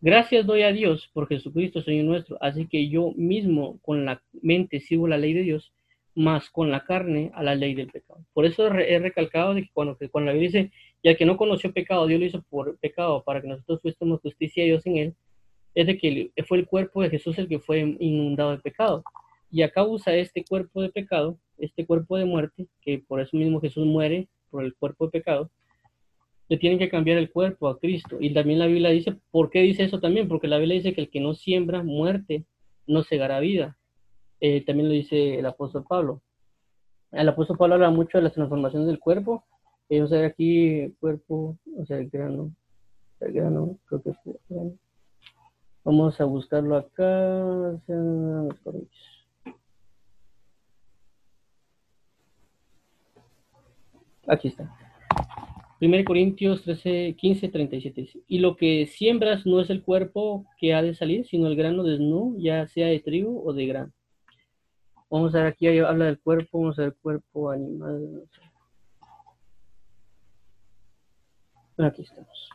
Gracias 0.00 0.46
doy 0.46 0.62
a 0.62 0.70
Dios 0.70 1.10
por 1.12 1.26
Jesucristo, 1.26 1.82
Señor 1.82 2.04
nuestro. 2.04 2.38
Así 2.40 2.68
que 2.68 2.88
yo 2.88 3.10
mismo 3.16 3.80
con 3.82 4.04
la 4.04 4.22
mente 4.40 4.78
sigo 4.78 5.08
la 5.08 5.18
ley 5.18 5.32
de 5.32 5.42
Dios, 5.42 5.72
más 6.14 6.48
con 6.48 6.70
la 6.70 6.84
carne 6.84 7.32
a 7.34 7.42
la 7.42 7.56
ley 7.56 7.74
del 7.74 7.88
pecado. 7.88 8.24
Por 8.32 8.44
eso 8.44 8.68
he 8.68 9.00
recalcado 9.00 9.54
de 9.54 9.64
que 9.64 9.70
cuando, 9.72 9.98
cuando 10.12 10.26
la 10.26 10.34
Biblia 10.34 10.60
dice, 10.60 10.72
ya 11.02 11.16
que 11.16 11.26
no 11.26 11.36
conoció 11.36 11.72
pecado, 11.72 12.06
Dios 12.06 12.20
lo 12.20 12.26
hizo 12.26 12.42
por 12.42 12.78
pecado 12.78 13.24
para 13.24 13.42
que 13.42 13.48
nosotros 13.48 13.82
fuésemos 13.82 14.20
justicia 14.20 14.62
a 14.62 14.66
Dios 14.66 14.86
en 14.86 14.96
él, 14.96 15.14
es 15.74 15.88
de 15.88 15.98
que 15.98 16.30
fue 16.46 16.58
el 16.58 16.68
cuerpo 16.68 17.02
de 17.02 17.10
Jesús 17.10 17.36
el 17.40 17.48
que 17.48 17.58
fue 17.58 17.80
inundado 17.98 18.52
de 18.52 18.58
pecado. 18.58 19.02
Y 19.50 19.62
a 19.62 19.70
causa 19.72 20.12
de 20.12 20.20
este 20.20 20.44
cuerpo 20.44 20.82
de 20.82 20.90
pecado, 20.90 21.36
este 21.62 21.86
cuerpo 21.86 22.16
de 22.16 22.24
muerte, 22.24 22.66
que 22.80 22.98
por 23.06 23.20
eso 23.20 23.36
mismo 23.36 23.60
Jesús 23.60 23.86
muere 23.86 24.28
por 24.50 24.64
el 24.64 24.74
cuerpo 24.74 25.06
de 25.06 25.12
pecado, 25.12 25.50
le 26.48 26.58
tienen 26.58 26.78
que 26.78 26.90
cambiar 26.90 27.18
el 27.18 27.30
cuerpo 27.30 27.68
a 27.68 27.78
Cristo. 27.78 28.18
Y 28.20 28.34
también 28.34 28.58
la 28.58 28.66
Biblia 28.66 28.90
dice, 28.90 29.16
¿por 29.30 29.48
qué 29.48 29.60
dice 29.60 29.84
eso 29.84 30.00
también? 30.00 30.28
Porque 30.28 30.48
la 30.48 30.58
Biblia 30.58 30.76
dice 30.76 30.92
que 30.92 31.02
el 31.02 31.10
que 31.10 31.20
no 31.20 31.34
siembra 31.34 31.82
muerte, 31.82 32.44
no 32.86 33.02
segará 33.02 33.40
vida. 33.40 33.78
Eh, 34.40 34.64
también 34.64 34.88
lo 34.88 34.94
dice 34.94 35.38
el 35.38 35.46
apóstol 35.46 35.84
Pablo. 35.88 36.20
El 37.12 37.28
apóstol 37.28 37.56
Pablo 37.56 37.76
habla 37.76 37.90
mucho 37.90 38.18
de 38.18 38.24
las 38.24 38.34
transformaciones 38.34 38.88
del 38.88 38.98
cuerpo. 38.98 39.44
Eh, 39.88 40.02
o 40.02 40.08
sea, 40.08 40.26
aquí 40.26 40.94
cuerpo, 41.00 41.58
o 41.78 41.86
sea, 41.86 41.98
el 41.98 42.10
grano, 42.10 42.54
el 43.20 43.32
grano, 43.32 43.78
creo 43.86 44.02
que 44.02 44.10
es 44.10 44.16
el 44.26 44.38
grano. 44.48 44.74
Vamos 45.84 46.20
a 46.20 46.24
buscarlo 46.24 46.76
acá. 46.76 47.80
Aquí 54.26 54.48
está. 54.48 54.74
1 55.80 56.04
Corintios 56.04 56.62
13, 56.62 57.16
15, 57.18 57.48
37 57.48 58.08
Y 58.28 58.38
lo 58.38 58.56
que 58.56 58.86
siembras 58.86 59.44
no 59.46 59.60
es 59.60 59.68
el 59.68 59.82
cuerpo 59.82 60.46
que 60.58 60.74
ha 60.74 60.82
de 60.82 60.94
salir, 60.94 61.26
sino 61.26 61.48
el 61.48 61.56
grano 61.56 61.82
desnudo, 61.82 62.38
ya 62.38 62.68
sea 62.68 62.86
de 62.86 63.00
trigo 63.00 63.42
o 63.44 63.52
de 63.52 63.66
grano. 63.66 63.92
Vamos 65.10 65.34
a 65.34 65.38
ver 65.38 65.46
aquí, 65.48 65.66
habla 65.66 66.06
del 66.06 66.20
cuerpo, 66.20 66.60
vamos 66.60 66.78
a 66.78 66.82
ver 66.82 66.94
cuerpo 67.02 67.50
animal. 67.50 68.22
Aquí 71.78 72.02
estamos. 72.02 72.50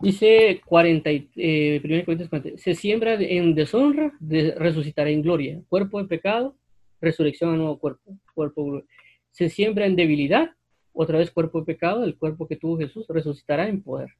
Dice 0.00 0.60
40, 0.66 1.10
eh, 1.36 2.54
se 2.56 2.74
siembra 2.74 3.14
en 3.14 3.54
deshonra, 3.54 4.12
resucitará 4.20 5.10
en 5.10 5.22
gloria. 5.22 5.60
Cuerpo 5.68 6.02
de 6.02 6.08
pecado, 6.08 6.54
resurrección 7.00 7.54
a 7.54 7.56
nuevo 7.56 7.78
cuerpo. 7.78 8.16
cuerpo 8.34 8.82
se 9.30 9.48
siembra 9.48 9.86
en 9.86 9.96
debilidad, 9.96 10.50
otra 10.92 11.18
vez 11.18 11.30
cuerpo 11.30 11.60
de 11.60 11.66
pecado, 11.66 12.04
el 12.04 12.16
cuerpo 12.16 12.48
que 12.48 12.56
tuvo 12.56 12.78
Jesús, 12.78 13.06
resucitará 13.08 13.68
en 13.68 13.82
poder. 13.82 14.10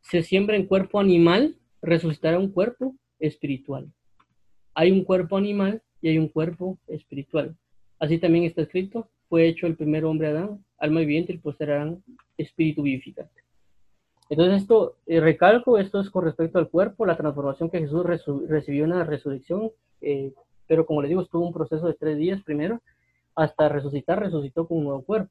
Se 0.00 0.22
siembra 0.22 0.56
en 0.56 0.66
cuerpo 0.66 0.98
animal, 0.98 1.56
resucitará 1.82 2.38
un 2.38 2.50
cuerpo 2.50 2.96
espiritual. 3.18 3.92
Hay 4.74 4.90
un 4.90 5.04
cuerpo 5.04 5.36
animal 5.36 5.82
y 6.00 6.08
hay 6.08 6.18
un 6.18 6.28
cuerpo 6.28 6.78
espiritual. 6.88 7.56
Así 7.98 8.18
también 8.18 8.44
está 8.44 8.62
escrito, 8.62 9.08
fue 9.28 9.46
hecho 9.46 9.66
el 9.66 9.76
primer 9.76 10.04
hombre 10.04 10.28
Adán, 10.28 10.64
alma 10.78 11.00
viviente, 11.00 11.32
y 11.32 11.38
posterarán 11.38 12.02
espíritu 12.36 12.82
vivificante. 12.82 13.42
Entonces 14.28 14.62
esto, 14.62 14.96
eh, 15.06 15.20
recalco, 15.20 15.78
esto 15.78 16.00
es 16.00 16.10
con 16.10 16.24
respecto 16.24 16.58
al 16.58 16.68
cuerpo, 16.68 17.06
la 17.06 17.16
transformación 17.16 17.70
que 17.70 17.78
Jesús 17.78 18.04
recibió 18.04 18.84
en 18.84 18.90
la 18.90 19.04
resurrección, 19.04 19.70
eh, 20.00 20.32
pero 20.66 20.86
como 20.86 21.02
les 21.02 21.08
digo, 21.08 21.22
estuvo 21.22 21.46
un 21.46 21.52
proceso 21.52 21.86
de 21.86 21.94
tres 21.94 22.18
días 22.18 22.42
primero, 22.42 22.80
hasta 23.34 23.68
resucitar, 23.68 24.20
resucitó 24.20 24.66
con 24.66 24.78
un 24.78 24.84
nuevo 24.84 25.02
cuerpo. 25.02 25.30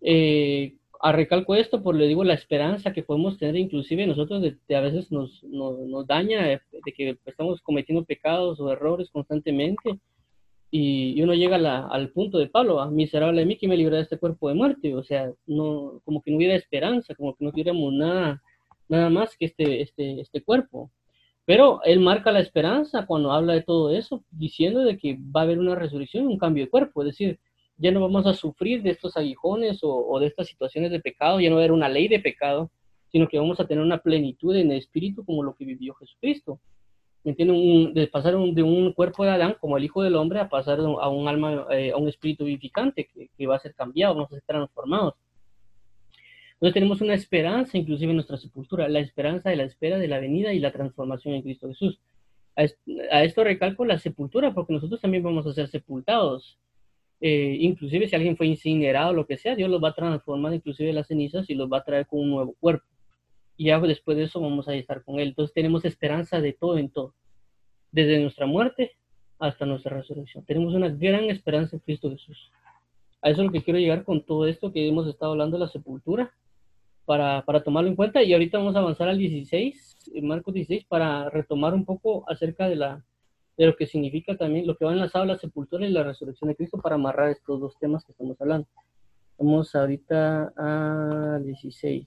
Eh, 0.00 0.76
a 1.02 1.12
recalco 1.12 1.54
esto, 1.54 1.82
por 1.82 1.94
le 1.94 2.06
digo 2.06 2.24
la 2.24 2.34
esperanza 2.34 2.92
que 2.92 3.02
podemos 3.02 3.38
tener, 3.38 3.56
inclusive 3.56 4.06
nosotros 4.06 4.42
de, 4.42 4.76
a 4.76 4.80
veces 4.80 5.10
nos, 5.10 5.42
nos, 5.44 5.78
nos, 5.80 6.06
daña 6.06 6.46
de 6.46 6.60
que 6.94 7.18
estamos 7.24 7.60
cometiendo 7.62 8.04
pecados 8.04 8.60
o 8.60 8.70
errores 8.70 9.10
constantemente, 9.10 9.98
y, 10.70 11.20
uno 11.22 11.34
llega 11.34 11.56
al 11.86 12.10
punto 12.10 12.38
de 12.38 12.46
Pablo, 12.48 12.80
a 12.80 12.90
miserable 12.90 13.40
de 13.40 13.46
mí 13.46 13.56
que 13.56 13.66
me 13.66 13.76
libra 13.76 13.96
de 13.96 14.02
este 14.04 14.18
cuerpo 14.18 14.48
de 14.48 14.54
muerte, 14.54 14.94
o 14.94 15.02
sea, 15.02 15.32
no, 15.46 16.00
como 16.04 16.22
que 16.22 16.30
no 16.30 16.36
hubiera 16.36 16.54
esperanza, 16.54 17.14
como 17.14 17.34
que 17.34 17.44
no 17.44 17.50
tuviéramos 17.50 17.92
nada, 17.92 18.42
nada 18.88 19.10
más 19.10 19.36
que 19.36 19.46
este, 19.46 19.82
este, 19.82 20.20
este 20.20 20.42
cuerpo. 20.42 20.90
Pero 21.50 21.82
él 21.82 21.98
marca 21.98 22.30
la 22.30 22.38
esperanza 22.38 23.06
cuando 23.06 23.32
habla 23.32 23.54
de 23.54 23.62
todo 23.62 23.90
eso, 23.90 24.22
diciendo 24.30 24.84
de 24.84 24.96
que 24.96 25.18
va 25.36 25.40
a 25.40 25.42
haber 25.42 25.58
una 25.58 25.74
resurrección, 25.74 26.28
un 26.28 26.38
cambio 26.38 26.62
de 26.62 26.70
cuerpo, 26.70 27.02
es 27.02 27.06
decir, 27.06 27.40
ya 27.76 27.90
no 27.90 28.00
vamos 28.00 28.24
a 28.28 28.34
sufrir 28.34 28.84
de 28.84 28.90
estos 28.90 29.16
aguijones 29.16 29.82
o, 29.82 29.92
o 29.92 30.20
de 30.20 30.28
estas 30.28 30.46
situaciones 30.46 30.92
de 30.92 31.00
pecado, 31.00 31.40
ya 31.40 31.50
no 31.50 31.56
va 31.56 31.62
a 31.62 31.64
haber 31.64 31.72
una 31.72 31.88
ley 31.88 32.06
de 32.06 32.20
pecado, 32.20 32.70
sino 33.10 33.26
que 33.26 33.36
vamos 33.36 33.58
a 33.58 33.66
tener 33.66 33.82
una 33.82 33.98
plenitud 33.98 34.54
en 34.54 34.70
el 34.70 34.78
espíritu 34.78 35.24
como 35.24 35.42
lo 35.42 35.56
que 35.56 35.64
vivió 35.64 35.92
Jesucristo. 35.94 36.60
Un, 37.24 37.94
de 37.94 38.06
pasar 38.06 38.34
de 38.36 38.62
un 38.62 38.92
cuerpo 38.92 39.24
de 39.24 39.30
Adán 39.30 39.56
como 39.60 39.76
el 39.76 39.82
Hijo 39.82 40.04
del 40.04 40.14
Hombre 40.14 40.38
a 40.38 40.48
pasar 40.48 40.78
a 40.78 41.08
un 41.08 41.26
alma, 41.26 41.66
eh, 41.72 41.90
a 41.90 41.96
un 41.96 42.08
espíritu 42.08 42.44
vivificante 42.44 43.08
que, 43.36 43.46
va 43.48 43.56
a 43.56 43.58
ser 43.58 43.74
cambiado, 43.74 44.14
vamos 44.14 44.30
a 44.30 44.36
ser 44.36 44.44
transformados. 44.46 45.14
Entonces 46.60 46.74
tenemos 46.74 47.00
una 47.00 47.14
esperanza 47.14 47.78
inclusive 47.78 48.10
en 48.10 48.16
nuestra 48.16 48.36
sepultura, 48.36 48.88
la 48.88 49.00
esperanza 49.00 49.48
de 49.48 49.56
la 49.56 49.64
espera 49.64 49.98
de 49.98 50.08
la 50.08 50.20
venida 50.20 50.52
y 50.52 50.58
la 50.58 50.72
transformación 50.72 51.34
en 51.34 51.42
Cristo 51.42 51.68
Jesús. 51.68 52.00
A, 52.56 53.24
esto 53.24 53.44
recalco 53.44 53.84
la 53.86 53.98
sepultura 53.98 54.52
porque 54.52 54.74
nosotros 54.74 55.00
también 55.00 55.22
vamos 55.22 55.46
a 55.46 55.54
ser 55.54 55.68
sepultados. 55.68 56.58
Eh, 57.22 57.56
inclusive 57.60 58.08
si 58.08 58.14
alguien 58.14 58.36
fue 58.36 58.46
incinerado, 58.46 59.12
lo 59.12 59.26
que 59.26 59.38
sea, 59.38 59.56
Dios 59.56 59.70
los 59.70 59.82
va 59.82 59.88
a 59.90 59.94
transformar 59.94 60.54
inclusive 60.54 60.92
las 60.92 61.06
cenizas 61.06 61.48
y 61.48 61.54
los 61.54 61.70
va 61.70 61.78
a 61.78 61.84
traer 61.84 62.06
con 62.06 62.20
un 62.20 62.30
nuevo 62.30 62.54
cuerpo 62.60 62.84
y 63.60 63.66
ya 63.66 63.78
después 63.78 64.16
de 64.16 64.22
eso 64.22 64.40
vamos 64.40 64.68
a 64.68 64.74
estar 64.74 65.04
con 65.04 65.20
Él. 65.20 65.28
Entonces 65.28 65.52
tenemos 65.52 65.84
esperanza 65.84 66.40
de 66.40 66.54
todo 66.54 66.78
en 66.78 66.88
todo, 66.88 67.12
desde 67.92 68.18
nuestra 68.18 68.46
muerte 68.46 68.92
hasta 69.38 69.66
nuestra 69.66 69.98
resurrección. 69.98 70.46
Tenemos 70.46 70.72
una 70.72 70.88
gran 70.88 71.24
esperanza 71.24 71.76
en 71.76 71.80
Cristo 71.80 72.08
Jesús. 72.08 72.50
A 73.20 73.28
eso 73.28 73.42
es 73.42 73.46
lo 73.48 73.52
que 73.52 73.62
quiero 73.62 73.78
llegar 73.78 74.04
con 74.04 74.24
todo 74.24 74.46
esto 74.46 74.72
que 74.72 74.88
hemos 74.88 75.06
estado 75.06 75.32
hablando 75.32 75.58
de 75.58 75.66
la 75.66 75.70
sepultura, 75.70 76.32
para, 77.10 77.44
para 77.44 77.64
tomarlo 77.64 77.90
en 77.90 77.96
cuenta. 77.96 78.22
Y 78.22 78.32
ahorita 78.32 78.58
vamos 78.58 78.76
a 78.76 78.78
avanzar 78.78 79.08
al 79.08 79.18
16, 79.18 80.12
Marcos 80.22 80.54
16, 80.54 80.84
para 80.84 81.28
retomar 81.28 81.74
un 81.74 81.84
poco 81.84 82.24
acerca 82.30 82.68
de, 82.68 82.76
la, 82.76 83.04
de 83.56 83.66
lo 83.66 83.74
que 83.74 83.88
significa 83.88 84.36
también, 84.36 84.64
lo 84.64 84.76
que 84.76 84.84
va 84.84 84.92
enlazado 84.92 85.24
a 85.24 85.26
la 85.26 85.36
sepultura 85.36 85.84
y 85.84 85.90
la 85.90 86.04
resurrección 86.04 86.50
de 86.50 86.54
Cristo 86.54 86.78
para 86.78 86.94
amarrar 86.94 87.30
estos 87.30 87.58
dos 87.58 87.76
temas 87.80 88.04
que 88.04 88.12
estamos 88.12 88.40
hablando. 88.40 88.68
Vamos 89.38 89.74
ahorita 89.74 90.52
al 90.56 91.44
16. 91.44 92.06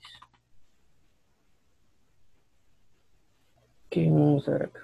¿Qué 3.90 4.10
vamos 4.10 4.48
a 4.48 4.52
ver 4.54 4.64
acá? 4.64 4.80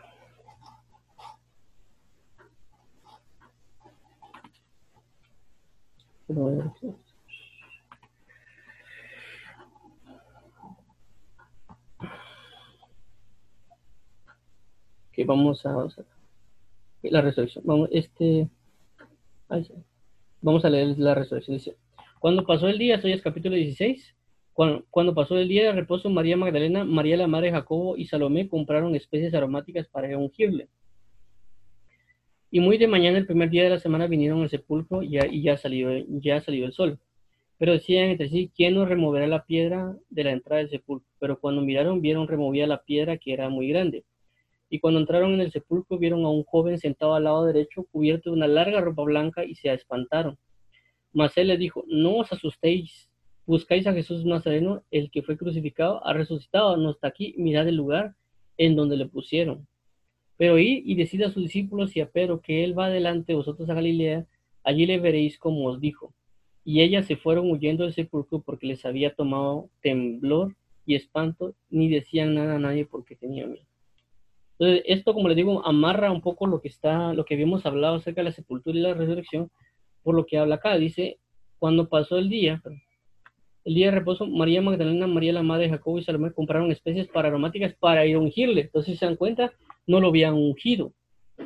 Vamos 15.25 15.65
a, 15.65 15.87
la 17.03 17.21
resurrección. 17.21 17.63
Vamos, 17.65 17.89
este, 17.91 18.47
vamos 20.41 20.65
a 20.65 20.69
leer 20.69 20.97
la 20.97 21.15
resurrección. 21.15 21.57
Dice, 21.57 21.75
cuando 22.19 22.45
pasó 22.45 22.67
el 22.67 22.77
día, 22.77 22.95
esto 22.95 23.07
ya 23.07 23.15
es 23.15 23.21
capítulo 23.21 23.55
16, 23.55 24.15
cuando, 24.91 25.15
pasó 25.15 25.37
el 25.37 25.47
día 25.47 25.63
de 25.63 25.71
reposo, 25.71 26.09
María 26.09 26.35
Magdalena, 26.35 26.83
María 26.83 27.15
la 27.15 27.27
madre 27.27 27.47
de 27.47 27.53
Jacobo 27.53 27.95
y 27.95 28.07
Salomé 28.07 28.49
compraron 28.49 28.93
especies 28.93 29.33
aromáticas 29.33 29.87
para 29.87 30.17
ungirle. 30.17 30.67
Y 32.51 32.59
muy 32.59 32.77
de 32.77 32.87
mañana, 32.87 33.17
el 33.19 33.25
primer 33.25 33.49
día 33.49 33.63
de 33.63 33.69
la 33.69 33.79
semana, 33.79 34.07
vinieron 34.07 34.41
al 34.41 34.49
sepulcro 34.49 35.01
y 35.01 35.11
ya, 35.11 35.27
ya, 35.31 35.55
salió, 35.55 35.89
ya 36.09 36.41
salió 36.41 36.65
el 36.65 36.73
sol. 36.73 36.99
Pero 37.57 37.71
decían 37.71 38.09
entre 38.09 38.27
sí, 38.27 38.51
¿quién 38.53 38.75
nos 38.75 38.89
removerá 38.89 39.27
la 39.27 39.45
piedra 39.45 39.95
de 40.09 40.23
la 40.25 40.31
entrada 40.31 40.59
del 40.59 40.69
sepulcro? 40.69 41.07
Pero 41.19 41.39
cuando 41.39 41.61
miraron, 41.61 42.01
vieron 42.01 42.27
removida 42.27 42.67
la 42.67 42.83
piedra 42.83 43.17
que 43.17 43.31
era 43.31 43.47
muy 43.47 43.69
grande. 43.69 44.03
Y 44.69 44.79
cuando 44.79 44.99
entraron 44.99 45.33
en 45.33 45.41
el 45.41 45.51
sepulcro, 45.51 45.97
vieron 45.97 46.23
a 46.25 46.29
un 46.29 46.43
joven 46.43 46.77
sentado 46.77 47.15
al 47.15 47.23
lado 47.23 47.45
derecho, 47.45 47.85
cubierto 47.91 48.29
de 48.29 48.35
una 48.35 48.47
larga 48.47 48.81
ropa 48.81 49.03
blanca, 49.03 49.43
y 49.43 49.55
se 49.55 49.73
espantaron. 49.73 50.37
Mas 51.11 51.35
él 51.37 51.47
le 51.47 51.57
dijo, 51.57 51.83
no 51.87 52.17
os 52.17 52.31
asustéis, 52.31 53.09
buscáis 53.45 53.87
a 53.87 53.93
Jesús 53.93 54.25
Nazareno, 54.25 54.83
el 54.91 55.09
que 55.09 55.23
fue 55.23 55.37
crucificado, 55.37 56.05
ha 56.05 56.13
resucitado, 56.13 56.77
no 56.77 56.91
está 56.91 57.07
aquí, 57.07 57.33
mirad 57.37 57.67
el 57.67 57.75
lugar 57.75 58.13
en 58.57 58.75
donde 58.75 58.95
le 58.95 59.07
pusieron. 59.07 59.67
Pero 60.37 60.59
id 60.59 60.83
y 60.85 60.95
decid 60.95 61.23
a 61.23 61.31
sus 61.31 61.43
discípulos 61.43 61.95
y 61.95 62.01
a 62.01 62.09
Pedro 62.09 62.41
que 62.41 62.63
él 62.63 62.77
va 62.77 62.89
delante 62.89 63.31
de 63.31 63.37
vosotros 63.37 63.69
a 63.69 63.73
Galilea, 63.73 64.27
allí 64.63 64.85
le 64.85 64.99
veréis 64.99 65.39
como 65.39 65.65
os 65.65 65.81
dijo. 65.81 66.13
Y 66.63 66.81
ellas 66.81 67.07
se 67.07 67.15
fueron 67.15 67.49
huyendo 67.49 67.83
del 67.83 67.93
sepulcro 67.93 68.41
porque 68.41 68.67
les 68.67 68.85
había 68.85 69.15
tomado 69.15 69.69
temblor 69.81 70.55
y 70.85 70.95
espanto, 70.95 71.55
ni 71.69 71.89
decían 71.89 72.35
nada 72.35 72.55
a 72.55 72.59
nadie 72.59 72.85
porque 72.85 73.15
tenían 73.15 73.51
miedo. 73.51 73.68
Entonces, 74.59 74.83
esto, 74.87 75.13
como 75.13 75.29
les 75.29 75.37
digo, 75.37 75.65
amarra 75.65 76.11
un 76.11 76.21
poco 76.21 76.45
lo 76.45 76.59
que 76.59 76.67
está, 76.67 77.13
lo 77.13 77.23
que 77.23 77.35
habíamos 77.35 77.65
hablado 77.65 77.95
acerca 77.95 78.19
de 78.21 78.25
la 78.25 78.35
sepultura 78.35 78.77
y 78.77 78.81
la 78.81 78.93
resurrección, 78.93 79.49
por 80.03 80.15
lo 80.15 80.25
que 80.25 80.37
habla 80.37 80.55
acá. 80.55 80.77
Dice, 80.77 81.17
cuando 81.59 81.87
pasó 81.87 82.17
el 82.17 82.29
día, 82.29 82.61
el 83.63 83.73
día 83.73 83.85
de 83.85 83.91
reposo, 83.91 84.27
María 84.27 84.61
Magdalena, 84.61 85.07
María 85.07 85.31
la 85.31 85.43
madre 85.43 85.65
de 85.65 85.69
Jacobo 85.69 85.97
y 85.97 86.03
Salomé 86.03 86.33
compraron 86.33 86.71
especies 86.71 87.07
para 87.07 87.29
aromáticas 87.29 87.73
para 87.75 88.05
ir 88.05 88.17
a 88.17 88.19
ungirle. 88.19 88.61
Entonces, 88.61 88.99
se 88.99 89.05
dan 89.05 89.15
cuenta, 89.15 89.53
no 89.87 90.01
lo 90.01 90.09
habían 90.09 90.33
ungido. 90.33 90.91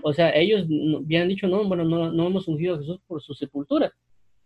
O 0.01 0.11
sea, 0.11 0.31
ellos 0.35 0.63
habían 0.63 1.27
dicho, 1.27 1.47
no, 1.47 1.63
bueno, 1.65 1.83
no, 1.83 2.27
hemos 2.27 2.47
ungido 2.47 2.75
a 2.75 2.79
Jesús 2.79 2.99
por 3.07 3.21
su 3.21 3.35
sepultura 3.35 3.93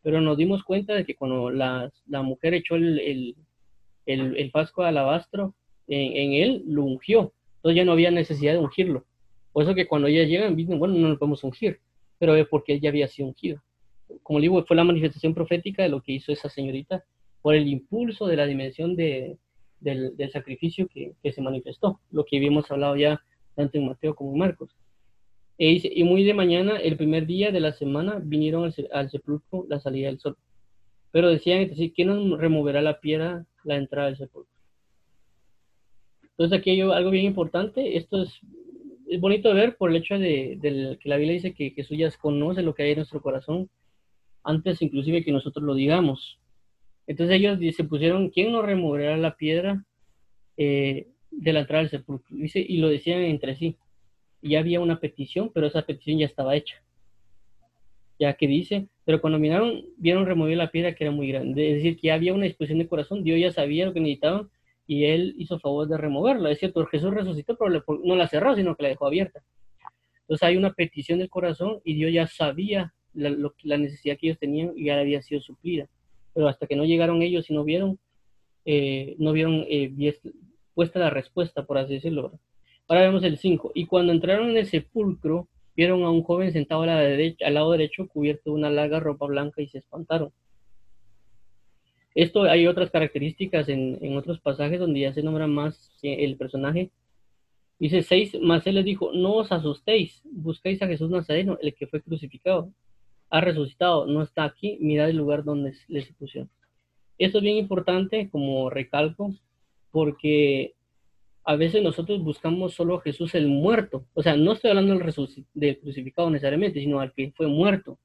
pero 0.04 0.22
nos 0.22 0.38
dimos 0.38 0.64
cuenta 0.64 0.94
de 0.94 1.04
que 1.04 1.16
cuando 1.16 1.50
la, 1.50 1.92
mujer 2.24 2.54
echó 2.54 2.76
el, 2.76 2.98
el, 3.00 3.36
el, 4.06 4.38
el, 4.38 4.52
fasco 4.52 4.82
de 4.82 4.88
alabastro 4.88 5.54
en, 5.88 6.32
él, 6.32 6.64
lo 6.66 6.86
ungió. 6.86 7.34
Entonces 7.68 7.82
ya 7.82 7.86
no 7.86 7.92
había 7.92 8.12
necesidad 8.12 8.54
de 8.54 8.60
ungirlo. 8.60 9.06
Por 9.52 9.64
eso 9.64 9.76
que 9.76 9.88
cuando 9.88 10.08
ellas 10.08 10.30
llegan, 10.30 10.56
dicen, 10.56 10.80
bueno, 10.80 10.94
no 10.94 11.10
lo 11.10 11.20
podemos 11.20 11.44
ungir, 11.44 11.82
pero 12.18 12.34
es 12.34 12.48
porque 12.48 12.80
ya 12.80 12.88
había 12.88 13.10
sido 13.10 13.28
ungido. 13.28 13.62
Como 14.24 14.40
digo, 14.40 14.64
fue 14.64 14.78
la 14.78 14.86
manifestación 14.86 15.34
profética 15.34 15.84
de 15.84 15.90
lo 15.90 16.02
que 16.02 16.14
hizo 16.14 16.32
esa 16.32 16.48
señorita 16.48 17.04
por 17.42 17.56
el 17.56 17.68
impulso 17.68 18.26
de 18.26 18.38
la 18.38 18.46
dimensión 18.46 18.96
de, 18.96 19.38
del, 19.82 20.16
sacrificio 20.32 20.88
que, 20.88 21.14
se 21.30 21.42
manifestó, 21.42 22.00
lo 22.10 22.24
que 22.24 22.38
habíamos 22.38 22.72
hablado 22.72 22.96
ya 22.96 23.22
tanto 23.54 23.78
en 23.78 23.88
Mateo 23.88 24.16
como 24.16 24.32
en 24.32 24.40
Marcos. 24.40 24.74
E 25.58 25.82
y 25.94 26.04
muy 26.06 26.24
de 26.24 26.34
mañana, 26.34 26.78
el 26.78 26.96
primer 26.96 27.26
día 27.26 27.52
de 27.52 27.60
la 27.60 27.74
semana, 27.74 28.22
vinieron 28.24 28.64
al, 28.64 28.74
al 28.94 29.10
sepulcro 29.10 29.66
la 29.68 29.82
salida 29.82 30.08
del 30.08 30.20
sol. 30.20 30.38
Pero 31.12 31.28
decían, 31.28 31.60
entonces, 31.60 31.92
¿quién 31.94 32.08
nos 32.08 32.40
removerá 32.40 32.82
la 32.82 33.02
piedra, 33.02 33.46
la 33.66 33.76
entrada 33.76 34.08
del 34.08 34.16
sepulcro? 34.16 34.57
Entonces 36.38 36.60
aquí 36.60 36.72
hay 36.72 36.82
algo 36.82 37.10
bien 37.10 37.26
importante. 37.26 37.98
Esto 37.98 38.24
es, 38.24 38.40
es 39.10 39.20
bonito 39.20 39.50
de 39.50 39.56
ver 39.56 39.78
por 39.78 39.90
el 39.90 39.98
hecho 39.98 40.20
de, 40.20 40.58
de, 40.62 40.98
que 41.02 41.10
la 41.10 41.18
Biblia 41.18 41.34
dice 41.34 41.54
que 41.54 41.72
Jesús 41.72 41.98
ya 41.98 42.12
conoce 42.12 42.62
lo 42.62 42.76
que 42.76 42.84
hay 42.84 42.92
en 42.92 42.98
nuestro 42.98 43.22
corazón, 43.22 43.70
antes 44.44 44.82
inclusive 44.82 45.24
que 45.24 45.32
nosotros 45.32 45.66
lo 45.66 45.74
digamos. 45.74 46.40
Entonces 47.08 47.36
ellos 47.36 47.60
se 47.76 47.84
pusieron, 47.86 48.30
¿quién 48.30 48.52
nos 48.52 48.66
removerá 48.66 49.18
la 49.18 49.36
piedra 49.36 49.86
eh, 50.58 51.08
de 51.32 51.54
la 51.54 51.62
entrada 51.62 51.84
del 51.84 51.92
sepulcro? 51.92 52.36
Dice, 52.36 52.60
y 52.60 52.78
lo 52.78 52.90
decían 52.90 53.22
entre 53.22 53.56
sí 53.56 53.78
ya 54.42 54.60
había 54.60 54.80
una 54.80 55.00
petición, 55.00 55.52
pero 55.54 55.68
esa 55.68 55.84
petición 55.84 56.20
ya 56.20 56.26
estaba 56.26 56.56
hecha. 56.56 56.76
Ya 58.20 58.34
que 58.34 58.48
dice, 58.48 58.88
pero 59.06 59.22
cuando 59.22 59.40
miraron, 59.40 59.86
vieron 59.98 60.26
remover 60.26 60.58
la 60.58 60.72
piedra 60.72 60.96
que 60.96 61.04
era 61.04 61.12
muy 61.12 61.28
grande. 61.28 61.70
Es 61.70 61.76
decir, 61.76 61.98
que 61.98 62.08
ya 62.08 62.16
había 62.16 62.34
una 62.34 62.46
disposición 62.46 62.80
de 62.80 62.88
corazón, 62.88 63.24
Dios 63.24 63.40
ya 63.40 63.52
sabía 63.52 63.86
lo 63.86 63.94
que 63.94 64.00
necesitaban 64.00 64.50
y 64.88 65.06
él 65.06 65.36
hizo 65.38 65.60
favor 65.60 65.88
de 65.88 65.98
removerla. 65.98 66.50
Es 66.50 66.60
cierto, 66.60 66.86
Jesús 66.86 67.14
resucitó, 67.14 67.58
pero 67.58 67.84
no 68.04 68.16
la 68.16 68.28
cerró, 68.28 68.56
sino 68.56 68.76
que 68.76 68.84
la 68.84 68.90
dejó 68.90 69.06
abierta. 69.06 69.44
Entonces 70.22 70.48
hay 70.48 70.58
una 70.58 70.74
petición 70.74 71.20
del 71.20 71.30
corazón 71.30 71.82
y 71.84 71.94
Dios 71.94 72.12
ya 72.14 72.26
sabía 72.26 72.94
la, 73.14 73.78
necesidad 73.78 74.18
que 74.18 74.28
ellos 74.28 74.40
tenían 74.40 74.74
y 74.76 74.86
ya 74.86 75.00
había 75.00 75.22
sido 75.22 75.42
suplida. 75.42 75.88
Pero 76.34 76.48
hasta 76.48 76.68
que 76.68 76.76
no 76.76 76.86
llegaron 76.86 77.22
ellos 77.22 77.50
y 77.50 77.54
no 77.54 77.64
vieron, 77.64 78.00
eh, 78.66 79.16
no 79.20 79.34
vieron 79.34 79.66
eh, 79.70 79.92
puesta 80.74 81.00
la 81.00 81.10
respuesta, 81.10 81.66
por 81.66 81.78
así 81.78 81.96
decirlo. 81.96 82.40
Ahora 82.88 83.02
vemos 83.02 83.24
el 83.24 83.38
5. 83.38 83.72
Y 83.76 83.86
cuando 83.86 84.14
entraron 84.14 84.52
en 84.52 84.58
el 84.58 84.66
sepulcro, 84.68 85.50
vieron 85.76 86.04
a 86.04 86.12
un 86.12 86.24
joven 86.24 86.52
sentado 86.54 86.84
a 86.84 86.88
la 86.88 87.00
derecha, 87.00 87.48
al 87.48 87.56
lado 87.56 87.72
derecho, 87.72 88.08
cubierto 88.08 88.52
de 88.52 88.56
una 88.56 88.70
larga 88.70 89.00
ropa 89.00 89.26
blanca 89.26 89.62
y 89.62 89.68
se 89.68 89.80
espantaron. 89.80 90.32
Esto 92.18 92.46
hay 92.46 92.66
otras 92.66 92.90
características 92.90 93.70
en, 93.70 94.00
en 94.02 94.18
otros 94.18 94.40
pasajes 94.40 94.80
donde 94.80 95.02
ya 95.02 95.14
se 95.14 95.22
nombra 95.22 95.46
más 95.46 95.92
el 96.02 96.36
personaje. 96.36 96.90
Dice 97.78 98.02
6, 98.02 98.42
más 98.42 98.66
él 98.66 98.74
les 98.74 98.86
dijo, 98.86 99.12
no 99.14 99.36
os 99.36 99.52
asustéis, 99.52 100.24
buscáis 100.26 100.82
a 100.82 100.88
Jesús 100.88 101.12
Nazareno, 101.12 101.60
el 101.62 101.76
que 101.76 101.86
fue 101.86 102.02
crucificado. 102.02 102.72
Ha 103.30 103.40
resucitado, 103.40 104.08
no 104.08 104.24
está 104.24 104.46
aquí, 104.46 104.80
mirad 104.82 105.12
el 105.12 105.18
lugar 105.18 105.44
donde 105.44 105.76
les 105.90 106.12
pusieron. 106.14 106.50
Esto 107.20 107.38
es 107.38 107.44
bien 107.44 107.58
importante 107.58 108.32
como 108.32 108.72
recalco, 108.72 109.36
porque 109.92 110.74
a 111.44 111.56
veces 111.56 111.84
nosotros 111.84 112.24
buscamos 112.24 112.74
solo 112.74 112.96
a 112.96 113.02
Jesús 113.02 113.36
el 113.36 113.48
muerto. 113.48 114.08
O 114.16 114.24
sea, 114.24 114.36
no 114.36 114.54
estoy 114.54 114.72
hablando 114.72 114.98
del, 115.54 115.80
crucificado 115.80 116.32
necesariamente, 116.32 116.80
sino 116.80 117.00
al 117.00 117.14
que 117.14 117.32
fue 117.36 117.46
muerto. 117.46 118.00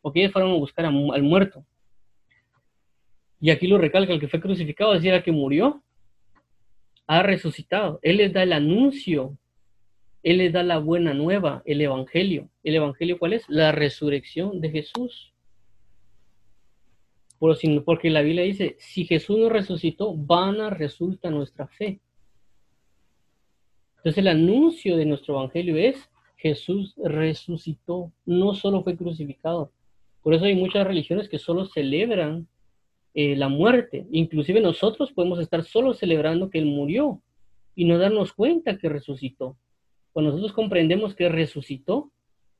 Porque 0.00 0.20
ellos 0.20 0.32
fueron 0.32 0.52
a 0.52 0.54
buscar 0.54 0.86
al 0.86 1.22
muerto. 1.22 1.62
Y 3.44 3.50
aquí 3.50 3.66
lo 3.66 3.76
recalca, 3.76 4.10
el 4.10 4.20
que 4.20 4.28
fue 4.28 4.40
crucificado, 4.40 4.94
es 4.94 5.02
decir, 5.02 5.12
el 5.12 5.22
que 5.22 5.30
murió, 5.30 5.82
ha 7.06 7.22
resucitado. 7.22 7.98
Él 8.00 8.16
les 8.16 8.32
da 8.32 8.42
el 8.42 8.54
anuncio, 8.54 9.36
Él 10.22 10.38
les 10.38 10.50
da 10.50 10.62
la 10.62 10.78
buena 10.78 11.12
nueva, 11.12 11.62
el 11.66 11.82
Evangelio. 11.82 12.48
¿El 12.62 12.76
Evangelio 12.76 13.18
cuál 13.18 13.34
es? 13.34 13.46
La 13.50 13.70
resurrección 13.70 14.62
de 14.62 14.70
Jesús. 14.70 15.34
Porque 17.84 18.08
la 18.08 18.22
Biblia 18.22 18.44
dice, 18.44 18.76
si 18.78 19.04
Jesús 19.04 19.36
no 19.36 19.50
resucitó, 19.50 20.14
vana 20.16 20.70
resulta 20.70 21.28
nuestra 21.28 21.66
fe. 21.66 22.00
Entonces 23.98 24.16
el 24.16 24.28
anuncio 24.28 24.96
de 24.96 25.04
nuestro 25.04 25.34
evangelio 25.34 25.76
es 25.76 26.10
Jesús 26.38 26.94
resucitó, 26.96 28.10
no 28.24 28.54
solo 28.54 28.82
fue 28.82 28.96
crucificado. 28.96 29.70
Por 30.22 30.32
eso 30.32 30.46
hay 30.46 30.54
muchas 30.54 30.86
religiones 30.86 31.28
que 31.28 31.38
solo 31.38 31.66
celebran 31.66 32.48
eh, 33.14 33.36
la 33.36 33.48
muerte. 33.48 34.06
Inclusive 34.10 34.60
nosotros 34.60 35.12
podemos 35.12 35.40
estar 35.40 35.64
solo 35.64 35.94
celebrando 35.94 36.50
que 36.50 36.58
Él 36.58 36.66
murió 36.66 37.22
y 37.74 37.84
no 37.84 37.98
darnos 37.98 38.32
cuenta 38.32 38.78
que 38.78 38.88
resucitó. 38.88 39.56
Cuando 40.12 40.30
nosotros 40.30 40.52
comprendemos 40.52 41.14
que 41.14 41.28
resucitó, 41.28 42.10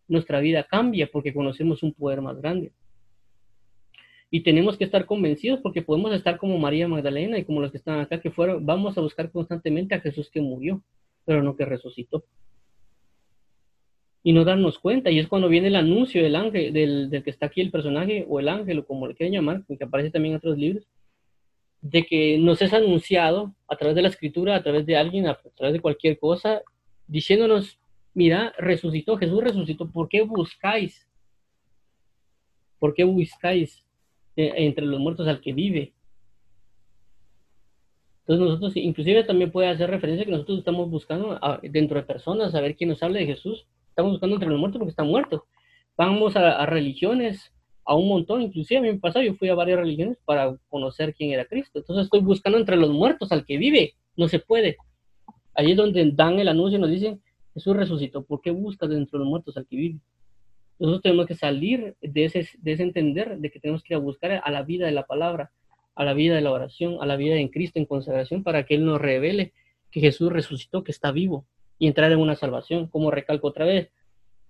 nuestra 0.08 0.40
vida 0.40 0.64
cambia 0.64 1.08
porque 1.12 1.32
conocemos 1.32 1.82
un 1.82 1.92
poder 1.92 2.20
más 2.20 2.40
grande. 2.40 2.72
Y 4.30 4.42
tenemos 4.42 4.76
que 4.76 4.84
estar 4.84 5.06
convencidos 5.06 5.60
porque 5.60 5.82
podemos 5.82 6.12
estar 6.12 6.38
como 6.38 6.58
María 6.58 6.88
Magdalena 6.88 7.38
y 7.38 7.44
como 7.44 7.60
los 7.60 7.70
que 7.70 7.78
están 7.78 8.00
acá, 8.00 8.20
que 8.20 8.30
fueron, 8.30 8.66
vamos 8.66 8.98
a 8.98 9.00
buscar 9.00 9.30
constantemente 9.30 9.94
a 9.94 10.00
Jesús 10.00 10.28
que 10.30 10.40
murió 10.40 10.82
pero 11.24 11.42
no 11.42 11.56
que 11.56 11.64
resucitó. 11.64 12.24
Y 14.24 14.32
no 14.32 14.44
darnos 14.44 14.80
cuenta, 14.80 15.10
y 15.12 15.20
es 15.20 15.28
cuando 15.28 15.48
viene 15.48 15.68
el 15.68 15.76
anuncio 15.76 16.22
del 16.22 16.34
ángel, 16.34 16.72
del, 16.72 17.10
del 17.10 17.22
que 17.22 17.30
está 17.30 17.46
aquí 17.46 17.60
el 17.60 17.70
personaje, 17.70 18.26
o 18.28 18.40
el 18.40 18.48
ángel, 18.48 18.80
o 18.80 18.86
como 18.86 19.06
le 19.06 19.14
quieran 19.14 19.34
llamar, 19.34 19.62
que 19.66 19.84
aparece 19.84 20.10
también 20.10 20.32
en 20.32 20.38
otros 20.38 20.58
libros, 20.58 20.84
de 21.82 22.06
que 22.06 22.38
nos 22.38 22.62
es 22.62 22.72
anunciado 22.72 23.54
a 23.68 23.76
través 23.76 23.94
de 23.94 24.02
la 24.02 24.08
escritura, 24.08 24.56
a 24.56 24.62
través 24.62 24.86
de 24.86 24.96
alguien, 24.96 25.26
a 25.28 25.38
través 25.54 25.74
de 25.74 25.80
cualquier 25.80 26.18
cosa, 26.18 26.62
diciéndonos, 27.06 27.78
mira, 28.14 28.54
resucitó, 28.58 29.18
Jesús 29.18 29.44
resucitó, 29.44 29.90
¿por 29.90 30.08
qué 30.08 30.22
buscáis? 30.22 31.06
¿Por 32.78 32.94
qué 32.94 33.04
buscáis 33.04 33.84
eh, 34.36 34.52
entre 34.56 34.86
los 34.86 34.98
muertos 34.98 35.28
al 35.28 35.42
que 35.42 35.52
vive? 35.52 35.92
Entonces 38.20 38.46
nosotros, 38.46 38.76
inclusive 38.76 39.22
también 39.24 39.52
puede 39.52 39.68
hacer 39.68 39.90
referencia 39.90 40.24
que 40.24 40.30
nosotros 40.30 40.60
estamos 40.60 40.88
buscando 40.88 41.38
dentro 41.62 41.98
de 41.98 42.06
personas, 42.06 42.54
a 42.54 42.62
ver 42.62 42.74
quién 42.74 42.88
nos 42.88 43.02
habla 43.02 43.18
de 43.18 43.26
Jesús. 43.26 43.66
Estamos 43.94 44.10
buscando 44.10 44.34
entre 44.34 44.48
los 44.48 44.58
muertos 44.58 44.80
porque 44.80 44.90
está 44.90 45.04
muerto. 45.04 45.46
Vamos 45.96 46.34
a, 46.34 46.66
religiones, 46.66 47.52
a 47.84 47.94
un 47.94 48.08
montón, 48.08 48.42
inclusive 48.42 48.78
a 48.78 48.82
mí 48.82 48.90
me 48.90 48.98
pasó, 48.98 49.22
yo 49.22 49.34
fui 49.36 49.48
a 49.48 49.54
varias 49.54 49.78
religiones 49.78 50.18
para 50.24 50.56
conocer 50.68 51.14
quién 51.14 51.30
era 51.30 51.44
Cristo. 51.44 51.78
Entonces 51.78 52.06
estoy 52.06 52.18
buscando 52.18 52.58
entre 52.58 52.76
los 52.76 52.90
muertos 52.90 53.30
al 53.30 53.44
que 53.44 53.56
vive. 53.56 53.94
No 54.16 54.26
se 54.26 54.40
puede. 54.40 54.78
Allí 55.54 55.70
es 55.70 55.76
donde 55.76 56.10
dan 56.10 56.40
el 56.40 56.48
anuncio 56.48 56.76
y 56.76 56.80
nos 56.80 56.90
dicen, 56.90 57.22
Jesús 57.54 57.76
resucitó. 57.76 58.24
¿Por 58.24 58.40
qué 58.40 58.50
buscas 58.50 58.88
dentro 58.88 59.16
de 59.16 59.24
los 59.24 59.30
muertos 59.30 59.56
al 59.56 59.64
que 59.68 59.76
vive? 59.76 60.00
Nosotros 60.80 61.02
tenemos 61.02 61.26
que 61.26 61.36
salir 61.36 61.94
de 62.00 62.24
ese, 62.24 62.48
de 62.58 62.72
ese 62.72 62.82
entender 62.82 63.38
de 63.38 63.48
que 63.48 63.60
tenemos 63.60 63.84
que 63.84 63.94
ir 63.94 63.96
a 63.96 64.00
buscar 64.00 64.42
a 64.44 64.50
la 64.50 64.62
vida 64.62 64.86
de 64.86 64.92
la 64.92 65.06
palabra, 65.06 65.52
a 65.94 66.02
la 66.02 66.14
vida 66.14 66.34
de 66.34 66.40
la 66.40 66.50
oración, 66.50 66.96
a 67.00 67.06
la 67.06 67.14
vida 67.14 67.36
en 67.36 67.46
Cristo 67.46 67.78
en 67.78 67.86
consagración 67.86 68.42
para 68.42 68.66
que 68.66 68.74
Él 68.74 68.84
nos 68.84 69.00
revele 69.00 69.52
que 69.92 70.00
Jesús 70.00 70.32
resucitó, 70.32 70.82
que 70.82 70.90
está 70.90 71.12
vivo 71.12 71.46
y 71.78 71.86
entrar 71.86 72.10
en 72.12 72.18
una 72.18 72.36
salvación. 72.36 72.88
Como 72.88 73.10
recalco 73.10 73.48
otra 73.48 73.64
vez, 73.64 73.90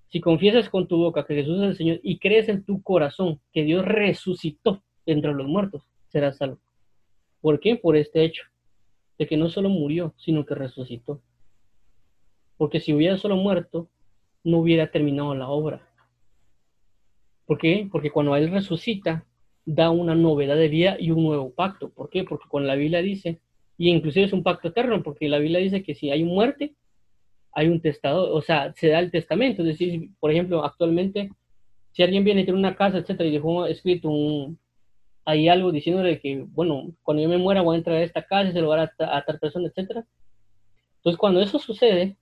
si 0.09 0.21
confiesas 0.21 0.69
con 0.69 0.87
tu 0.87 0.97
boca 0.99 1.27
que 1.27 1.35
Jesús 1.35 1.59
es 1.59 1.69
el 1.71 1.77
Señor 1.77 2.01
y 2.03 2.19
crees 2.19 2.49
en 2.49 2.65
tu 2.65 2.83
corazón 2.83 3.41
que 3.53 3.65
Dios 3.65 3.85
resucitó 3.85 4.83
entre 5.07 5.33
los 5.33 5.47
muertos, 5.47 5.83
serás 6.09 6.37
salvo. 6.39 6.59
¿Por 7.41 7.61
qué? 7.61 7.77
Por 7.77 7.97
este 7.97 8.25
hecho, 8.25 8.45
de 9.19 9.27
que 9.27 9.37
no 9.37 9.49
solo 9.49 9.69
murió, 9.69 10.15
sino 10.17 10.47
que 10.47 10.55
resucitó. 10.55 11.21
Porque 12.57 12.81
si 12.81 12.95
hubiera 12.95 13.19
solo 13.19 13.37
muerto, 13.37 13.89
no 14.45 14.59
hubiera 14.59 14.91
terminado 14.91 15.35
la 15.35 15.49
obra. 15.49 15.89
¿Por 17.47 17.59
qué? 17.59 17.89
Porque 17.91 18.11
cuando 18.11 18.37
Él 18.37 18.51
resucita, 18.51 19.27
da 19.67 19.91
una 19.91 20.15
novedad 20.15 20.57
de 20.57 20.69
vida 20.69 20.97
y 20.99 21.11
un 21.11 21.25
nuevo 21.25 21.53
pacto. 21.53 21.91
¿Por 21.91 22.11
qué? 22.11 22.25
Porque 22.25 22.49
con 22.49 22.67
la 22.67 22.75
Biblia 22.75 23.03
dice, 23.03 23.41
y 23.77 23.91
inclusive 23.91 24.27
es 24.27 24.33
un 24.33 24.43
pacto 24.43 24.69
eterno, 24.69 25.03
porque 25.03 25.29
la 25.29 25.39
Biblia 25.39 25.61
dice 25.61 25.83
que 25.83 25.95
si 25.95 26.11
hay 26.11 26.25
muerte, 26.25 26.75
hay 27.55 27.69
un 27.69 27.81
testador, 27.81 28.31
o 28.33 28.43
sea, 28.43 28.73
se 28.75 28.89
da 28.89 28.99
el 29.01 29.11
testamento. 29.11 29.63
Es 29.63 29.69
decir, 29.69 30.11
por 30.21 30.31
ejemplo, 30.31 30.65
actualmente, 30.65 31.31
si 31.93 32.03
alguien 32.03 32.25
viene 32.25 32.43
y 32.43 32.45
tiene 32.45 32.59
una 32.59 32.77
casa, 32.77 32.99
etcétera, 32.99 33.29
y 33.29 33.33
dejó 33.33 33.67
escrito 33.67 34.09
un, 34.11 34.59
hay 35.25 35.49
algo 35.49 35.73
diciéndole 35.73 36.21
que, 36.21 36.45
bueno, 36.49 36.93
cuando 37.03 37.23
yo 37.23 37.29
me 37.29 37.39
muera 37.39 37.63
voy 37.63 37.77
a 37.77 37.79
entrar 37.79 37.97
a 37.97 38.03
esta 38.03 38.23
casa 38.23 38.51
y 38.51 38.53
se 38.53 38.61
lo 38.61 38.69
va 38.69 38.83
a, 38.83 38.93
a, 38.99 39.19
a 39.19 39.25
tal 39.25 39.39
persona, 39.39 39.69
etcétera. 39.69 40.05
Entonces, 40.97 41.19
cuando 41.19 41.41
eso 41.41 41.59
sucede, 41.59 42.17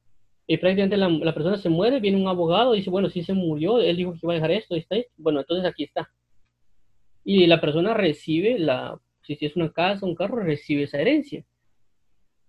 y 0.47 0.57
prácticamente 0.59 0.97
la, 0.97 1.09
la, 1.09 1.35
persona 1.35 1.57
se 1.57 1.69
muere, 1.69 2.01
viene 2.01 2.21
un 2.21 2.29
abogado 2.29 2.75
y 2.75 2.79
dice, 2.79 2.91
bueno, 2.91 3.09
si 3.09 3.23
se 3.23 3.33
murió, 3.33 3.81
él 3.81 3.97
dijo 3.97 4.13
que 4.13 4.19
iba 4.23 4.33
a 4.33 4.37
dejar 4.37 4.51
esto, 4.51 4.75
está 4.75 4.97
ahí. 4.97 5.07
Bueno, 5.17 5.41
entonces 5.41 5.65
aquí 5.65 5.85
está. 5.85 6.11
Y 7.25 7.47
la 7.47 7.61
persona 7.61 7.95
recibe 7.95 8.59
la, 8.59 8.99
si 9.23 9.39
es 9.41 9.57
una 9.57 9.73
casa, 9.73 10.05
un 10.05 10.15
carro, 10.15 10.37
recibe 10.43 10.83
esa 10.85 11.01
herencia. 11.01 11.45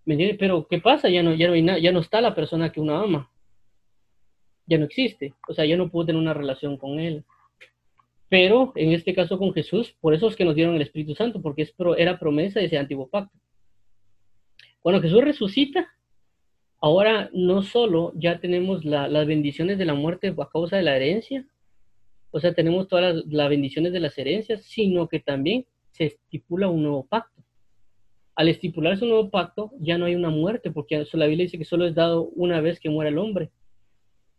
¿Me 0.06 0.16
entiendes? 0.16 0.38
Pero 0.40 0.68
¿qué 0.68 0.80
pasa? 0.80 1.10
Ya 1.10 1.24
no, 1.24 1.34
ya 1.34 1.48
no, 1.48 1.56
ya 1.56 1.92
no 1.92 2.00
está 2.00 2.22
la 2.22 2.36
persona 2.36 2.72
que 2.72 2.82
uno 2.82 2.96
ama. 2.98 3.32
Ya 4.66 4.78
no 4.78 4.86
existe. 4.86 5.34
O 5.48 5.54
sea, 5.54 5.66
ya 5.66 5.78
no 5.78 5.90
pudo 5.90 6.08
tener 6.08 6.22
una 6.22 6.34
relación 6.34 6.78
con 6.78 7.00
él. 7.00 7.24
Pero 8.30 8.74
en 8.76 8.92
este 8.92 9.14
caso 9.14 9.38
con 9.38 9.54
Jesús, 9.54 9.96
por 10.02 10.14
eso 10.14 10.28
es 10.28 10.36
que 10.36 10.46
nos 10.46 10.56
dieron 10.56 10.76
el 10.76 10.82
Espíritu 10.82 11.16
Santo, 11.16 11.42
porque 11.42 11.62
es 11.62 11.72
pro, 11.72 11.96
era 11.96 12.20
promesa 12.20 12.60
de 12.60 12.66
ese 12.66 12.78
antiguo 12.78 13.08
pacto. 13.08 13.38
Cuando 14.82 15.02
Jesús 15.02 15.24
resucita, 15.24 15.88
ahora 16.82 17.30
no 17.32 17.62
solo 17.62 18.12
ya 18.16 18.40
tenemos 18.40 18.84
la, 18.84 19.08
las 19.08 19.28
bendiciones 19.28 19.78
de 19.78 19.86
la 19.86 19.94
muerte 19.94 20.34
a 20.38 20.50
causa 20.50 20.78
de 20.78 20.84
la 20.84 20.96
herencia, 20.96 21.46
o 22.36 22.40
sea, 22.40 22.54
tenemos 22.54 22.88
todas 22.88 23.24
las, 23.28 23.50
bendiciones 23.50 23.94
de 23.94 24.00
las 24.00 24.18
herencias, 24.18 24.64
sino 24.64 25.08
que 25.08 25.20
también 25.20 25.68
se 25.92 26.06
estipula 26.06 26.68
un 26.68 26.82
nuevo 26.82 27.06
pacto. 27.06 27.33
Al 28.36 28.48
estipularse 28.48 29.04
un 29.04 29.12
nuevo 29.12 29.30
pacto, 29.30 29.72
ya 29.80 29.98
no 29.98 30.06
hay 30.06 30.16
una 30.16 30.30
muerte, 30.30 30.72
porque 30.72 31.06
la 31.14 31.28
Biblia 31.28 31.46
dice 31.46 31.58
que 31.58 31.66
solo 31.66 31.86
es 31.86 31.94
dado 31.94 32.24
una 32.36 32.62
vez 32.62 32.80
que 32.80 32.90
muera 32.90 33.10
el 33.10 33.18
hombre, 33.18 33.52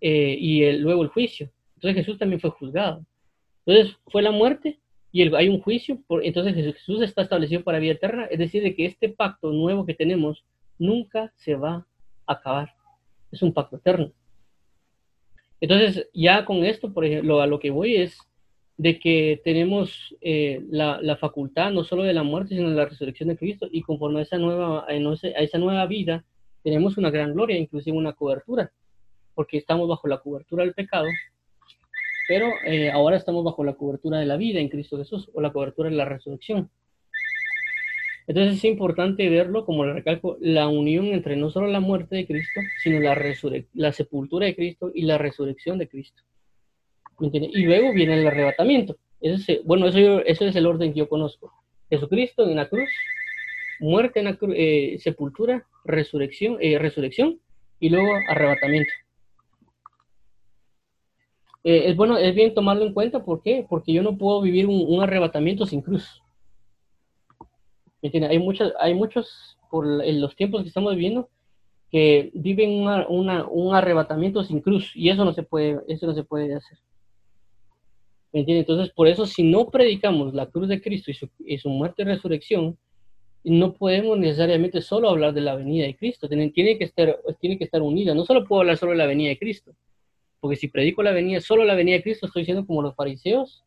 eh, 0.01 0.37
y 0.39 0.73
luego 0.79 1.03
el 1.03 1.09
juicio. 1.09 1.51
Entonces 1.77 2.05
Jesús 2.05 2.19
también 2.19 2.41
fue 2.41 2.51
juzgado. 2.51 3.05
Entonces 3.65 3.97
fue 4.07 4.23
la 4.23 4.31
muerte 4.31 4.79
y 5.13 5.23
hay 5.35 5.49
un 5.49 5.61
juicio, 5.61 6.01
por, 6.07 6.25
entonces 6.25 6.55
Jesús 6.55 7.01
está 7.01 7.23
establecido 7.23 7.63
para 7.63 7.79
vida 7.79 7.93
eterna, 7.93 8.25
es 8.27 8.39
decir, 8.39 8.63
de 8.63 8.75
que 8.75 8.85
este 8.85 9.09
pacto 9.09 9.53
nuevo 9.53 9.87
que 9.87 9.95
tenemos 9.95 10.45
nunca 10.79 11.33
se 11.37 11.55
va 11.55 11.87
a 12.27 12.33
acabar. 12.33 12.75
Es 13.31 13.41
un 13.43 13.53
pacto 13.53 13.77
eterno. 13.77 14.13
Entonces, 15.61 16.09
ya 16.13 16.45
con 16.45 16.65
esto, 16.65 16.93
por 16.93 17.05
ejemplo, 17.05 17.41
a 17.41 17.47
lo 17.47 17.61
que 17.61 17.71
voy 17.71 17.97
es 17.97 18.19
de 18.77 18.99
que 18.99 19.41
tenemos 19.45 20.17
eh, 20.21 20.63
la, 20.69 21.01
la, 21.01 21.17
facultad 21.17 21.71
no 21.71 21.85
solo 21.85 22.03
de 22.03 22.13
la 22.13 22.25
muerte, 22.25 22.57
sino 22.57 22.71
de 22.71 22.77
la 22.77 22.87
resurrección 22.87 23.29
de 23.29 23.37
Cristo, 23.37 23.69
y 23.71 23.83
conforme 23.83 24.21
a 24.21 24.23
esa 24.23 24.37
nueva, 24.37 24.85
a 24.89 24.95
esa 25.43 25.59
nueva 25.59 25.87
vida, 25.87 26.25
tenemos 26.63 26.97
una 26.97 27.11
gran 27.11 27.35
gloria, 27.35 27.57
inclusive 27.57 27.97
una 27.97 28.15
cobertura, 28.15 28.73
porque 29.35 29.59
estamos 29.59 29.89
bajo 29.89 30.09
la 30.09 30.19
cobertura 30.19 30.65
del 30.65 30.75
pecado, 30.75 31.07
pero 32.27 32.49
eh, 32.67 32.91
ahora 32.91 33.17
estamos 33.17 33.45
bajo 33.45 33.63
la 33.63 33.75
cobertura 33.75 34.19
de 34.19 34.27
la 34.27 34.37
vida 34.37 34.61
en 34.61 34.69
Cristo 34.69 34.97
Jesús, 34.97 35.31
o 35.35 35.41
la 35.41 35.53
cobertura 35.53 35.91
de 35.91 35.97
la 35.97 36.07
resurrección. 36.07 36.71
Entonces 38.27 38.55
es 38.55 38.65
importante 38.65 39.29
verlo, 39.29 39.67
como 39.67 39.85
le 39.85 39.93
recalco, 39.93 40.39
la 40.41 40.67
unión 40.67 41.07
entre 41.07 41.37
no 41.37 41.51
solo 41.51 41.67
la 41.67 41.81
muerte 41.81 42.17
de 42.17 42.27
Cristo, 42.27 42.61
sino 42.83 42.99
la, 43.01 43.17
la 43.75 43.93
sepultura 43.93 44.47
de 44.47 44.57
Cristo 44.57 44.91
y 44.95 45.03
la 45.03 45.19
resurrección 45.19 45.79
de 45.79 45.89
Cristo. 45.89 46.23
Y 47.21 47.65
luego 47.65 47.93
viene 47.93 48.21
el 48.21 48.27
arrebatamiento. 48.27 48.97
Ese 49.21 49.53
es, 49.55 49.65
bueno, 49.65 49.87
eso, 49.87 50.21
eso, 50.21 50.45
es 50.45 50.57
el 50.57 50.67
orden 50.67 50.93
que 50.93 50.99
yo 51.01 51.09
conozco. 51.09 51.53
Jesucristo 51.89 52.45
en 52.45 52.57
la 52.57 52.69
cruz, 52.69 52.89
muerte 53.81 54.19
en 54.19 54.27
la 54.27 54.37
cruz, 54.37 54.55
eh, 54.57 54.97
sepultura, 55.01 55.67
resurrección, 55.85 56.59
eh, 56.61 56.79
resurrección 56.79 57.41
y 57.81 57.89
luego 57.89 58.13
arrebatamiento. 58.29 58.93
Eh, 61.65 61.91
es 61.91 61.97
bueno, 61.97 62.19
es 62.19 62.35
bien 62.35 62.53
tomarlo 62.53 62.85
en 62.85 62.93
cuenta, 62.93 63.25
¿por 63.25 63.43
qué? 63.43 63.65
Porque 63.69 63.93
yo 63.93 64.03
no 64.03 64.19
puedo 64.19 64.43
vivir 64.43 64.67
un, 64.67 65.03
arrebatamiento 65.03 65.65
sin 65.65 65.81
cruz. 65.81 66.23
Hay, 68.03 68.39
muchos, 68.39 68.75
hay 68.79 68.93
muchos, 68.93 69.57
por 69.71 69.87
los 69.87 70.37
tiempos 70.37 70.61
que 70.61 70.69
estamos 70.69 70.95
viviendo, 70.95 71.31
que 71.91 72.31
viven 72.35 72.87
una, 73.09 73.47
un 73.47 73.75
arrebatamiento 73.75 74.45
sin 74.45 74.61
cruz 74.61 74.93
y 74.95 75.09
eso 75.09 75.25
no 75.25 75.33
se 75.33 75.43
puede, 75.43 75.81
eso 75.89 76.07
no 76.07 76.13
se 76.13 76.25
puede 76.25 76.55
hacer. 76.55 76.77
¿Me 78.35 78.41
entiendes? 78.41 78.69
Entonces, 78.69 78.93
por 78.93 79.07
eso, 79.07 79.27
si 79.27 79.45
no 79.45 79.71
predicamos 79.71 80.35
la 80.35 80.47
cruz 80.47 80.69
de 80.69 80.83
Cristo 80.83 81.13
y 81.13 81.15
su, 81.15 81.31
y 81.47 81.57
su, 81.59 81.69
muerte 81.69 82.03
y 82.03 82.05
resurrección, 82.05 82.77
no 83.45 83.75
podemos 83.75 84.19
necesariamente 84.19 84.83
solo 84.83 85.09
hablar 85.09 85.33
de 85.35 85.41
la 85.41 85.55
venida 85.55 85.87
de 85.87 85.95
Cristo. 85.95 86.27
Tiene, 86.27 86.51
tiene, 86.51 86.77
que 86.77 86.83
estar, 86.83 87.17
tiene 87.41 87.57
que 87.57 87.63
estar 87.63 87.81
unida. 87.81 88.13
No 88.13 88.25
solo 88.25 88.45
puedo 88.45 88.63
hablar 88.63 88.77
solo 88.77 88.91
de 88.91 88.99
la 88.99 89.07
venida 89.07 89.29
de 89.29 89.39
Cristo, 89.39 89.77
porque 90.41 90.57
si 90.57 90.67
predico 90.67 91.01
la 91.05 91.13
venida, 91.13 91.41
solo 91.41 91.65
la 91.65 91.77
venida 91.77 91.95
de 91.95 92.03
Cristo, 92.03 92.27
estoy 92.27 92.45
siendo 92.45 92.67
como 92.67 92.83
los 92.83 92.97
fariseos 92.97 93.63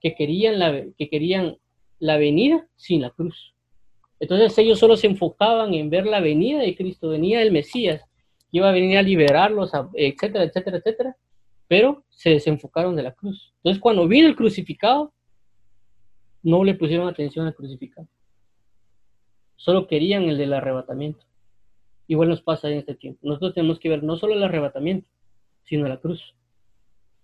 que 0.00 0.14
querían 0.14 0.60
la, 0.60 0.84
que 0.96 1.08
querían 1.08 1.56
la 1.98 2.16
venida 2.16 2.64
sin 2.76 3.00
la 3.00 3.10
cruz. 3.10 3.56
Entonces 4.20 4.56
ellos 4.56 4.78
solo 4.78 4.96
se 4.96 5.08
enfocaban 5.08 5.74
en 5.74 5.90
ver 5.90 6.06
la 6.06 6.20
venida 6.20 6.60
de 6.60 6.76
Cristo, 6.76 7.08
venía 7.08 7.40
del 7.40 7.50
Mesías, 7.50 8.02
que 8.52 8.58
iba 8.58 8.68
a 8.68 8.72
venir 8.72 8.98
a 8.98 9.02
liberarlos, 9.02 9.72
etcétera, 9.94 10.44
etcétera, 10.44 10.76
etcétera, 10.76 11.16
pero 11.72 12.04
se 12.10 12.28
desenfocaron 12.28 12.94
de 12.96 13.02
la 13.02 13.12
cruz. 13.12 13.54
Entonces 13.56 13.80
cuando 13.80 14.06
vino 14.06 14.28
el 14.28 14.36
crucificado, 14.36 15.10
no 16.42 16.64
le 16.64 16.74
pusieron 16.74 17.08
atención 17.08 17.46
al 17.46 17.54
crucificado. 17.54 18.06
Solo 19.56 19.86
querían 19.86 20.24
el 20.24 20.36
del 20.36 20.52
arrebatamiento. 20.52 21.24
Igual 22.08 22.28
nos 22.28 22.42
pasa 22.42 22.68
en 22.68 22.76
este 22.76 22.94
tiempo. 22.94 23.20
Nosotros 23.22 23.54
tenemos 23.54 23.80
que 23.80 23.88
ver 23.88 24.02
no 24.02 24.18
solo 24.18 24.34
el 24.34 24.42
arrebatamiento, 24.42 25.08
sino 25.64 25.88
la 25.88 25.96
cruz. 25.96 26.34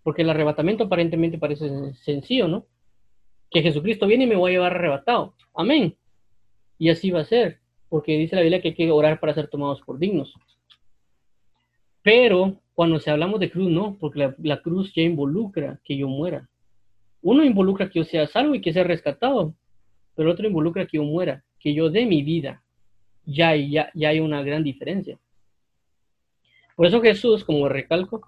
Porque 0.02 0.22
el 0.22 0.30
arrebatamiento 0.30 0.84
aparentemente 0.84 1.36
parece 1.36 1.92
sencillo, 1.96 2.48
¿no? 2.48 2.64
Que 3.50 3.60
Jesucristo 3.60 4.06
viene 4.06 4.24
y 4.24 4.28
me 4.28 4.36
voy 4.36 4.52
a 4.52 4.54
llevar 4.54 4.76
arrebatado. 4.76 5.34
Amén. 5.54 5.94
Y 6.78 6.88
así 6.88 7.10
va 7.10 7.20
a 7.20 7.24
ser, 7.26 7.60
porque 7.90 8.16
dice 8.16 8.34
la 8.34 8.40
Biblia 8.40 8.62
que 8.62 8.68
hay 8.68 8.74
que 8.74 8.90
orar 8.90 9.20
para 9.20 9.34
ser 9.34 9.48
tomados 9.48 9.82
por 9.82 9.98
dignos. 9.98 10.32
Pero 12.00 12.62
cuando 12.78 13.00
se 13.00 13.10
hablamos 13.10 13.40
de 13.40 13.50
cruz, 13.50 13.68
no, 13.68 13.96
porque 13.98 14.32
la, 14.38 14.62
cruz 14.62 14.94
ya 14.94 15.02
involucra 15.02 15.80
que 15.82 15.96
yo 15.96 16.06
muera. 16.06 16.48
Uno 17.22 17.42
involucra 17.42 17.90
que 17.90 17.98
yo 17.98 18.04
sea 18.04 18.28
salvo 18.28 18.54
y 18.54 18.60
que 18.60 18.72
sea 18.72 18.84
rescatado, 18.84 19.56
pero 20.14 20.30
otro 20.30 20.46
involucra 20.46 20.86
que 20.86 20.98
yo 20.98 21.02
muera, 21.02 21.42
que 21.58 21.74
yo 21.74 21.90
dé 21.90 22.06
mi 22.06 22.22
vida. 22.22 22.62
Ya, 23.26 23.56
ya, 23.56 23.90
ya 23.94 24.10
hay 24.10 24.20
una 24.20 24.44
gran 24.44 24.62
diferencia. 24.62 25.18
Por 26.76 26.86
eso 26.86 27.00
Jesús, 27.02 27.44
como 27.44 27.68
recalco, 27.68 28.20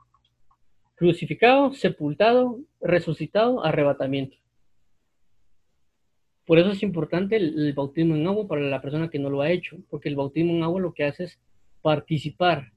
crucificado, 0.96 1.72
sepultado, 1.72 2.58
resucitado, 2.80 3.64
arrebatamiento. 3.64 4.36
Por 6.44 6.58
eso 6.58 6.70
es 6.70 6.82
importante 6.82 7.36
el, 7.36 7.72
bautismo 7.72 8.16
en 8.16 8.26
agua 8.26 8.48
para 8.48 8.62
la 8.62 8.82
persona 8.82 9.10
que 9.10 9.20
no 9.20 9.30
lo 9.30 9.42
ha 9.42 9.50
hecho, 9.52 9.76
porque 9.90 10.08
el 10.08 10.16
bautismo 10.16 10.54
en 10.54 10.64
agua 10.64 10.80
lo 10.80 10.92
que 10.92 11.04
hace 11.04 11.22
es 11.22 11.38
participar 11.82 12.72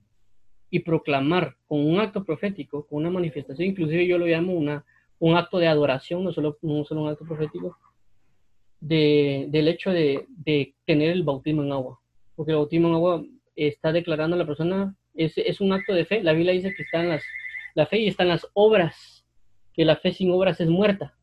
y 0.74 0.80
proclamar 0.80 1.56
con 1.68 1.86
un 1.86 2.00
acto 2.00 2.26
profético, 2.26 2.88
con 2.88 2.98
una 2.98 3.12
manifestación, 3.12 3.70
inclusive 3.70 4.08
yo 4.08 4.18
lo 4.18 4.26
llamo 4.26 4.54
una, 4.54 4.84
un 5.20 5.38
acto 5.38 5.60
de 5.60 5.68
adoración, 5.68 6.24
no 6.24 6.34
solo, 6.34 6.58
no 6.64 6.84
solo 6.84 7.04
un 7.04 7.10
acto 7.10 7.26
profético, 7.26 7.78
de, 8.80 9.46
del 9.50 9.68
hecho 9.68 9.92
de, 9.92 10.26
de, 10.30 10.74
tener 10.84 11.12
el 11.12 11.22
bautismo 11.22 11.62
en 11.62 11.74
agua. 11.74 12.00
Porque 12.36 12.54
el 12.54 12.58
bautismo 12.58 12.88
en 12.88 12.96
agua 12.96 13.24
está 13.56 13.92
declarando 13.92 14.36
a 14.36 14.40
la 14.40 14.48
persona, 14.48 14.96
es, 15.14 15.38
es 15.38 15.62
un 15.62 15.74
acto 15.74 15.94
de 15.94 16.06
fe. 16.06 16.24
La 16.24 16.34
Biblia 16.34 16.54
dice 16.54 16.74
que 16.76 16.82
están 16.82 17.08
las, 17.08 17.22
la 17.76 17.86
fe 17.86 18.00
y 18.00 18.08
están 18.08 18.30
las 18.30 18.48
obras, 18.54 19.24
que 19.76 19.86
la 19.86 19.98
fe 19.98 20.12
sin 20.12 20.32
obras 20.32 20.60
es 20.60 20.70
muerta. 20.70 21.16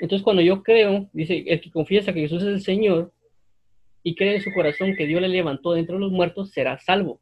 Entonces 0.00 0.24
cuando 0.24 0.42
yo 0.42 0.64
creo, 0.64 1.08
dice, 1.12 1.44
el 1.46 1.60
que 1.60 1.70
confiesa 1.70 2.12
que 2.12 2.22
Jesús 2.22 2.42
es 2.42 2.48
el 2.48 2.62
Señor 2.62 3.12
y 4.02 4.16
cree 4.16 4.34
en 4.34 4.42
su 4.42 4.52
corazón 4.52 4.96
que 4.96 5.06
Dios 5.06 5.20
le 5.20 5.28
levantó 5.28 5.70
dentro 5.70 5.94
de 5.94 6.00
los 6.00 6.10
muertos, 6.10 6.50
será 6.50 6.80
salvo. 6.80 7.20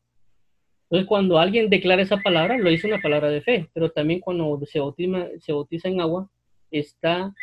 Entonces 0.94 1.08
cuando 1.08 1.40
alguien 1.40 1.68
declara 1.70 2.02
esa 2.02 2.18
palabra, 2.18 2.56
lo 2.56 2.70
dice 2.70 2.86
una 2.86 3.02
palabra 3.02 3.28
de 3.28 3.40
fe, 3.40 3.68
pero 3.74 3.90
también 3.90 4.20
cuando 4.20 4.60
se 4.64 4.78
bautiza, 4.78 5.26
se 5.40 5.52
bautiza 5.52 5.88
en 5.88 6.00
agua, 6.00 6.30
está 6.70 7.34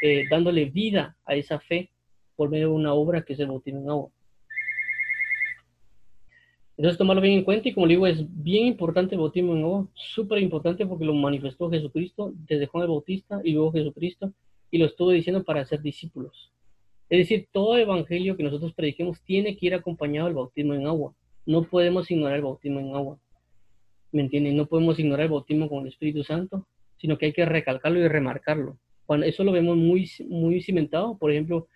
eh, 0.00 0.24
dándole 0.30 0.64
vida 0.64 1.14
a 1.26 1.34
esa 1.34 1.60
fe 1.60 1.90
por 2.34 2.48
medio 2.48 2.68
de 2.68 2.72
una 2.72 2.94
obra 2.94 3.20
que 3.20 3.34
es 3.34 3.40
el 3.40 3.48
bautismo 3.48 3.80
en 3.82 3.90
agua. 3.90 4.08
Entonces, 6.78 6.96
tomarlo 6.96 7.20
bien 7.20 7.34
en 7.34 7.44
cuenta 7.44 7.68
y 7.68 7.74
como 7.74 7.86
le 7.86 7.92
digo, 7.92 8.06
es 8.06 8.24
bien 8.42 8.64
importante 8.64 9.16
el 9.16 9.20
bautismo 9.20 9.54
en 9.54 9.64
agua, 9.64 9.86
súper 9.92 10.38
importante 10.40 10.86
porque 10.86 11.04
lo 11.04 11.12
manifestó 11.12 11.68
Jesucristo 11.68 12.32
desde 12.48 12.68
Juan 12.68 12.84
el 12.84 12.88
Bautista 12.88 13.42
y 13.44 13.52
luego 13.52 13.70
Jesucristo 13.70 14.32
y 14.70 14.78
lo 14.78 14.86
estuvo 14.86 15.10
diciendo 15.10 15.44
para 15.44 15.62
ser 15.66 15.82
discípulos. 15.82 16.54
Es 17.10 17.18
decir, 17.18 17.48
todo 17.52 17.76
evangelio 17.76 18.34
que 18.34 18.44
nosotros 18.44 18.72
prediquemos 18.72 19.20
tiene 19.20 19.58
que 19.58 19.66
ir 19.66 19.74
acompañado 19.74 20.28
del 20.28 20.36
bautismo 20.36 20.72
en 20.72 20.86
agua. 20.86 21.12
No 21.48 21.62
podemos 21.62 22.10
ignorar 22.10 22.36
el 22.36 22.42
bautismo 22.42 22.78
en 22.78 22.94
agua. 22.94 23.18
¿Me 24.12 24.20
entienden? 24.20 24.54
No 24.54 24.66
podemos 24.66 24.98
ignorar 24.98 25.24
el 25.24 25.32
bautismo 25.32 25.66
con 25.66 25.80
el 25.80 25.88
Espíritu 25.88 26.22
Santo, 26.22 26.66
sino 26.98 27.16
que 27.16 27.24
hay 27.24 27.32
que 27.32 27.46
recalcarlo 27.46 27.98
y 28.00 28.06
remarcarlo. 28.06 28.78
Cuando 29.06 29.24
eso 29.24 29.42
lo 29.44 29.52
vemos 29.52 29.78
muy, 29.78 30.10
muy 30.28 30.60
cimentado, 30.60 31.16
por 31.16 31.30
ejemplo, 31.30 31.66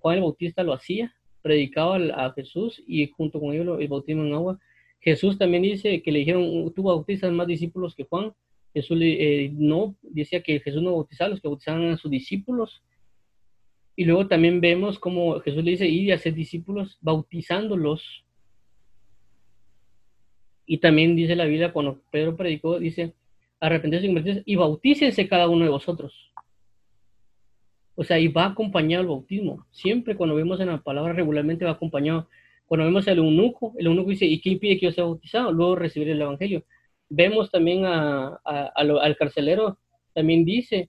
Juan 0.00 0.16
el 0.16 0.22
Bautista 0.22 0.62
lo 0.62 0.74
hacía, 0.74 1.14
predicaba 1.40 1.96
a 1.96 2.30
Jesús 2.34 2.82
y 2.86 3.06
junto 3.06 3.40
con 3.40 3.54
ellos 3.54 3.80
el 3.80 3.88
bautismo 3.88 4.22
en 4.22 4.34
agua. 4.34 4.58
Jesús 5.00 5.38
también 5.38 5.62
dice 5.62 6.02
que 6.02 6.12
le 6.12 6.18
dijeron, 6.18 6.70
tú 6.74 6.82
bautizas 6.82 7.32
más 7.32 7.46
discípulos 7.46 7.94
que 7.94 8.04
Juan. 8.04 8.34
Jesús 8.74 8.98
eh, 9.00 9.50
no, 9.54 9.96
decía 10.02 10.42
que 10.42 10.60
Jesús 10.60 10.82
no 10.82 10.92
bautizaba, 10.92 11.30
los 11.30 11.40
que 11.40 11.48
bautizaban 11.48 11.90
a 11.90 11.96
sus 11.96 12.10
discípulos. 12.10 12.82
Y 13.96 14.04
luego 14.04 14.28
también 14.28 14.60
vemos 14.60 14.98
como 14.98 15.40
Jesús 15.40 15.64
le 15.64 15.70
dice, 15.70 15.88
ir 15.88 16.08
y 16.08 16.12
hacer 16.12 16.34
discípulos, 16.34 16.98
bautizándolos. 17.00 18.21
Y 20.72 20.78
también 20.78 21.14
dice 21.14 21.36
la 21.36 21.44
Biblia, 21.44 21.70
cuando 21.70 22.00
Pedro 22.10 22.34
predicó, 22.34 22.78
dice, 22.78 23.12
arrepentirse 23.60 24.42
y 24.46 24.56
bautícense 24.56 25.28
cada 25.28 25.46
uno 25.46 25.66
de 25.66 25.70
vosotros. 25.70 26.32
O 27.94 28.02
sea, 28.04 28.18
y 28.18 28.28
va 28.28 28.46
acompañado 28.46 29.02
el 29.02 29.08
bautismo. 29.08 29.66
Siempre 29.70 30.16
cuando 30.16 30.34
vemos 30.34 30.58
en 30.60 30.68
la 30.68 30.78
palabra 30.78 31.12
regularmente 31.12 31.66
va 31.66 31.72
acompañado. 31.72 32.26
Cuando 32.64 32.86
vemos 32.86 33.06
al 33.06 33.18
eunuco, 33.18 33.74
el 33.76 33.84
eunuco 33.84 34.08
dice, 34.08 34.24
¿y 34.24 34.40
qué 34.40 34.48
impide 34.48 34.78
que 34.78 34.86
yo 34.86 34.92
sea 34.92 35.04
bautizado? 35.04 35.52
Luego 35.52 35.76
recibir 35.76 36.08
el 36.08 36.22
evangelio. 36.22 36.64
Vemos 37.10 37.50
también 37.50 37.84
a, 37.84 38.40
al 38.42 39.16
carcelero, 39.18 39.76
también 40.14 40.42
dice, 40.42 40.88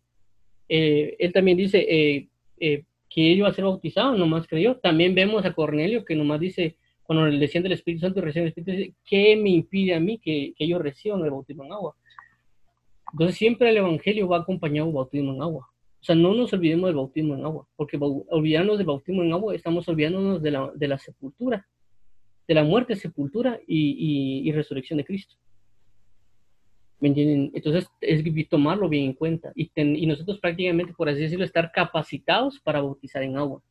eh, 0.69 1.17
él 1.19 1.33
también 1.33 1.57
dice, 1.57 1.85
eh, 1.89 2.29
eh, 2.57 2.85
que 3.09 3.19
iba 3.19 3.49
a 3.49 3.53
ser 3.53 3.65
bautizado, 3.65 4.15
nomás 4.15 4.47
creyó. 4.47 4.77
También 4.77 5.13
vemos 5.13 5.43
a 5.43 5.51
Cornelio 5.51 6.05
que 6.05 6.15
nomás 6.15 6.39
dice, 6.39 6.77
cuando 7.03 7.25
desciende 7.37 7.67
el 7.67 7.73
Espíritu 7.73 8.01
Santo 8.01 8.19
y 8.19 8.23
recibe 8.23 8.43
el 8.43 8.49
Espíritu, 8.49 8.71
dice, 8.71 8.93
¿qué 9.05 9.35
me 9.35 9.49
impide 9.49 9.93
a 9.93 9.99
mí 9.99 10.17
que, 10.17 10.53
que 10.57 10.67
yo 10.67 10.79
reciba 10.79 11.17
el 11.17 11.31
bautismo 11.31 11.65
en 11.65 11.73
agua? 11.73 11.95
Entonces 13.11 13.37
siempre 13.37 13.69
el 13.69 13.77
Evangelio 13.77 14.27
va 14.27 14.37
acompañado 14.37 14.87
del 14.87 14.95
bautismo 14.95 15.33
en 15.33 15.41
agua. 15.41 15.67
O 16.01 16.03
sea, 16.05 16.15
no 16.15 16.33
nos 16.33 16.51
olvidemos 16.51 16.87
del 16.87 16.95
bautismo 16.95 17.35
en 17.35 17.45
agua, 17.45 17.67
porque 17.75 17.97
olvidarnos 17.99 18.77
del 18.77 18.87
bautismo 18.87 19.23
en 19.23 19.31
agua 19.31 19.55
estamos 19.55 19.87
olvidándonos 19.87 20.41
de 20.41 20.51
la, 20.51 20.71
de 20.75 20.87
la 20.87 20.97
sepultura, 20.97 21.67
de 22.47 22.53
la 22.53 22.63
muerte, 22.63 22.95
sepultura 22.95 23.59
y, 23.67 24.41
y 24.47 24.51
resurrección 24.51 24.97
de 24.97 25.05
Cristo. 25.05 25.35
Entonces 27.05 27.89
es 27.99 28.49
tomarlo 28.49 28.87
bien 28.87 29.05
en 29.05 29.13
cuenta 29.13 29.51
y, 29.55 29.69
y, 29.75 30.05
nosotros 30.05 30.39
prácticamente, 30.39 30.93
por 30.93 31.09
así 31.09 31.21
decirlo, 31.21 31.43
estar 31.43 31.71
capacitados 31.71 32.59
para 32.61 32.81
bautizar 32.81 33.23
en 33.23 33.37
agua. 33.37 33.61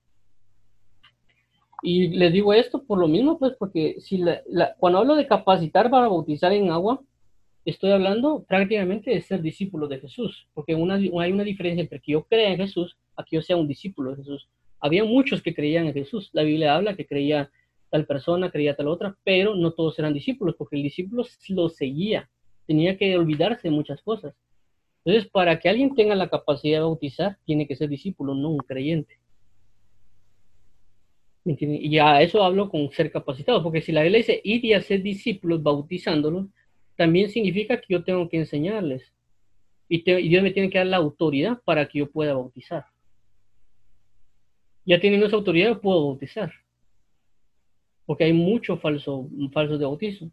Y 1.83 2.09
les 2.09 2.33
digo 2.33 2.55
esto 2.55 2.85
por 2.85 2.99
lo 2.99 3.09
mismo, 3.09 3.39
pues 3.39 3.55
porque 3.59 3.97
si 4.01 4.19
la, 4.19 4.75
cuando 4.79 5.01
hablo 5.01 5.17
de 5.17 5.27
capacitar 5.27 5.91
para 5.91 6.09
bautizar 6.09 6.53
en 6.53 6.71
agua, 6.71 7.03
estoy 7.65 7.91
hablando 7.91 8.45
prácticamente 8.45 9.11
de 9.11 9.21
ser 9.21 9.43
discípulo 9.43 9.89
de 9.89 9.99
Jesús, 9.99 10.49
porque 10.55 10.75
una, 10.75 10.95
hay 10.95 11.33
una 11.33 11.45
diferencia 11.45 11.83
entre 11.83 12.01
que 12.01 12.13
yo 12.13 12.25
crea 12.25 12.51
en 12.51 12.59
Jesús 12.59 12.97
a 13.17 13.25
que 13.25 13.37
yo 13.37 13.43
sea 13.43 13.57
un 13.57 13.69
discípulo 13.69 14.11
de 14.11 14.17
Jesús. 14.19 14.49
Había 14.81 15.05
muchos 15.05 15.43
que 15.43 15.55
creían 15.55 15.87
en 15.87 15.95
Jesús. 15.95 16.31
La 16.33 16.43
Biblia 16.43 16.75
habla 16.75 16.97
que 16.97 17.07
creía 17.07 17.51
tal 17.91 18.07
persona, 18.07 18.51
creía 18.51 18.75
tal 18.75 18.89
otra, 18.89 19.17
pero 19.25 19.55
no 19.55 19.73
todos 19.73 19.99
eran 19.99 20.15
discípulos, 20.15 20.55
porque 20.57 20.77
el 20.77 20.83
discípulo 20.83 21.25
lo 21.49 21.69
seguía 21.69 22.29
tenía 22.67 22.97
que 22.97 23.17
olvidarse 23.17 23.69
de 23.69 23.75
muchas 23.75 24.01
cosas. 24.03 24.35
Entonces, 25.05 25.31
para 25.31 25.59
que 25.59 25.69
alguien 25.69 25.95
tenga 25.95 26.15
la 26.15 26.29
capacidad 26.29 26.79
de 26.79 26.85
bautizar, 26.85 27.39
tiene 27.45 27.67
que 27.67 27.77
ser 27.77 27.89
discípulo, 27.89 28.35
no 28.35 28.51
un 28.51 28.59
creyente. 28.59 29.19
Y 31.45 31.99
a 31.99 32.23
eso 32.23 32.43
hablo 32.45 32.71
con 32.71 32.91
ser 32.93 33.11
capacitado, 33.11 33.63
porque 33.63 33.81
si 33.81 33.91
la 33.91 34.03
Biblia 34.03 34.19
dice 34.19 34.41
ir 34.45 34.65
y 34.65 34.75
hacer 34.75 35.03
discípulos 35.03 35.63
bautizándolos, 35.63 36.47
también 36.97 37.31
significa 37.31 37.81
que 37.81 37.87
yo 37.89 38.05
tengo 38.05 38.29
que 38.29 38.37
enseñarles. 38.37 39.13
Y, 39.89 40.03
Dios 40.03 40.43
me 40.43 40.53
tiene 40.53 40.71
que 40.71 40.79
dar 40.79 40.87
la 40.87 40.99
autoridad 40.99 41.59
para 41.65 41.87
que 41.89 41.99
yo 41.99 42.11
pueda 42.11 42.35
bautizar. 42.35 42.87
Ya 44.85 45.01
teniendo 45.01 45.27
esa 45.27 45.37
autoridad, 45.37 45.81
puedo 45.81 46.07
bautizar. 46.07 46.53
Porque 48.07 48.25
hay 48.25 48.33
mucho 48.33 48.77
falso, 48.77 49.29
falso 49.53 49.79
de 49.79 49.85
bautismo. 49.85 50.31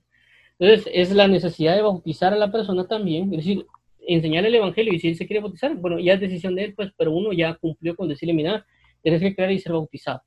Entonces, 0.60 0.92
es 0.94 1.12
la 1.12 1.28
necesidad 1.28 1.76
de 1.76 1.82
bautizar 1.82 2.34
a 2.34 2.38
la 2.38 2.52
persona 2.52 2.88
también, 2.88 3.34
es 3.34 3.38
decir, 3.38 3.66
enseñar 4.08 4.46
el 4.46 4.56
evangelio 4.56 4.94
y 4.94 5.00
si 5.00 5.10
él 5.10 5.16
se 5.16 5.26
quiere 5.26 5.42
bautizar, 5.42 5.76
bueno, 5.76 6.00
ya 6.00 6.14
es 6.14 6.20
decisión 6.20 6.56
de 6.56 6.66
él, 6.66 6.74
pues, 6.74 6.92
pero 6.98 7.12
uno 7.12 7.32
ya 7.32 7.56
cumplió 7.56 7.96
con 7.96 8.08
decirle, 8.08 8.34
mira, 8.34 8.66
tienes 9.02 9.22
que 9.22 9.36
creer 9.36 9.52
y 9.52 9.60
ser 9.60 9.74
bautizado. 9.74 10.22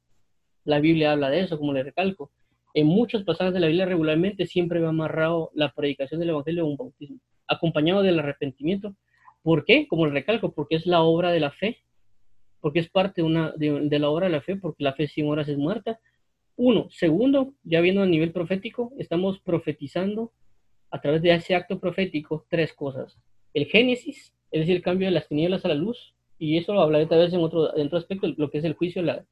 La 0.64 0.80
Biblia 0.80 1.12
habla 1.12 1.30
de 1.30 1.40
eso, 1.40 1.58
como 1.58 1.72
le 1.72 1.82
recalco. 1.82 2.30
En 2.74 2.86
muchos 2.86 3.24
pasajes 3.24 3.52
de 3.52 3.60
la 3.60 3.66
Biblia 3.66 3.84
regularmente 3.84 4.46
siempre 4.46 4.80
va 4.80 4.90
amarrado 4.90 5.50
la 5.54 5.72
predicación 5.72 6.20
del 6.20 6.30
evangelio 6.30 6.62
a 6.62 6.66
un 6.66 6.76
bautismo, 6.76 7.18
acompañado 7.46 8.02
del 8.02 8.18
arrepentimiento. 8.18 8.96
¿Por 9.42 9.64
qué? 9.64 9.86
Como 9.88 10.06
le 10.06 10.12
recalco, 10.12 10.52
porque 10.52 10.76
es 10.76 10.86
la 10.86 11.02
obra 11.02 11.30
de 11.32 11.40
la 11.40 11.50
fe, 11.50 11.82
porque 12.60 12.78
es 12.78 12.88
parte 12.88 13.22
de, 13.22 13.98
la 13.98 14.08
obra 14.08 14.26
de 14.26 14.32
la 14.32 14.40
fe, 14.40 14.56
porque 14.56 14.84
la 14.84 14.94
fe 14.94 15.06
sin 15.08 15.28
horas 15.28 15.48
es 15.48 15.58
muerta, 15.58 15.98
uno. 16.56 16.86
Segundo, 16.90 17.54
ya 17.64 17.80
viendo 17.80 18.02
a 18.02 18.06
nivel 18.06 18.32
profético, 18.32 18.92
estamos 18.98 19.40
profetizando 19.40 20.32
a 20.90 21.00
través 21.00 21.22
de 21.22 21.34
ese 21.34 21.54
acto 21.54 21.80
profético 21.80 22.46
tres 22.48 22.72
cosas. 22.72 23.18
El 23.52 23.66
Génesis, 23.66 24.34
es 24.50 24.60
decir, 24.60 24.76
el 24.76 24.82
cambio 24.82 25.08
de 25.08 25.12
las 25.12 25.28
tinieblas 25.28 25.64
a 25.64 25.68
la 25.68 25.74
luz, 25.74 26.14
y 26.38 26.56
eso 26.56 26.72
lo 26.72 26.80
hablaré 26.80 27.06
tal 27.06 27.18
vez 27.18 27.32
en 27.32 27.40
otro, 27.40 27.76
en 27.76 27.86
otro 27.86 27.98
aspecto, 27.98 28.28
lo 28.36 28.50
que 28.50 28.58
es 28.58 28.64
el 28.64 28.74
juicio, 28.74 29.02
la, 29.02 29.26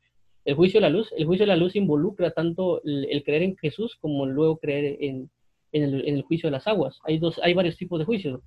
el 0.44 0.54
juicio 0.54 0.80
de 0.80 0.82
la 0.82 0.90
luz. 0.90 1.12
El 1.16 1.26
juicio 1.26 1.44
de 1.44 1.52
la 1.52 1.56
luz 1.56 1.76
involucra 1.76 2.30
tanto 2.30 2.82
el, 2.84 3.22
creer 3.24 3.42
en 3.42 3.56
Jesús 3.56 3.96
como 4.00 4.26
luego 4.26 4.58
creer 4.58 4.96
en, 5.00 5.30
en, 5.72 5.82
el, 5.82 6.08
el, 6.08 6.22
juicio 6.22 6.48
de 6.48 6.52
las 6.52 6.66
aguas. 6.66 6.98
Hay, 7.04 7.18
dos, 7.18 7.40
hay 7.42 7.54
varios 7.54 7.76
tipos 7.76 7.98
de 7.98 8.04
juicios. 8.04 8.40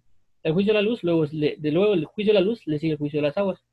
El 0.44 0.54
juicio 0.54 0.74
de 0.74 0.82
la 0.82 0.88
luz, 0.88 1.04
luego, 1.04 1.26
de 1.28 1.72
luego 1.72 1.94
el 1.94 2.06
juicio 2.06 2.34
de 2.34 2.40
la 2.40 2.46
luz 2.46 2.66
le 2.66 2.80
sigue 2.80 2.94
el 2.94 2.98
juicio 2.98 3.20
de 3.20 3.28
las 3.28 3.38
aguas. 3.38 3.64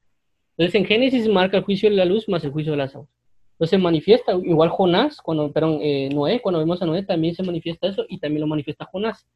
Entonces 0.57 0.75
en 0.75 0.87
Génesis 0.87 1.29
marca 1.29 1.57
el 1.57 1.65
juicio 1.65 1.91
de 1.91 1.97
la 1.97 2.05
luz 2.05 2.29
más 2.29 2.45
el 2.45 2.51
juicio 2.51 2.73
de 2.73 2.79
las 2.79 2.95
aguas. 2.95 3.09
Entonces 3.53 3.71
se 3.71 3.79
manifiesta, 3.79 4.33
igual 4.33 4.71
Jonás, 4.71 5.21
cuando, 5.21 5.53
perdón, 5.53 5.81
eh, 5.83 6.09
Noé, 6.13 6.41
cuando 6.41 6.61
vemos 6.61 6.81
a 6.81 6.87
Noé 6.87 7.03
también 7.03 7.35
se 7.35 7.43
manifiesta 7.43 7.89
eso 7.89 8.07
y 8.09 8.19
también 8.19 8.41
lo 8.41 8.47
manifiesta 8.47 8.87
Jonás. 8.87 9.27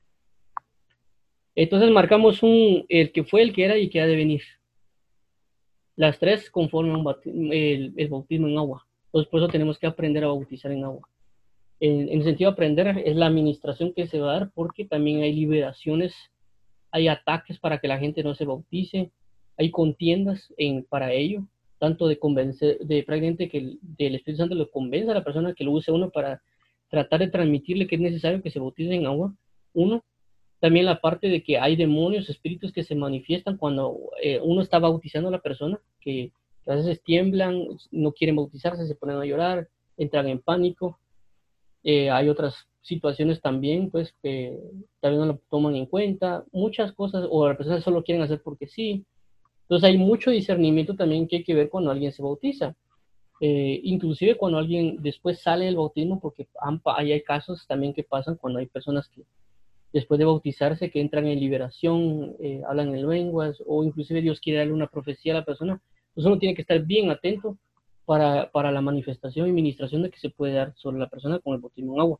Entonces 1.54 1.90
marcamos 1.90 2.42
un, 2.42 2.84
el 2.88 3.12
que 3.12 3.24
fue, 3.24 3.42
el 3.42 3.52
que 3.52 3.64
era 3.64 3.78
y 3.78 3.88
que 3.88 4.00
ha 4.00 4.06
de 4.06 4.16
venir. 4.16 4.42
Las 5.96 6.18
tres 6.18 6.50
conforman 6.50 7.04
el, 7.24 7.92
el, 7.96 8.08
bautismo 8.08 8.48
en 8.48 8.58
agua. 8.58 8.86
Entonces 9.06 9.30
por 9.30 9.40
eso 9.40 9.48
tenemos 9.48 9.78
que 9.78 9.86
aprender 9.86 10.24
a 10.24 10.28
bautizar 10.28 10.72
en 10.72 10.84
agua. 10.84 11.08
En, 11.80 12.08
el 12.08 12.24
sentido 12.24 12.50
de 12.50 12.54
aprender 12.54 13.02
es 13.04 13.16
la 13.16 13.26
administración 13.26 13.92
que 13.92 14.06
se 14.06 14.18
va 14.18 14.30
a 14.30 14.40
dar 14.40 14.50
porque 14.54 14.84
también 14.84 15.22
hay 15.22 15.32
liberaciones, 15.32 16.14
hay 16.90 17.08
ataques 17.08 17.58
para 17.58 17.78
que 17.78 17.88
la 17.88 17.98
gente 17.98 18.22
no 18.22 18.34
se 18.34 18.44
bautice, 18.44 19.10
hay 19.56 19.70
contiendas 19.70 20.52
en, 20.56 20.84
para 20.84 21.12
ello 21.12 21.44
tanto 21.78 22.08
de 22.08 22.18
convencer, 22.18 22.78
de 22.78 23.02
prácticamente 23.02 23.48
que 23.48 23.58
el, 23.58 23.78
del 23.82 24.14
Espíritu 24.14 24.38
Santo 24.38 24.54
lo 24.54 24.70
convenza 24.70 25.12
a 25.12 25.16
la 25.16 25.24
persona 25.24 25.52
que 25.52 25.64
lo 25.64 25.72
use 25.72 25.92
uno 25.92 26.08
para 26.08 26.42
tratar 26.88 27.20
de 27.20 27.28
transmitirle 27.28 27.86
que 27.86 27.96
es 27.96 28.00
necesario 28.00 28.40
que 28.40 28.50
se 28.50 28.58
bautice 28.58 28.94
en 28.94 29.04
agua. 29.04 29.34
Uno, 29.74 30.02
también 30.64 30.86
la 30.86 30.98
parte 30.98 31.28
de 31.28 31.42
que 31.42 31.58
hay 31.58 31.76
demonios, 31.76 32.30
espíritus 32.30 32.72
que 32.72 32.84
se 32.84 32.94
manifiestan 32.94 33.58
cuando 33.58 33.98
eh, 34.22 34.40
uno 34.42 34.62
está 34.62 34.78
bautizando 34.78 35.28
a 35.28 35.32
la 35.32 35.42
persona, 35.42 35.78
que, 36.00 36.32
a 36.66 36.74
veces 36.76 37.02
tiemblan, 37.02 37.66
no 37.90 38.12
quieren 38.12 38.36
bautizarse, 38.36 38.86
se 38.86 38.94
ponen 38.94 39.18
a 39.18 39.26
llorar, 39.26 39.68
entran 39.98 40.26
en 40.26 40.40
pánico. 40.40 40.98
Eh, 41.82 42.08
hay 42.08 42.30
otras 42.30 42.66
situaciones 42.80 43.42
también, 43.42 43.90
pues, 43.90 44.14
que 44.22 44.58
también 45.00 45.20
no 45.20 45.34
lo 45.34 45.40
toman 45.50 45.76
en 45.76 45.84
cuenta. 45.84 46.46
Muchas 46.50 46.92
cosas, 46.92 47.26
o 47.28 47.46
las 47.46 47.58
personas 47.58 47.84
solo 47.84 48.02
quieren 48.02 48.22
hacer 48.22 48.40
porque 48.42 48.66
sí. 48.66 49.04
Entonces 49.64 49.86
hay 49.86 49.98
mucho 49.98 50.30
discernimiento 50.30 50.96
también 50.96 51.28
que 51.28 51.36
hay 51.36 51.44
que 51.44 51.54
ver 51.54 51.68
cuando 51.68 51.90
alguien 51.90 52.10
se 52.10 52.22
bautiza. 52.22 52.74
Eh, 53.38 53.82
inclusive 53.84 54.38
cuando 54.38 54.56
alguien 54.56 54.96
después 55.02 55.42
sale 55.42 55.66
del 55.66 55.76
bautismo, 55.76 56.20
porque 56.20 56.48
hay 56.86 57.20
casos 57.20 57.66
también 57.66 57.92
que 57.92 58.02
pasan 58.02 58.36
cuando 58.36 58.60
hay 58.60 58.66
personas 58.66 59.10
que 59.10 59.24
después 59.94 60.18
de 60.18 60.24
bautizarse 60.24 60.90
que 60.90 61.00
entran 61.00 61.26
en 61.28 61.38
liberación, 61.38 62.34
eh, 62.40 62.60
hablan 62.68 62.92
en 62.96 63.08
lenguas, 63.08 63.62
o 63.64 63.84
inclusive 63.84 64.20
Dios 64.20 64.40
quiere 64.40 64.58
darle 64.58 64.72
una 64.72 64.88
profecía 64.88 65.32
a 65.32 65.36
la 65.38 65.44
persona, 65.44 65.80
pues 66.12 66.26
uno 66.26 66.36
tiene 66.36 66.56
que 66.56 66.62
estar 66.62 66.80
bien 66.84 67.10
atento 67.10 67.56
para, 68.04 68.50
para 68.50 68.72
la 68.72 68.80
manifestación 68.80 69.48
y 69.48 69.52
ministración 69.52 70.02
de 70.02 70.10
que 70.10 70.18
se 70.18 70.30
puede 70.30 70.52
dar 70.52 70.74
sobre 70.74 70.98
la 70.98 71.08
persona 71.08 71.38
con 71.38 71.54
el 71.54 71.60
bautismo 71.60 71.94
en 71.94 72.00
agua. 72.00 72.18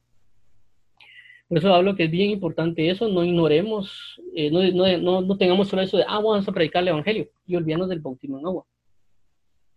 Por 1.49 1.59
eso 1.59 1.75
hablo 1.75 1.97
que 1.97 2.05
es 2.05 2.11
bien 2.13 2.31
importante 2.31 2.89
eso, 2.89 3.09
no 3.09 3.25
ignoremos, 3.25 4.21
eh, 4.37 4.53
no, 4.53 4.63
no, 4.99 5.21
no, 5.21 5.37
tengamos 5.37 5.67
solo 5.67 5.83
eso 5.83 5.97
de, 5.97 6.05
ah, 6.07 6.21
vamos 6.21 6.47
a 6.47 6.53
predicar 6.53 6.83
el 6.83 6.89
Evangelio 6.89 7.29
y 7.45 7.57
olvidarnos 7.57 7.89
del 7.89 7.99
bautismo 7.99 8.39
en 8.39 8.47
agua. 8.47 8.65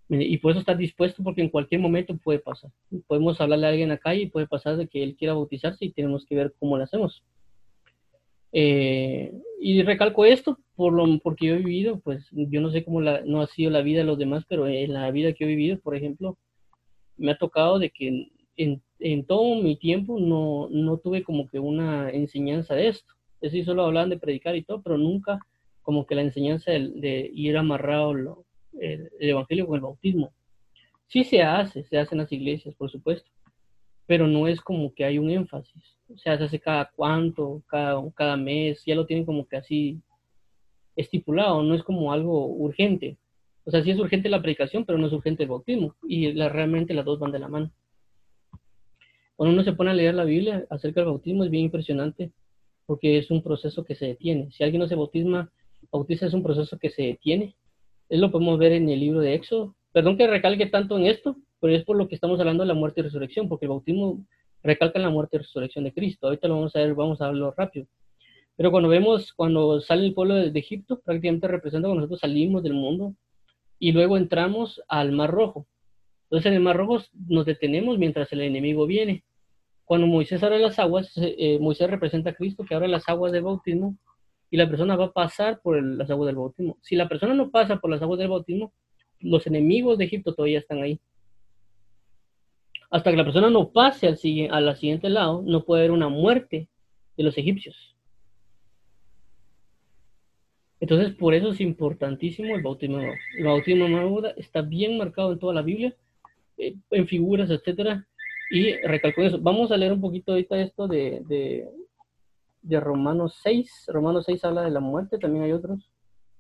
Y 0.10 0.38
por 0.38 0.52
eso 0.52 0.60
estar 0.60 0.78
dispuesto 0.78 1.24
porque 1.24 1.42
en 1.42 1.50
cualquier 1.50 1.82
momento 1.82 2.16
puede 2.16 2.40
pasar. 2.40 2.72
Podemos 3.08 3.42
hablarle 3.42 3.66
a 3.66 3.70
alguien 3.72 3.92
acá 3.92 4.14
y 4.14 4.28
puede 4.28 4.48
pasar 4.48 4.78
de 4.78 4.88
que 4.88 5.04
él 5.04 5.16
quiera 5.18 5.34
bautizarse 5.34 5.84
y 5.84 5.92
tenemos 5.92 6.26
que 6.26 6.36
ver 6.36 6.54
cómo 6.60 6.78
lo 6.78 6.84
hacemos. 6.84 7.24
Eh, 8.60 9.32
y 9.60 9.84
recalco 9.84 10.26
esto 10.26 10.58
por 10.76 10.92
lo, 10.92 11.20
porque 11.20 11.46
yo 11.46 11.54
he 11.54 11.60
vivido, 11.60 12.00
pues 12.00 12.26
yo 12.32 12.60
no 12.60 12.72
sé 12.72 12.84
cómo 12.84 13.02
la, 13.02 13.22
no 13.22 13.42
ha 13.42 13.48
sido 13.48 13.70
la 13.70 13.82
vida 13.82 14.00
de 14.00 14.06
los 14.06 14.18
demás, 14.18 14.46
pero 14.50 14.68
en 14.68 14.94
la 14.94 15.12
vida 15.12 15.34
que 15.34 15.44
he 15.44 15.48
vivido, 15.48 15.80
por 15.80 15.96
ejemplo, 15.96 16.40
me 17.18 17.32
ha 17.32 17.38
tocado 17.38 17.78
de 17.78 17.92
que 17.92 18.32
en, 18.56 19.26
todo 19.28 19.62
mi 19.62 19.76
tiempo 19.76 20.20
no, 20.20 20.70
no 20.72 20.98
tuve 20.98 21.22
como 21.24 21.48
que 21.48 21.60
una 21.60 22.10
enseñanza 22.10 22.74
de 22.74 22.88
esto. 22.88 23.14
Es 23.42 23.52
decir, 23.52 23.66
solo 23.66 23.84
hablaban 23.86 24.10
de 24.10 24.18
predicar 24.18 24.56
y 24.56 24.64
todo, 24.64 24.82
pero 24.82 24.98
nunca 24.98 25.38
como 25.84 26.08
que 26.08 26.16
la 26.16 26.24
enseñanza 26.24 26.72
de, 26.72 27.30
ir 27.32 27.58
amarrado 27.58 28.16
lo, 28.16 28.46
el, 28.80 29.12
evangelio 29.20 29.68
con 29.68 29.76
el 29.76 29.82
bautismo. 29.82 30.34
Sí 31.06 31.24
se 31.24 31.44
hace, 31.44 31.84
se 31.84 32.00
hace 32.00 32.16
en 32.16 32.22
las 32.22 32.32
iglesias, 32.32 32.74
por 32.74 32.90
supuesto, 32.90 33.30
pero 34.08 34.26
no 34.26 34.48
es 34.48 34.62
como 34.62 34.94
que 34.94 35.06
hay 35.06 35.20
un 35.20 35.30
énfasis. 35.30 35.84
O 36.10 36.18
sea, 36.18 36.38
se 36.38 36.46
hace 36.46 36.60
cada 36.60 36.90
cuánto, 36.96 37.62
cada, 37.68 38.02
cada 38.16 38.38
mes, 38.38 38.82
ya 38.86 38.96
lo 38.96 39.06
tienen 39.06 39.26
como 39.26 39.46
que 39.46 39.58
así 39.58 40.02
estipulado, 40.96 41.62
no 41.62 41.76
es 41.76 41.84
como 41.84 42.12
algo 42.12 42.48
urgente. 42.48 43.18
O 43.66 43.72
sea, 43.72 43.84
sí 43.84 43.92
es 43.92 44.00
urgente 44.00 44.30
la 44.30 44.42
predicación, 44.42 44.86
pero 44.86 44.98
no 44.98 45.08
es 45.08 45.14
urgente 45.14 45.44
el 45.44 45.50
bautismo. 45.50 45.94
Y 46.08 46.32
la, 46.32 46.48
realmente 46.48 46.94
las 46.94 47.06
dos 47.06 47.20
van 47.20 47.34
de 47.34 47.40
la 47.40 47.50
mano. 47.50 47.70
Cuando 49.36 49.54
uno 49.54 49.64
se 49.64 49.74
pone 49.74 49.92
a 49.92 49.94
leer 49.94 50.16
la 50.16 50.24
Biblia 50.24 50.66
acerca 50.70 51.02
del 51.02 51.10
bautismo 51.10 51.44
es 51.44 51.52
bien 51.52 51.66
impresionante 51.66 52.32
porque 52.88 53.18
es 53.18 53.30
un 53.30 53.44
proceso 53.44 53.84
que 53.84 53.96
se 53.96 54.08
detiene. 54.08 54.50
Si 54.52 54.64
alguien 54.64 54.80
no 54.80 54.88
se 54.88 54.96
bautisma, 54.96 55.52
bautiza 55.92 56.26
es 56.26 56.34
un 56.34 56.42
proceso 56.42 56.80
que 56.80 56.90
se 56.90 57.04
detiene. 57.04 57.56
Eso 58.10 58.22
lo 58.22 58.32
podemos 58.32 58.58
ver 58.58 58.72
en 58.72 58.90
el 58.90 59.02
libro 59.02 59.20
de 59.20 59.36
Éxodo. 59.36 59.76
Perdón 59.92 60.18
que 60.18 60.26
recalque 60.26 60.68
tanto 60.68 60.98
en 60.98 61.06
esto, 61.06 61.36
pero 61.60 61.74
es 61.74 61.84
por 61.84 61.98
lo 61.98 62.08
que 62.08 62.16
estamos 62.16 62.40
hablando 62.40 62.64
de 62.64 62.68
la 62.68 62.74
muerte 62.74 63.02
y 63.02 63.04
resurrección, 63.04 63.50
porque 63.50 63.66
el 63.66 63.70
bautismo 63.70 64.26
recalca 64.64 65.00
la 65.00 65.10
muerte 65.10 65.38
y 65.38 65.40
resurrección 65.40 65.84
de 65.84 65.94
Cristo. 65.94 66.28
Ahorita 66.28 66.48
lo 66.48 66.56
vamos 66.56 66.76
a 66.76 66.80
ver, 66.80 66.94
vamos 66.94 67.22
a 67.22 67.28
hablarlo 67.28 67.54
rápido. 67.56 67.88
Pero 68.56 68.72
cuando 68.72 68.90
vemos, 68.90 69.34
cuando 69.34 69.80
sale 69.82 70.06
el 70.06 70.14
pueblo 70.14 70.36
de 70.36 70.60
Egipto, 70.60 71.00
prácticamente 71.00 71.48
representa 71.48 71.88
cuando 71.88 72.02
nosotros 72.02 72.22
salimos 72.22 72.64
del 72.64 72.74
mundo 72.74 73.14
y 73.80 73.92
luego 73.92 74.18
entramos 74.18 74.82
al 74.88 75.12
Mar 75.12 75.30
Rojo. 75.30 75.68
Entonces 76.24 76.48
en 76.48 76.54
el 76.56 76.60
Mar 76.62 76.76
Rojo 76.76 77.04
nos 77.28 77.46
detenemos 77.46 77.98
mientras 77.98 78.32
el 78.34 78.42
enemigo 78.42 78.86
viene. 78.86 79.24
Cuando 79.86 80.08
Moisés 80.08 80.44
abre 80.44 80.60
las 80.60 80.80
aguas, 80.80 81.14
eh, 81.16 81.60
Moisés 81.60 81.90
representa 81.90 82.32
a 82.32 82.34
Cristo 82.34 82.66
que 82.66 82.76
abre 82.76 82.88
las 82.88 83.08
aguas 83.08 83.32
del 83.32 83.44
bautismo 83.44 83.96
y 84.50 84.58
la 84.58 84.68
persona 84.68 84.96
va 84.96 85.06
a 85.06 85.12
pasar 85.12 85.62
por 85.62 85.82
las 85.82 86.10
aguas 86.10 86.28
del 86.28 86.36
bautismo. 86.36 86.78
Si 86.82 86.96
la 86.96 87.08
persona 87.08 87.34
no 87.34 87.52
pasa 87.52 87.78
por 87.78 87.92
las 87.92 88.02
aguas 88.02 88.20
del 88.20 88.30
bautismo, 88.30 88.74
los 89.20 89.48
enemigos 89.48 89.98
de 89.98 90.06
Egipto 90.06 90.34
todavía 90.34 90.60
están 90.60 90.82
ahí. 90.82 91.00
Hasta 92.90 93.12
que 93.12 93.18
la 93.18 93.24
persona 93.24 93.50
no 93.50 93.70
pase 93.70 94.08
al, 94.08 94.18
al 94.52 94.78
siguiente 94.78 95.10
lado, 95.10 95.42
no 95.46 95.64
puede 95.64 95.82
haber 95.82 95.92
una 95.92 96.10
muerte 96.10 96.70
de 97.18 97.24
los 97.24 97.38
egipcios. 97.38 97.96
Entonces, 100.80 101.14
por 101.16 101.34
eso 101.34 101.50
es 101.50 101.60
importantísimo 101.60 102.56
el 102.56 102.62
bautismo 102.62 102.98
nuevo. 102.98 103.16
El 103.38 103.46
bautismo 103.46 103.88
nuevo 103.88 104.26
está 104.36 104.62
bien 104.62 104.98
marcado 104.98 105.34
en 105.34 105.40
toda 105.40 105.54
la 105.54 105.64
Biblia, 105.64 105.96
eh, 106.58 106.76
en 106.92 107.08
figuras, 107.08 107.50
etcétera. 107.50 108.08
Y 108.52 108.74
recalco 108.78 109.22
eso. 109.24 109.40
Vamos 109.42 109.72
a 109.72 109.78
leer 109.78 109.92
un 109.92 110.02
poquito 110.02 110.32
ahorita 110.32 110.60
esto 110.62 110.88
de, 110.88 111.22
de, 111.28 111.68
de, 112.62 112.80
Romanos 112.80 113.40
6. 113.42 113.88
Romanos 113.88 114.26
6 114.28 114.46
habla 114.46 114.62
de 114.64 114.72
la 114.72 114.80
muerte, 114.80 115.18
también 115.18 115.44
hay 115.44 115.52
otros, 115.52 115.92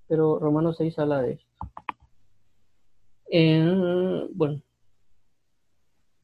pero 0.07 0.39
Romanos 0.39 0.77
6 0.77 0.99
habla 0.99 1.21
de 1.21 1.33
esto. 1.33 1.47
Bueno, 4.33 4.61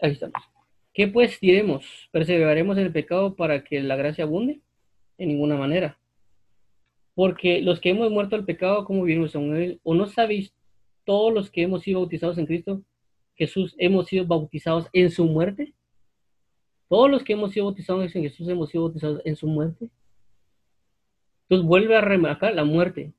ahí 0.04 0.12
estamos. 0.12 0.42
¿Qué 0.94 1.08
pues 1.08 1.40
diremos? 1.40 1.86
¿Perseveraremos 2.12 2.78
en 2.78 2.86
el 2.86 2.92
pecado 2.92 3.36
para 3.36 3.64
que 3.64 3.82
la 3.82 3.96
gracia 3.96 4.26
abunde? 4.26 4.62
En 5.18 5.30
ninguna 5.30 5.56
manera 5.56 5.98
porque 7.16 7.62
los 7.62 7.80
que 7.80 7.90
hemos 7.90 8.12
muerto 8.12 8.36
al 8.36 8.46
pecado, 8.46 8.86
como 8.86 9.04
vivimos 9.04 9.36
en 9.36 9.56
él, 9.56 9.80
o 9.84 9.94
no 9.94 10.08
sabéis, 10.08 10.54
todos 11.06 11.34
los 11.34 11.52
que 11.52 11.64
hemos 11.64 11.84
sido 11.84 12.00
bautizados 12.00 12.38
en 12.38 12.46
Cristo, 12.46 12.82
Jesús, 13.36 13.76
hemos 13.78 14.08
sido 14.08 14.26
bautizados 14.26 14.88
en 14.94 15.12
su 15.12 15.26
muerte. 15.26 15.74
Todos 16.88 17.10
los 17.10 17.24
que 17.24 17.34
hemos 17.34 17.52
sido 17.52 17.66
bautizados 17.66 18.16
en 18.16 18.24
Jesús 18.24 18.48
hemos 18.48 18.70
sido 18.70 18.86
bautizados 18.86 19.22
en 19.26 19.36
su 19.36 19.48
muerte. 19.48 19.90
Entonces 21.44 21.68
vuelve 21.68 21.96
a 21.96 22.02
remarcar 22.02 22.54
la 22.54 22.64
muerte. 22.64 23.14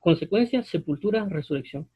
Consecuencia, 0.00 0.62
sepultura, 0.62 1.24
resurrección. 1.28 1.88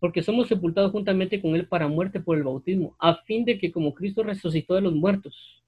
Porque 0.00 0.22
somos 0.22 0.48
sepultados 0.48 0.92
juntamente 0.92 1.40
con 1.40 1.56
Él 1.56 1.66
para 1.66 1.88
muerte 1.88 2.20
por 2.20 2.36
el 2.36 2.44
bautismo, 2.44 2.96
a 2.98 3.16
fin 3.24 3.44
de 3.44 3.58
que 3.58 3.72
como 3.72 3.94
Cristo 3.94 4.22
resucitó 4.22 4.74
de 4.74 4.80
los 4.80 4.94
muertos, 4.94 5.64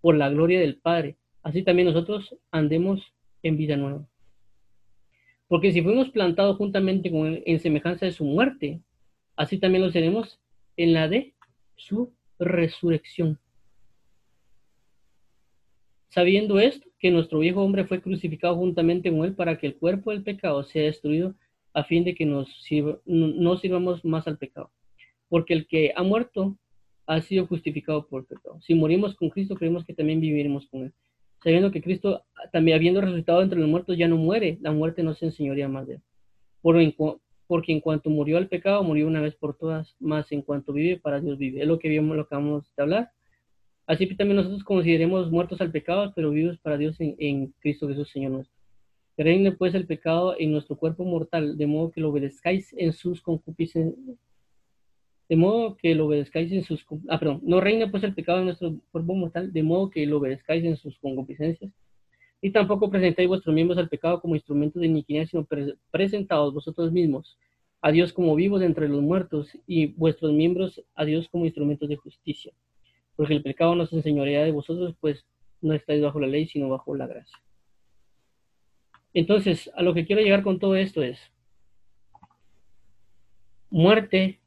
por 0.00 0.16
la 0.16 0.28
gloria 0.28 0.60
del 0.60 0.76
Padre, 0.76 1.16
así 1.42 1.62
también 1.62 1.88
nosotros 1.88 2.36
andemos 2.50 3.00
en 3.42 3.56
vida 3.56 3.76
nueva. 3.76 4.06
Porque 5.48 5.72
si 5.72 5.82
fuimos 5.82 6.10
plantados 6.10 6.56
juntamente 6.56 7.10
con 7.10 7.26
él 7.26 7.42
en 7.46 7.60
semejanza 7.60 8.06
de 8.06 8.12
su 8.12 8.24
muerte, 8.24 8.80
así 9.36 9.58
también 9.58 9.82
lo 9.82 9.90
seremos 9.90 10.40
en 10.76 10.92
la 10.92 11.08
de 11.08 11.34
su 11.76 12.12
resurrección. 12.38 13.38
Sabiendo 16.08 16.58
esto, 16.58 16.88
que 16.98 17.10
nuestro 17.10 17.38
viejo 17.40 17.62
hombre 17.62 17.84
fue 17.84 18.00
crucificado 18.00 18.56
juntamente 18.56 19.10
con 19.10 19.24
él 19.24 19.34
para 19.34 19.58
que 19.58 19.66
el 19.66 19.76
cuerpo 19.76 20.10
del 20.10 20.22
pecado 20.22 20.62
sea 20.64 20.84
destruido 20.84 21.34
a 21.74 21.84
fin 21.84 22.04
de 22.04 22.14
que 22.14 22.24
nos 22.24 22.48
no 23.04 23.56
sirvamos 23.58 24.04
más 24.04 24.26
al 24.26 24.38
pecado. 24.38 24.70
Porque 25.28 25.54
el 25.54 25.66
que 25.66 25.92
ha 25.94 26.02
muerto 26.02 26.56
ha 27.06 27.20
sido 27.20 27.46
justificado 27.46 28.06
por 28.06 28.22
el 28.22 28.26
pecado. 28.26 28.60
Si 28.62 28.74
morimos 28.74 29.14
con 29.14 29.28
Cristo, 29.28 29.56
creemos 29.56 29.84
que 29.84 29.94
también 29.94 30.20
viviremos 30.20 30.66
con 30.68 30.84
él 30.84 30.94
sabiendo 31.44 31.70
que 31.70 31.82
Cristo, 31.82 32.24
también 32.52 32.76
habiendo 32.76 33.02
resucitado 33.02 33.42
entre 33.42 33.60
los 33.60 33.68
muertos, 33.68 33.98
ya 33.98 34.08
no 34.08 34.16
muere, 34.16 34.56
la 34.62 34.72
muerte 34.72 35.02
no 35.02 35.14
se 35.14 35.26
enseñoría 35.26 35.68
más 35.68 35.86
de 35.86 35.96
él. 35.96 36.02
porque 37.46 37.72
en 37.72 37.80
cuanto 37.80 38.08
murió 38.08 38.38
al 38.38 38.48
pecado, 38.48 38.82
murió 38.82 39.06
una 39.06 39.20
vez 39.20 39.34
por 39.36 39.54
todas, 39.54 39.94
más 40.00 40.32
en 40.32 40.40
cuanto 40.40 40.72
vive, 40.72 40.98
para 40.98 41.20
Dios 41.20 41.36
vive. 41.36 41.60
Es 41.60 41.68
lo 41.68 41.78
que 41.78 41.90
vimos, 41.90 42.16
lo 42.16 42.22
acabamos 42.22 42.64
de 42.74 42.82
hablar. 42.82 43.10
Así 43.86 44.08
que 44.08 44.14
también 44.14 44.36
nosotros 44.36 44.64
consideremos 44.64 45.30
muertos 45.30 45.60
al 45.60 45.70
pecado, 45.70 46.14
pero 46.16 46.30
vivos 46.30 46.58
para 46.60 46.78
Dios 46.78 46.96
en, 46.98 47.54
Cristo 47.60 47.86
Jesús, 47.86 48.08
Señor 48.10 48.32
nuestro. 48.32 48.53
Reine 49.16 49.52
pues 49.52 49.74
el 49.74 49.86
pecado 49.86 50.34
en 50.38 50.52
nuestro 50.52 50.76
cuerpo 50.76 51.04
mortal, 51.04 51.56
de 51.56 51.66
modo 51.66 51.90
que 51.90 52.00
lo 52.00 52.10
obedezcáis 52.10 52.74
en 52.76 52.92
sus 52.92 53.20
concupiscencias 53.22 54.18
de 55.28 55.36
modo 55.36 55.76
que 55.76 55.94
lo 55.94 56.06
obedezcáis 56.06 56.52
en 56.52 56.64
sus... 56.64 56.84
Ah, 57.08 57.18
perdón, 57.18 57.40
no 57.44 57.60
reina 57.60 57.90
pues 57.90 58.02
el 58.04 58.14
pecado 58.14 58.40
en 58.40 58.46
nuestro 58.46 58.76
cuerpo 58.92 59.14
mortal, 59.14 59.52
de 59.52 59.62
modo 59.62 59.90
que 59.90 60.06
lo 60.06 60.18
obedezcáis 60.18 60.64
en 60.64 60.76
sus 60.76 60.98
concupiscencias. 60.98 61.72
Y 62.42 62.50
tampoco 62.50 62.90
presentáis 62.90 63.28
vuestros 63.28 63.54
miembros 63.54 63.78
al 63.78 63.88
pecado 63.88 64.20
como 64.20 64.34
instrumentos 64.34 64.80
de 64.80 64.88
iniquidad, 64.88 65.26
sino 65.26 65.46
presentados 65.90 66.52
vosotros 66.52 66.92
mismos 66.92 67.38
a 67.80 67.90
Dios 67.90 68.12
como 68.12 68.34
vivos 68.34 68.62
entre 68.62 68.88
los 68.88 69.02
muertos 69.02 69.48
y 69.66 69.86
vuestros 69.86 70.32
miembros 70.32 70.82
a 70.94 71.04
Dios 71.04 71.28
como 71.28 71.46
instrumentos 71.46 71.88
de 71.88 71.96
justicia. 71.96 72.52
Porque 73.16 73.34
el 73.34 73.42
pecado 73.42 73.74
no 73.74 73.86
se 73.86 73.96
enseñorea 73.96 74.44
de 74.44 74.52
vosotros, 74.52 74.94
pues 75.00 75.24
no 75.62 75.72
estáis 75.72 76.02
bajo 76.02 76.20
la 76.20 76.26
ley, 76.26 76.46
sino 76.46 76.68
bajo 76.68 76.94
la 76.94 77.06
gracia. 77.06 77.36
Entonces, 79.14 79.70
a 79.76 79.82
lo 79.82 79.94
que 79.94 80.04
quiero 80.04 80.20
llegar 80.20 80.42
con 80.42 80.58
todo 80.58 80.74
esto 80.74 81.02
es, 81.02 81.18
muerte 83.70 84.40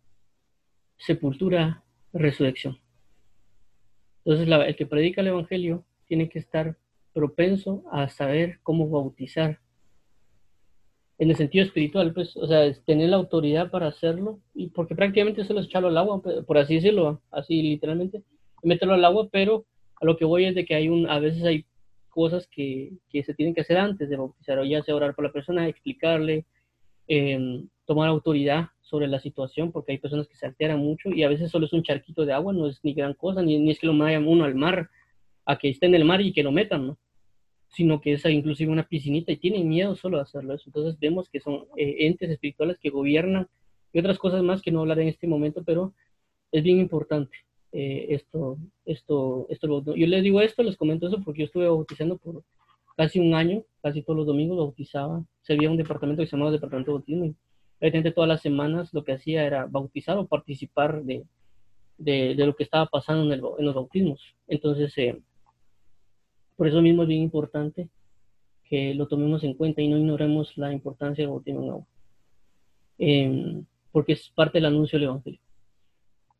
sepultura, 0.98 1.84
resurrección. 2.12 2.78
Entonces, 4.26 4.48
el 4.48 4.76
que 4.76 4.86
predica 4.86 5.22
el 5.22 5.28
Evangelio 5.28 5.86
tiene 6.06 6.28
que 6.28 6.40
estar 6.40 6.78
propenso 7.14 7.84
a 7.92 8.10
saber 8.10 8.60
cómo 8.62 8.90
bautizar. 8.90 9.60
En 11.18 11.30
el 11.30 11.38
sentido 11.38 11.66
espiritual, 11.66 12.14
pues, 12.14 12.36
o 12.36 12.46
sea, 12.46 12.72
tener 12.86 13.10
la 13.10 13.16
autoridad 13.16 13.72
para 13.72 13.88
hacerlo, 13.88 14.40
y 14.54 14.68
porque 14.68 14.96
prácticamente 14.96 15.46
solo 15.46 15.62
es 15.62 15.68
echarlo 15.68 15.88
al 15.88 15.98
agua, 15.98 16.22
por 16.22 16.58
así 16.58 16.76
decirlo, 16.76 17.22
así 17.32 17.62
literalmente, 17.62 18.22
meterlo 18.64 18.96
al 18.96 19.06
agua, 19.06 19.30
pero 19.32 19.66
a 20.00 20.06
lo 20.06 20.18
que 20.18 20.26
voy 20.26 20.46
es 20.46 20.56
de 20.56 20.66
que 20.66 20.76
hay 20.76 20.90
un, 20.90 21.10
a 21.10 21.20
veces 21.20 21.44
hay 21.44 21.66
cosas 22.18 22.48
que, 22.48 22.94
que 23.12 23.22
se 23.22 23.36
tienen 23.36 23.54
que 23.54 23.62
hacer 23.62 23.78
antes 23.78 24.10
de 24.10 24.18
bautizar, 24.18 24.58
o 24.58 24.66
ya 24.66 24.82
sea 24.82 24.96
orar 24.96 25.14
por 25.14 25.24
la 25.24 25.32
persona, 25.32 25.68
explicarle, 25.68 26.48
em, 27.08 27.68
tomar 27.86 28.10
autoridad 28.10 28.70
sobre 28.82 29.08
la 29.08 29.20
situación, 29.20 29.72
porque 29.72 29.92
hay 29.92 30.00
personas 30.00 30.28
que 30.28 30.36
se 30.36 30.48
alteran 30.48 30.80
mucho 30.80 31.10
y 31.10 31.22
a 31.22 31.30
veces 31.30 31.52
solo 31.52 31.68
es 31.68 31.74
un 31.74 31.84
charquito 31.84 32.26
de 32.26 32.34
agua, 32.34 32.54
no 32.54 32.66
es 32.66 32.84
ni 32.84 32.96
gran 32.96 33.14
cosa, 33.14 33.44
ni, 33.44 33.60
ni 33.60 33.70
es 33.70 33.80
que 33.80 33.86
lo 33.86 33.96
vayan 33.96 34.28
uno 34.28 34.46
al 34.46 34.56
mar, 34.56 34.90
a 35.46 35.60
que 35.60 35.70
esté 35.70 35.86
en 35.86 35.94
el 35.94 36.06
mar 36.06 36.20
y 36.22 36.34
que 36.34 36.42
lo 36.42 36.52
metan, 36.52 36.88
¿no? 36.88 36.98
Sino 37.68 38.02
que 38.02 38.14
es 38.14 38.26
inclusive 38.26 38.72
una 38.72 38.88
piscinita 38.88 39.32
y 39.32 39.38
tienen 39.38 39.70
miedo 39.70 39.96
solo 39.96 40.18
de 40.18 40.24
hacerlo 40.24 40.56
eso. 40.56 40.64
Entonces 40.70 41.00
vemos 41.00 41.30
que 41.30 41.40
son 41.40 41.66
eh, 41.78 41.98
entes 42.08 42.32
espirituales 42.32 42.80
que 42.80 42.90
gobiernan 42.90 43.48
y 43.94 44.00
otras 44.00 44.18
cosas 44.18 44.42
más 44.42 44.64
que 44.64 44.72
no 44.72 44.80
hablaré 44.80 45.04
en 45.04 45.10
este 45.10 45.28
momento, 45.28 45.64
pero 45.64 45.94
es 46.52 46.64
bien 46.64 46.80
importante 46.80 47.38
eh, 47.80 48.16
esto, 48.16 48.58
esto, 48.86 49.46
esto. 49.50 49.96
Yo 49.96 50.08
les 50.08 50.24
digo 50.24 50.42
esto, 50.42 50.64
les 50.64 50.76
comento 50.76 51.08
eso 51.08 51.22
porque 51.24 51.42
yo 51.42 51.46
estuve 51.46 51.68
bautizando 51.68 52.18
por 52.18 52.44
casi 52.96 53.20
un 53.20 53.36
año, 53.36 53.64
casi 53.84 54.02
todos 54.02 54.18
los 54.18 54.26
domingos 54.26 54.58
bautizaba. 54.58 55.24
Se 55.44 55.54
había 55.54 55.70
un 55.70 55.78
departamento 55.78 56.24
que 56.24 56.26
se 56.26 56.32
llamaba 56.32 56.50
Departamento 56.50 56.90
de 56.90 56.98
Bautismo 56.98 57.26
y 57.26 57.36
evidentemente 57.80 58.16
todas 58.16 58.30
las 58.30 58.42
semanas 58.42 58.92
lo 58.96 59.04
que 59.04 59.12
hacía 59.12 59.46
era 59.46 59.68
bautizar 59.68 60.18
o 60.18 60.26
participar 60.26 61.04
de, 61.04 61.24
de, 62.00 62.34
lo 62.34 62.56
que 62.56 62.64
estaba 62.64 62.88
pasando 62.88 63.32
en, 63.32 63.42
los 63.42 63.76
bautismos. 63.76 64.24
Entonces, 64.48 64.98
eh, 64.98 65.22
por 66.56 66.68
eso 66.68 66.82
mismo 66.82 67.04
es 67.04 67.10
bien 67.10 67.22
importante 67.22 67.90
que 68.64 68.96
lo 68.96 69.08
tomemos 69.08 69.44
en 69.44 69.54
cuenta 69.54 69.84
y 69.84 69.88
no 69.88 70.00
ignoremos 70.00 70.58
la 70.58 70.74
importancia 70.74 71.22
del 71.22 71.30
bautismo 71.30 71.64
en 71.64 71.70
agua. 71.70 71.88
Eh, 72.98 73.62
porque 73.92 74.14
es 74.14 74.32
parte 74.32 74.58
del 74.58 74.66
anuncio 74.66 74.98
del 74.98 75.10
Evangelio. 75.10 75.40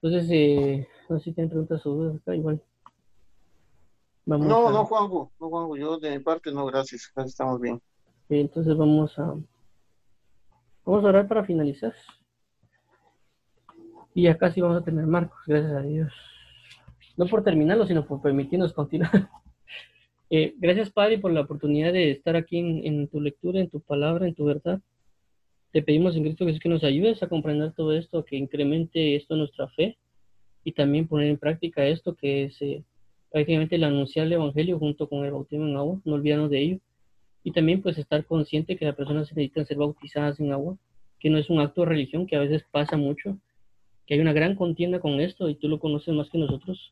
Entonces, 0.02 0.30
eh, 0.32 0.88
no 1.10 1.18
sé 1.18 1.26
si 1.26 1.34
tienen 1.34 1.50
preguntas 1.50 1.86
o 1.86 1.92
dudas 1.92 2.16
acá, 2.18 2.36
igual. 2.36 2.62
Vamos 4.26 4.48
no, 4.48 4.68
a... 4.68 4.72
no, 4.72 4.86
Juanjo, 4.86 5.32
no, 5.40 5.50
Juanjo, 5.50 5.78
yo 5.78 5.98
de 6.00 6.18
mi 6.18 6.20
parte 6.24 6.52
no, 6.52 6.66
gracias, 6.66 7.12
gracias 7.16 7.34
estamos 7.34 7.60
bien. 7.62 7.82
Entonces 8.30 8.76
vamos 8.76 9.18
a, 9.18 9.36
vamos 10.86 11.04
a 11.04 11.08
orar 11.08 11.28
para 11.28 11.46
finalizar. 11.46 11.94
Y 14.14 14.24
ya 14.24 14.38
casi 14.38 14.62
vamos 14.62 14.82
a 14.82 14.84
tener 14.84 15.06
Marcos, 15.08 15.40
gracias 15.48 15.72
a 15.72 15.82
Dios. 15.82 16.14
No 17.16 17.26
por 17.26 17.44
terminarlo, 17.44 17.88
sino 17.88 18.06
por 18.06 18.22
permitirnos 18.22 18.74
continuar. 18.74 19.12
Eh, 20.30 20.56
gracias, 20.58 20.90
Padre, 20.90 21.20
por 21.20 21.32
la 21.32 21.40
oportunidad 21.40 21.94
de 21.94 22.12
estar 22.12 22.36
aquí 22.36 22.58
en, 22.58 22.86
en, 22.86 23.08
tu 23.08 23.22
lectura, 23.22 23.62
en 23.62 23.70
tu 23.70 23.80
palabra, 23.80 24.28
en 24.28 24.36
tu 24.36 24.44
verdad. 24.44 24.82
Te 25.78 25.84
pedimos 25.84 26.16
en 26.16 26.24
Cristo 26.24 26.44
Jesús 26.44 26.60
que 26.60 26.70
nos 26.70 26.84
ayudes 26.84 27.22
a 27.22 27.28
comprender 27.28 27.72
todo 27.74 27.94
esto, 27.94 28.26
que 28.26 28.36
incremente 28.36 29.16
esto 29.16 29.36
nuestra 29.36 29.68
fe 29.68 29.96
y 30.64 30.72
también 30.72 31.08
poner 31.08 31.28
en 31.28 31.38
práctica 31.38 31.86
esto 31.86 32.16
que 32.16 32.46
es 32.46 32.60
eh, 32.64 32.84
prácticamente 33.30 33.76
el 33.76 33.84
anunciar 33.84 34.26
el 34.26 34.34
Evangelio 34.34 34.80
junto 34.80 35.08
con 35.08 35.24
el 35.24 35.34
bautismo 35.34 35.68
en 35.68 35.78
agua, 35.78 36.02
no 36.04 36.16
olvidarnos 36.16 36.50
de 36.50 36.62
ello. 36.62 36.80
Y 37.44 37.52
también 37.52 37.84
pues 37.84 37.96
estar 38.00 38.26
consciente 38.26 38.76
que 38.76 38.86
las 38.86 38.96
personas 38.96 39.30
necesitan 39.30 39.68
ser 39.68 39.78
bautizadas 39.78 40.40
en 40.40 40.52
agua, 40.52 40.80
que 41.20 41.30
no 41.30 41.38
es 41.38 41.48
un 41.48 41.60
acto 41.60 41.82
de 41.82 41.90
religión, 41.90 42.26
que 42.26 42.38
a 42.38 42.40
veces 42.40 42.64
pasa 42.72 42.98
mucho, 42.98 43.38
que 44.08 44.16
hay 44.16 44.20
una 44.20 44.34
gran 44.34 44.56
contienda 44.56 45.00
con 45.00 45.22
esto 45.22 45.48
y 45.48 45.54
tú 45.54 45.70
lo 45.70 45.80
conoces 45.80 46.12
más 46.12 46.28
que 46.32 46.40
nosotros, 46.40 46.92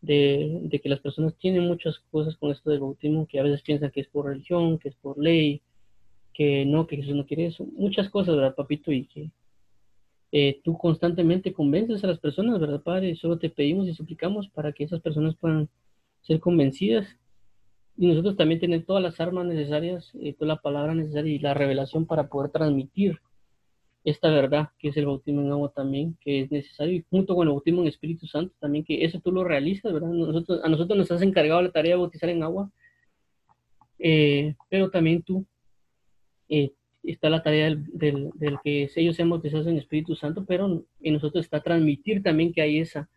de, 0.00 0.58
de, 0.62 0.80
que 0.80 0.88
las 0.88 0.98
personas 0.98 1.36
tienen 1.38 1.68
muchas 1.68 2.00
cosas 2.10 2.36
con 2.36 2.50
esto 2.50 2.70
del 2.70 2.80
bautismo, 2.80 3.28
que 3.28 3.38
a 3.38 3.44
veces 3.44 3.62
piensan 3.62 3.92
que 3.92 4.00
es 4.00 4.08
por 4.08 4.26
religión, 4.26 4.80
que 4.80 4.88
es 4.88 4.96
por 4.96 5.22
ley, 5.22 5.62
que 6.38 6.64
no, 6.64 6.86
que 6.86 6.94
Jesús 6.94 7.16
no 7.16 7.26
quiere 7.26 7.46
eso, 7.46 7.66
muchas 7.76 8.08
cosas, 8.08 8.36
¿verdad, 8.36 8.54
papito? 8.54 8.92
Y 8.92 9.06
que 9.06 9.32
eh, 10.30 10.60
tú 10.62 10.78
constantemente 10.78 11.52
convences 11.52 12.04
a 12.04 12.06
las 12.06 12.20
personas, 12.20 12.60
¿verdad, 12.60 12.80
Padre? 12.80 13.16
Solo 13.16 13.40
te 13.40 13.50
pedimos 13.50 13.88
y 13.88 13.94
suplicamos 13.94 14.48
para 14.48 14.70
que 14.72 14.84
esas 14.84 15.00
personas 15.00 15.34
puedan 15.34 15.68
ser 16.22 16.38
convencidas 16.38 17.08
y 17.96 18.06
nosotros 18.06 18.36
también 18.36 18.60
tener 18.60 18.84
todas 18.84 19.02
las 19.02 19.20
armas 19.20 19.46
necesarias, 19.46 20.12
eh, 20.22 20.32
toda 20.32 20.54
la 20.54 20.62
palabra 20.62 20.94
necesaria 20.94 21.32
y 21.32 21.40
la 21.40 21.54
revelación 21.54 22.06
para 22.06 22.28
poder 22.28 22.52
transmitir 22.52 23.18
esta 24.04 24.30
verdad 24.30 24.68
que 24.78 24.90
es 24.90 24.96
el 24.96 25.06
bautismo 25.06 25.40
en 25.40 25.50
agua 25.50 25.72
también, 25.74 26.16
que 26.20 26.42
es 26.42 26.52
necesario, 26.52 26.94
y 26.94 27.04
junto 27.10 27.34
con 27.34 27.48
el 27.48 27.52
bautismo 27.52 27.82
en 27.82 27.88
Espíritu 27.88 28.28
Santo 28.28 28.54
también, 28.60 28.84
que 28.84 29.04
eso 29.04 29.18
tú 29.18 29.32
lo 29.32 29.42
realizas, 29.42 29.92
¿verdad? 29.92 30.10
Nosotros, 30.10 30.60
a 30.62 30.68
nosotros 30.68 30.96
nos 30.96 31.10
has 31.10 31.20
encargado 31.20 31.62
la 31.62 31.72
tarea 31.72 31.96
de 31.96 32.00
bautizar 32.00 32.30
en 32.30 32.44
agua, 32.44 32.70
eh, 33.98 34.54
pero 34.70 34.88
también 34.88 35.20
tú 35.22 35.44
eh, 36.48 36.72
está 37.02 37.30
la 37.30 37.42
tarea 37.42 37.74
del, 37.74 38.30
del, 38.34 38.58
que 38.62 38.90
ellos 38.96 39.16
sean 39.16 39.30
bautizados 39.30 39.66
en 39.66 39.78
Espíritu 39.78 40.14
Santo, 40.14 40.44
pero 40.46 40.84
en 41.00 41.12
nosotros 41.12 41.44
está 41.44 41.62
transmitir 41.62 42.22
también 42.22 42.52
que 42.52 42.62
hay 42.62 42.78
esa, 42.78 43.08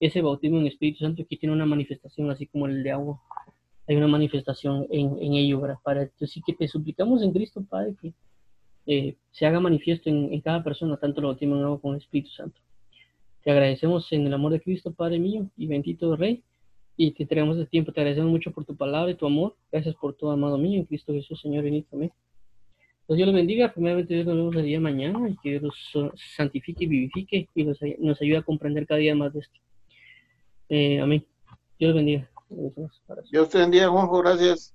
ese 0.00 0.20
bautismo 0.20 0.58
en 0.58 0.66
Espíritu 0.66 1.00
Santo 1.00 1.24
que 1.28 1.36
tiene 1.36 1.54
una 1.54 1.66
manifestación 1.66 2.30
así 2.30 2.46
como 2.46 2.66
el 2.66 2.82
de 2.82 2.92
agua. 2.92 3.20
Hay 3.86 3.96
una 3.96 4.08
manifestación 4.08 4.86
en, 4.90 5.16
en 5.20 5.34
ello, 5.34 5.60
¿verdad? 5.60 5.78
Para, 5.82 6.02
entonces 6.02 6.32
sí 6.32 6.42
que 6.46 6.52
te 6.52 6.68
suplicamos 6.68 7.22
en 7.22 7.32
Cristo, 7.32 7.64
Padre, 7.68 7.94
que 8.00 8.12
eh, 8.90 9.16
se 9.32 9.44
haga 9.44 9.60
manifiesto 9.60 10.08
en, 10.08 10.40
cada 10.40 10.64
persona, 10.64 10.96
tanto 10.96 11.20
el 11.20 11.26
bautismo 11.26 11.56
en 11.56 11.62
agua 11.62 11.80
como 11.80 11.94
el 11.94 12.00
Espíritu 12.00 12.30
Santo. 12.30 12.58
Te 13.44 13.50
agradecemos 13.50 14.10
en 14.12 14.26
el 14.26 14.32
amor 14.34 14.52
de 14.52 14.60
Cristo, 14.60 14.92
Padre 14.92 15.18
mío, 15.18 15.50
y 15.56 15.66
bendito 15.66 16.16
Rey, 16.16 16.42
y 16.96 17.12
te 17.12 17.24
entregamos 17.24 17.58
el 17.58 17.68
tiempo. 17.68 17.92
Te 17.92 18.00
agradecemos 18.00 18.30
mucho 18.30 18.50
por 18.50 18.64
tu 18.64 18.76
palabra 18.76 19.10
y 19.10 19.14
tu 19.14 19.26
amor. 19.26 19.56
Gracias 19.70 19.94
por 19.94 20.14
todo, 20.14 20.30
amado 20.30 20.58
mío, 20.58 20.80
en 20.80 20.86
Cristo 20.86 21.12
Jesús, 21.12 21.40
Señor, 21.40 21.64
bendito. 21.64 21.96
Amén. 21.96 22.12
Pues 23.08 23.16
Dios 23.16 23.26
los 23.26 23.36
bendiga. 23.36 23.72
Primeramente, 23.72 24.12
Dios 24.12 24.26
nos 24.26 24.36
vemos 24.36 24.56
el 24.56 24.66
día 24.66 24.76
de 24.76 24.82
mañana 24.82 25.30
y 25.30 25.36
que 25.38 25.58
Dios 25.58 25.62
los 25.94 26.12
santifique 26.36 26.84
y 26.84 26.88
vivifique 26.88 27.48
y 27.54 27.64
nos, 27.64 27.78
nos 28.00 28.20
ayude 28.20 28.36
a 28.36 28.42
comprender 28.42 28.86
cada 28.86 29.00
día 29.00 29.14
más 29.14 29.32
de 29.32 29.40
esto. 29.40 29.58
Eh, 30.68 31.00
amén. 31.00 31.24
Dios 31.78 31.88
los 31.88 31.96
bendiga. 31.96 32.30
Dios 33.30 33.48
te 33.48 33.58
bendiga, 33.58 33.88
Juanjo. 33.88 34.18
Gracias. 34.18 34.74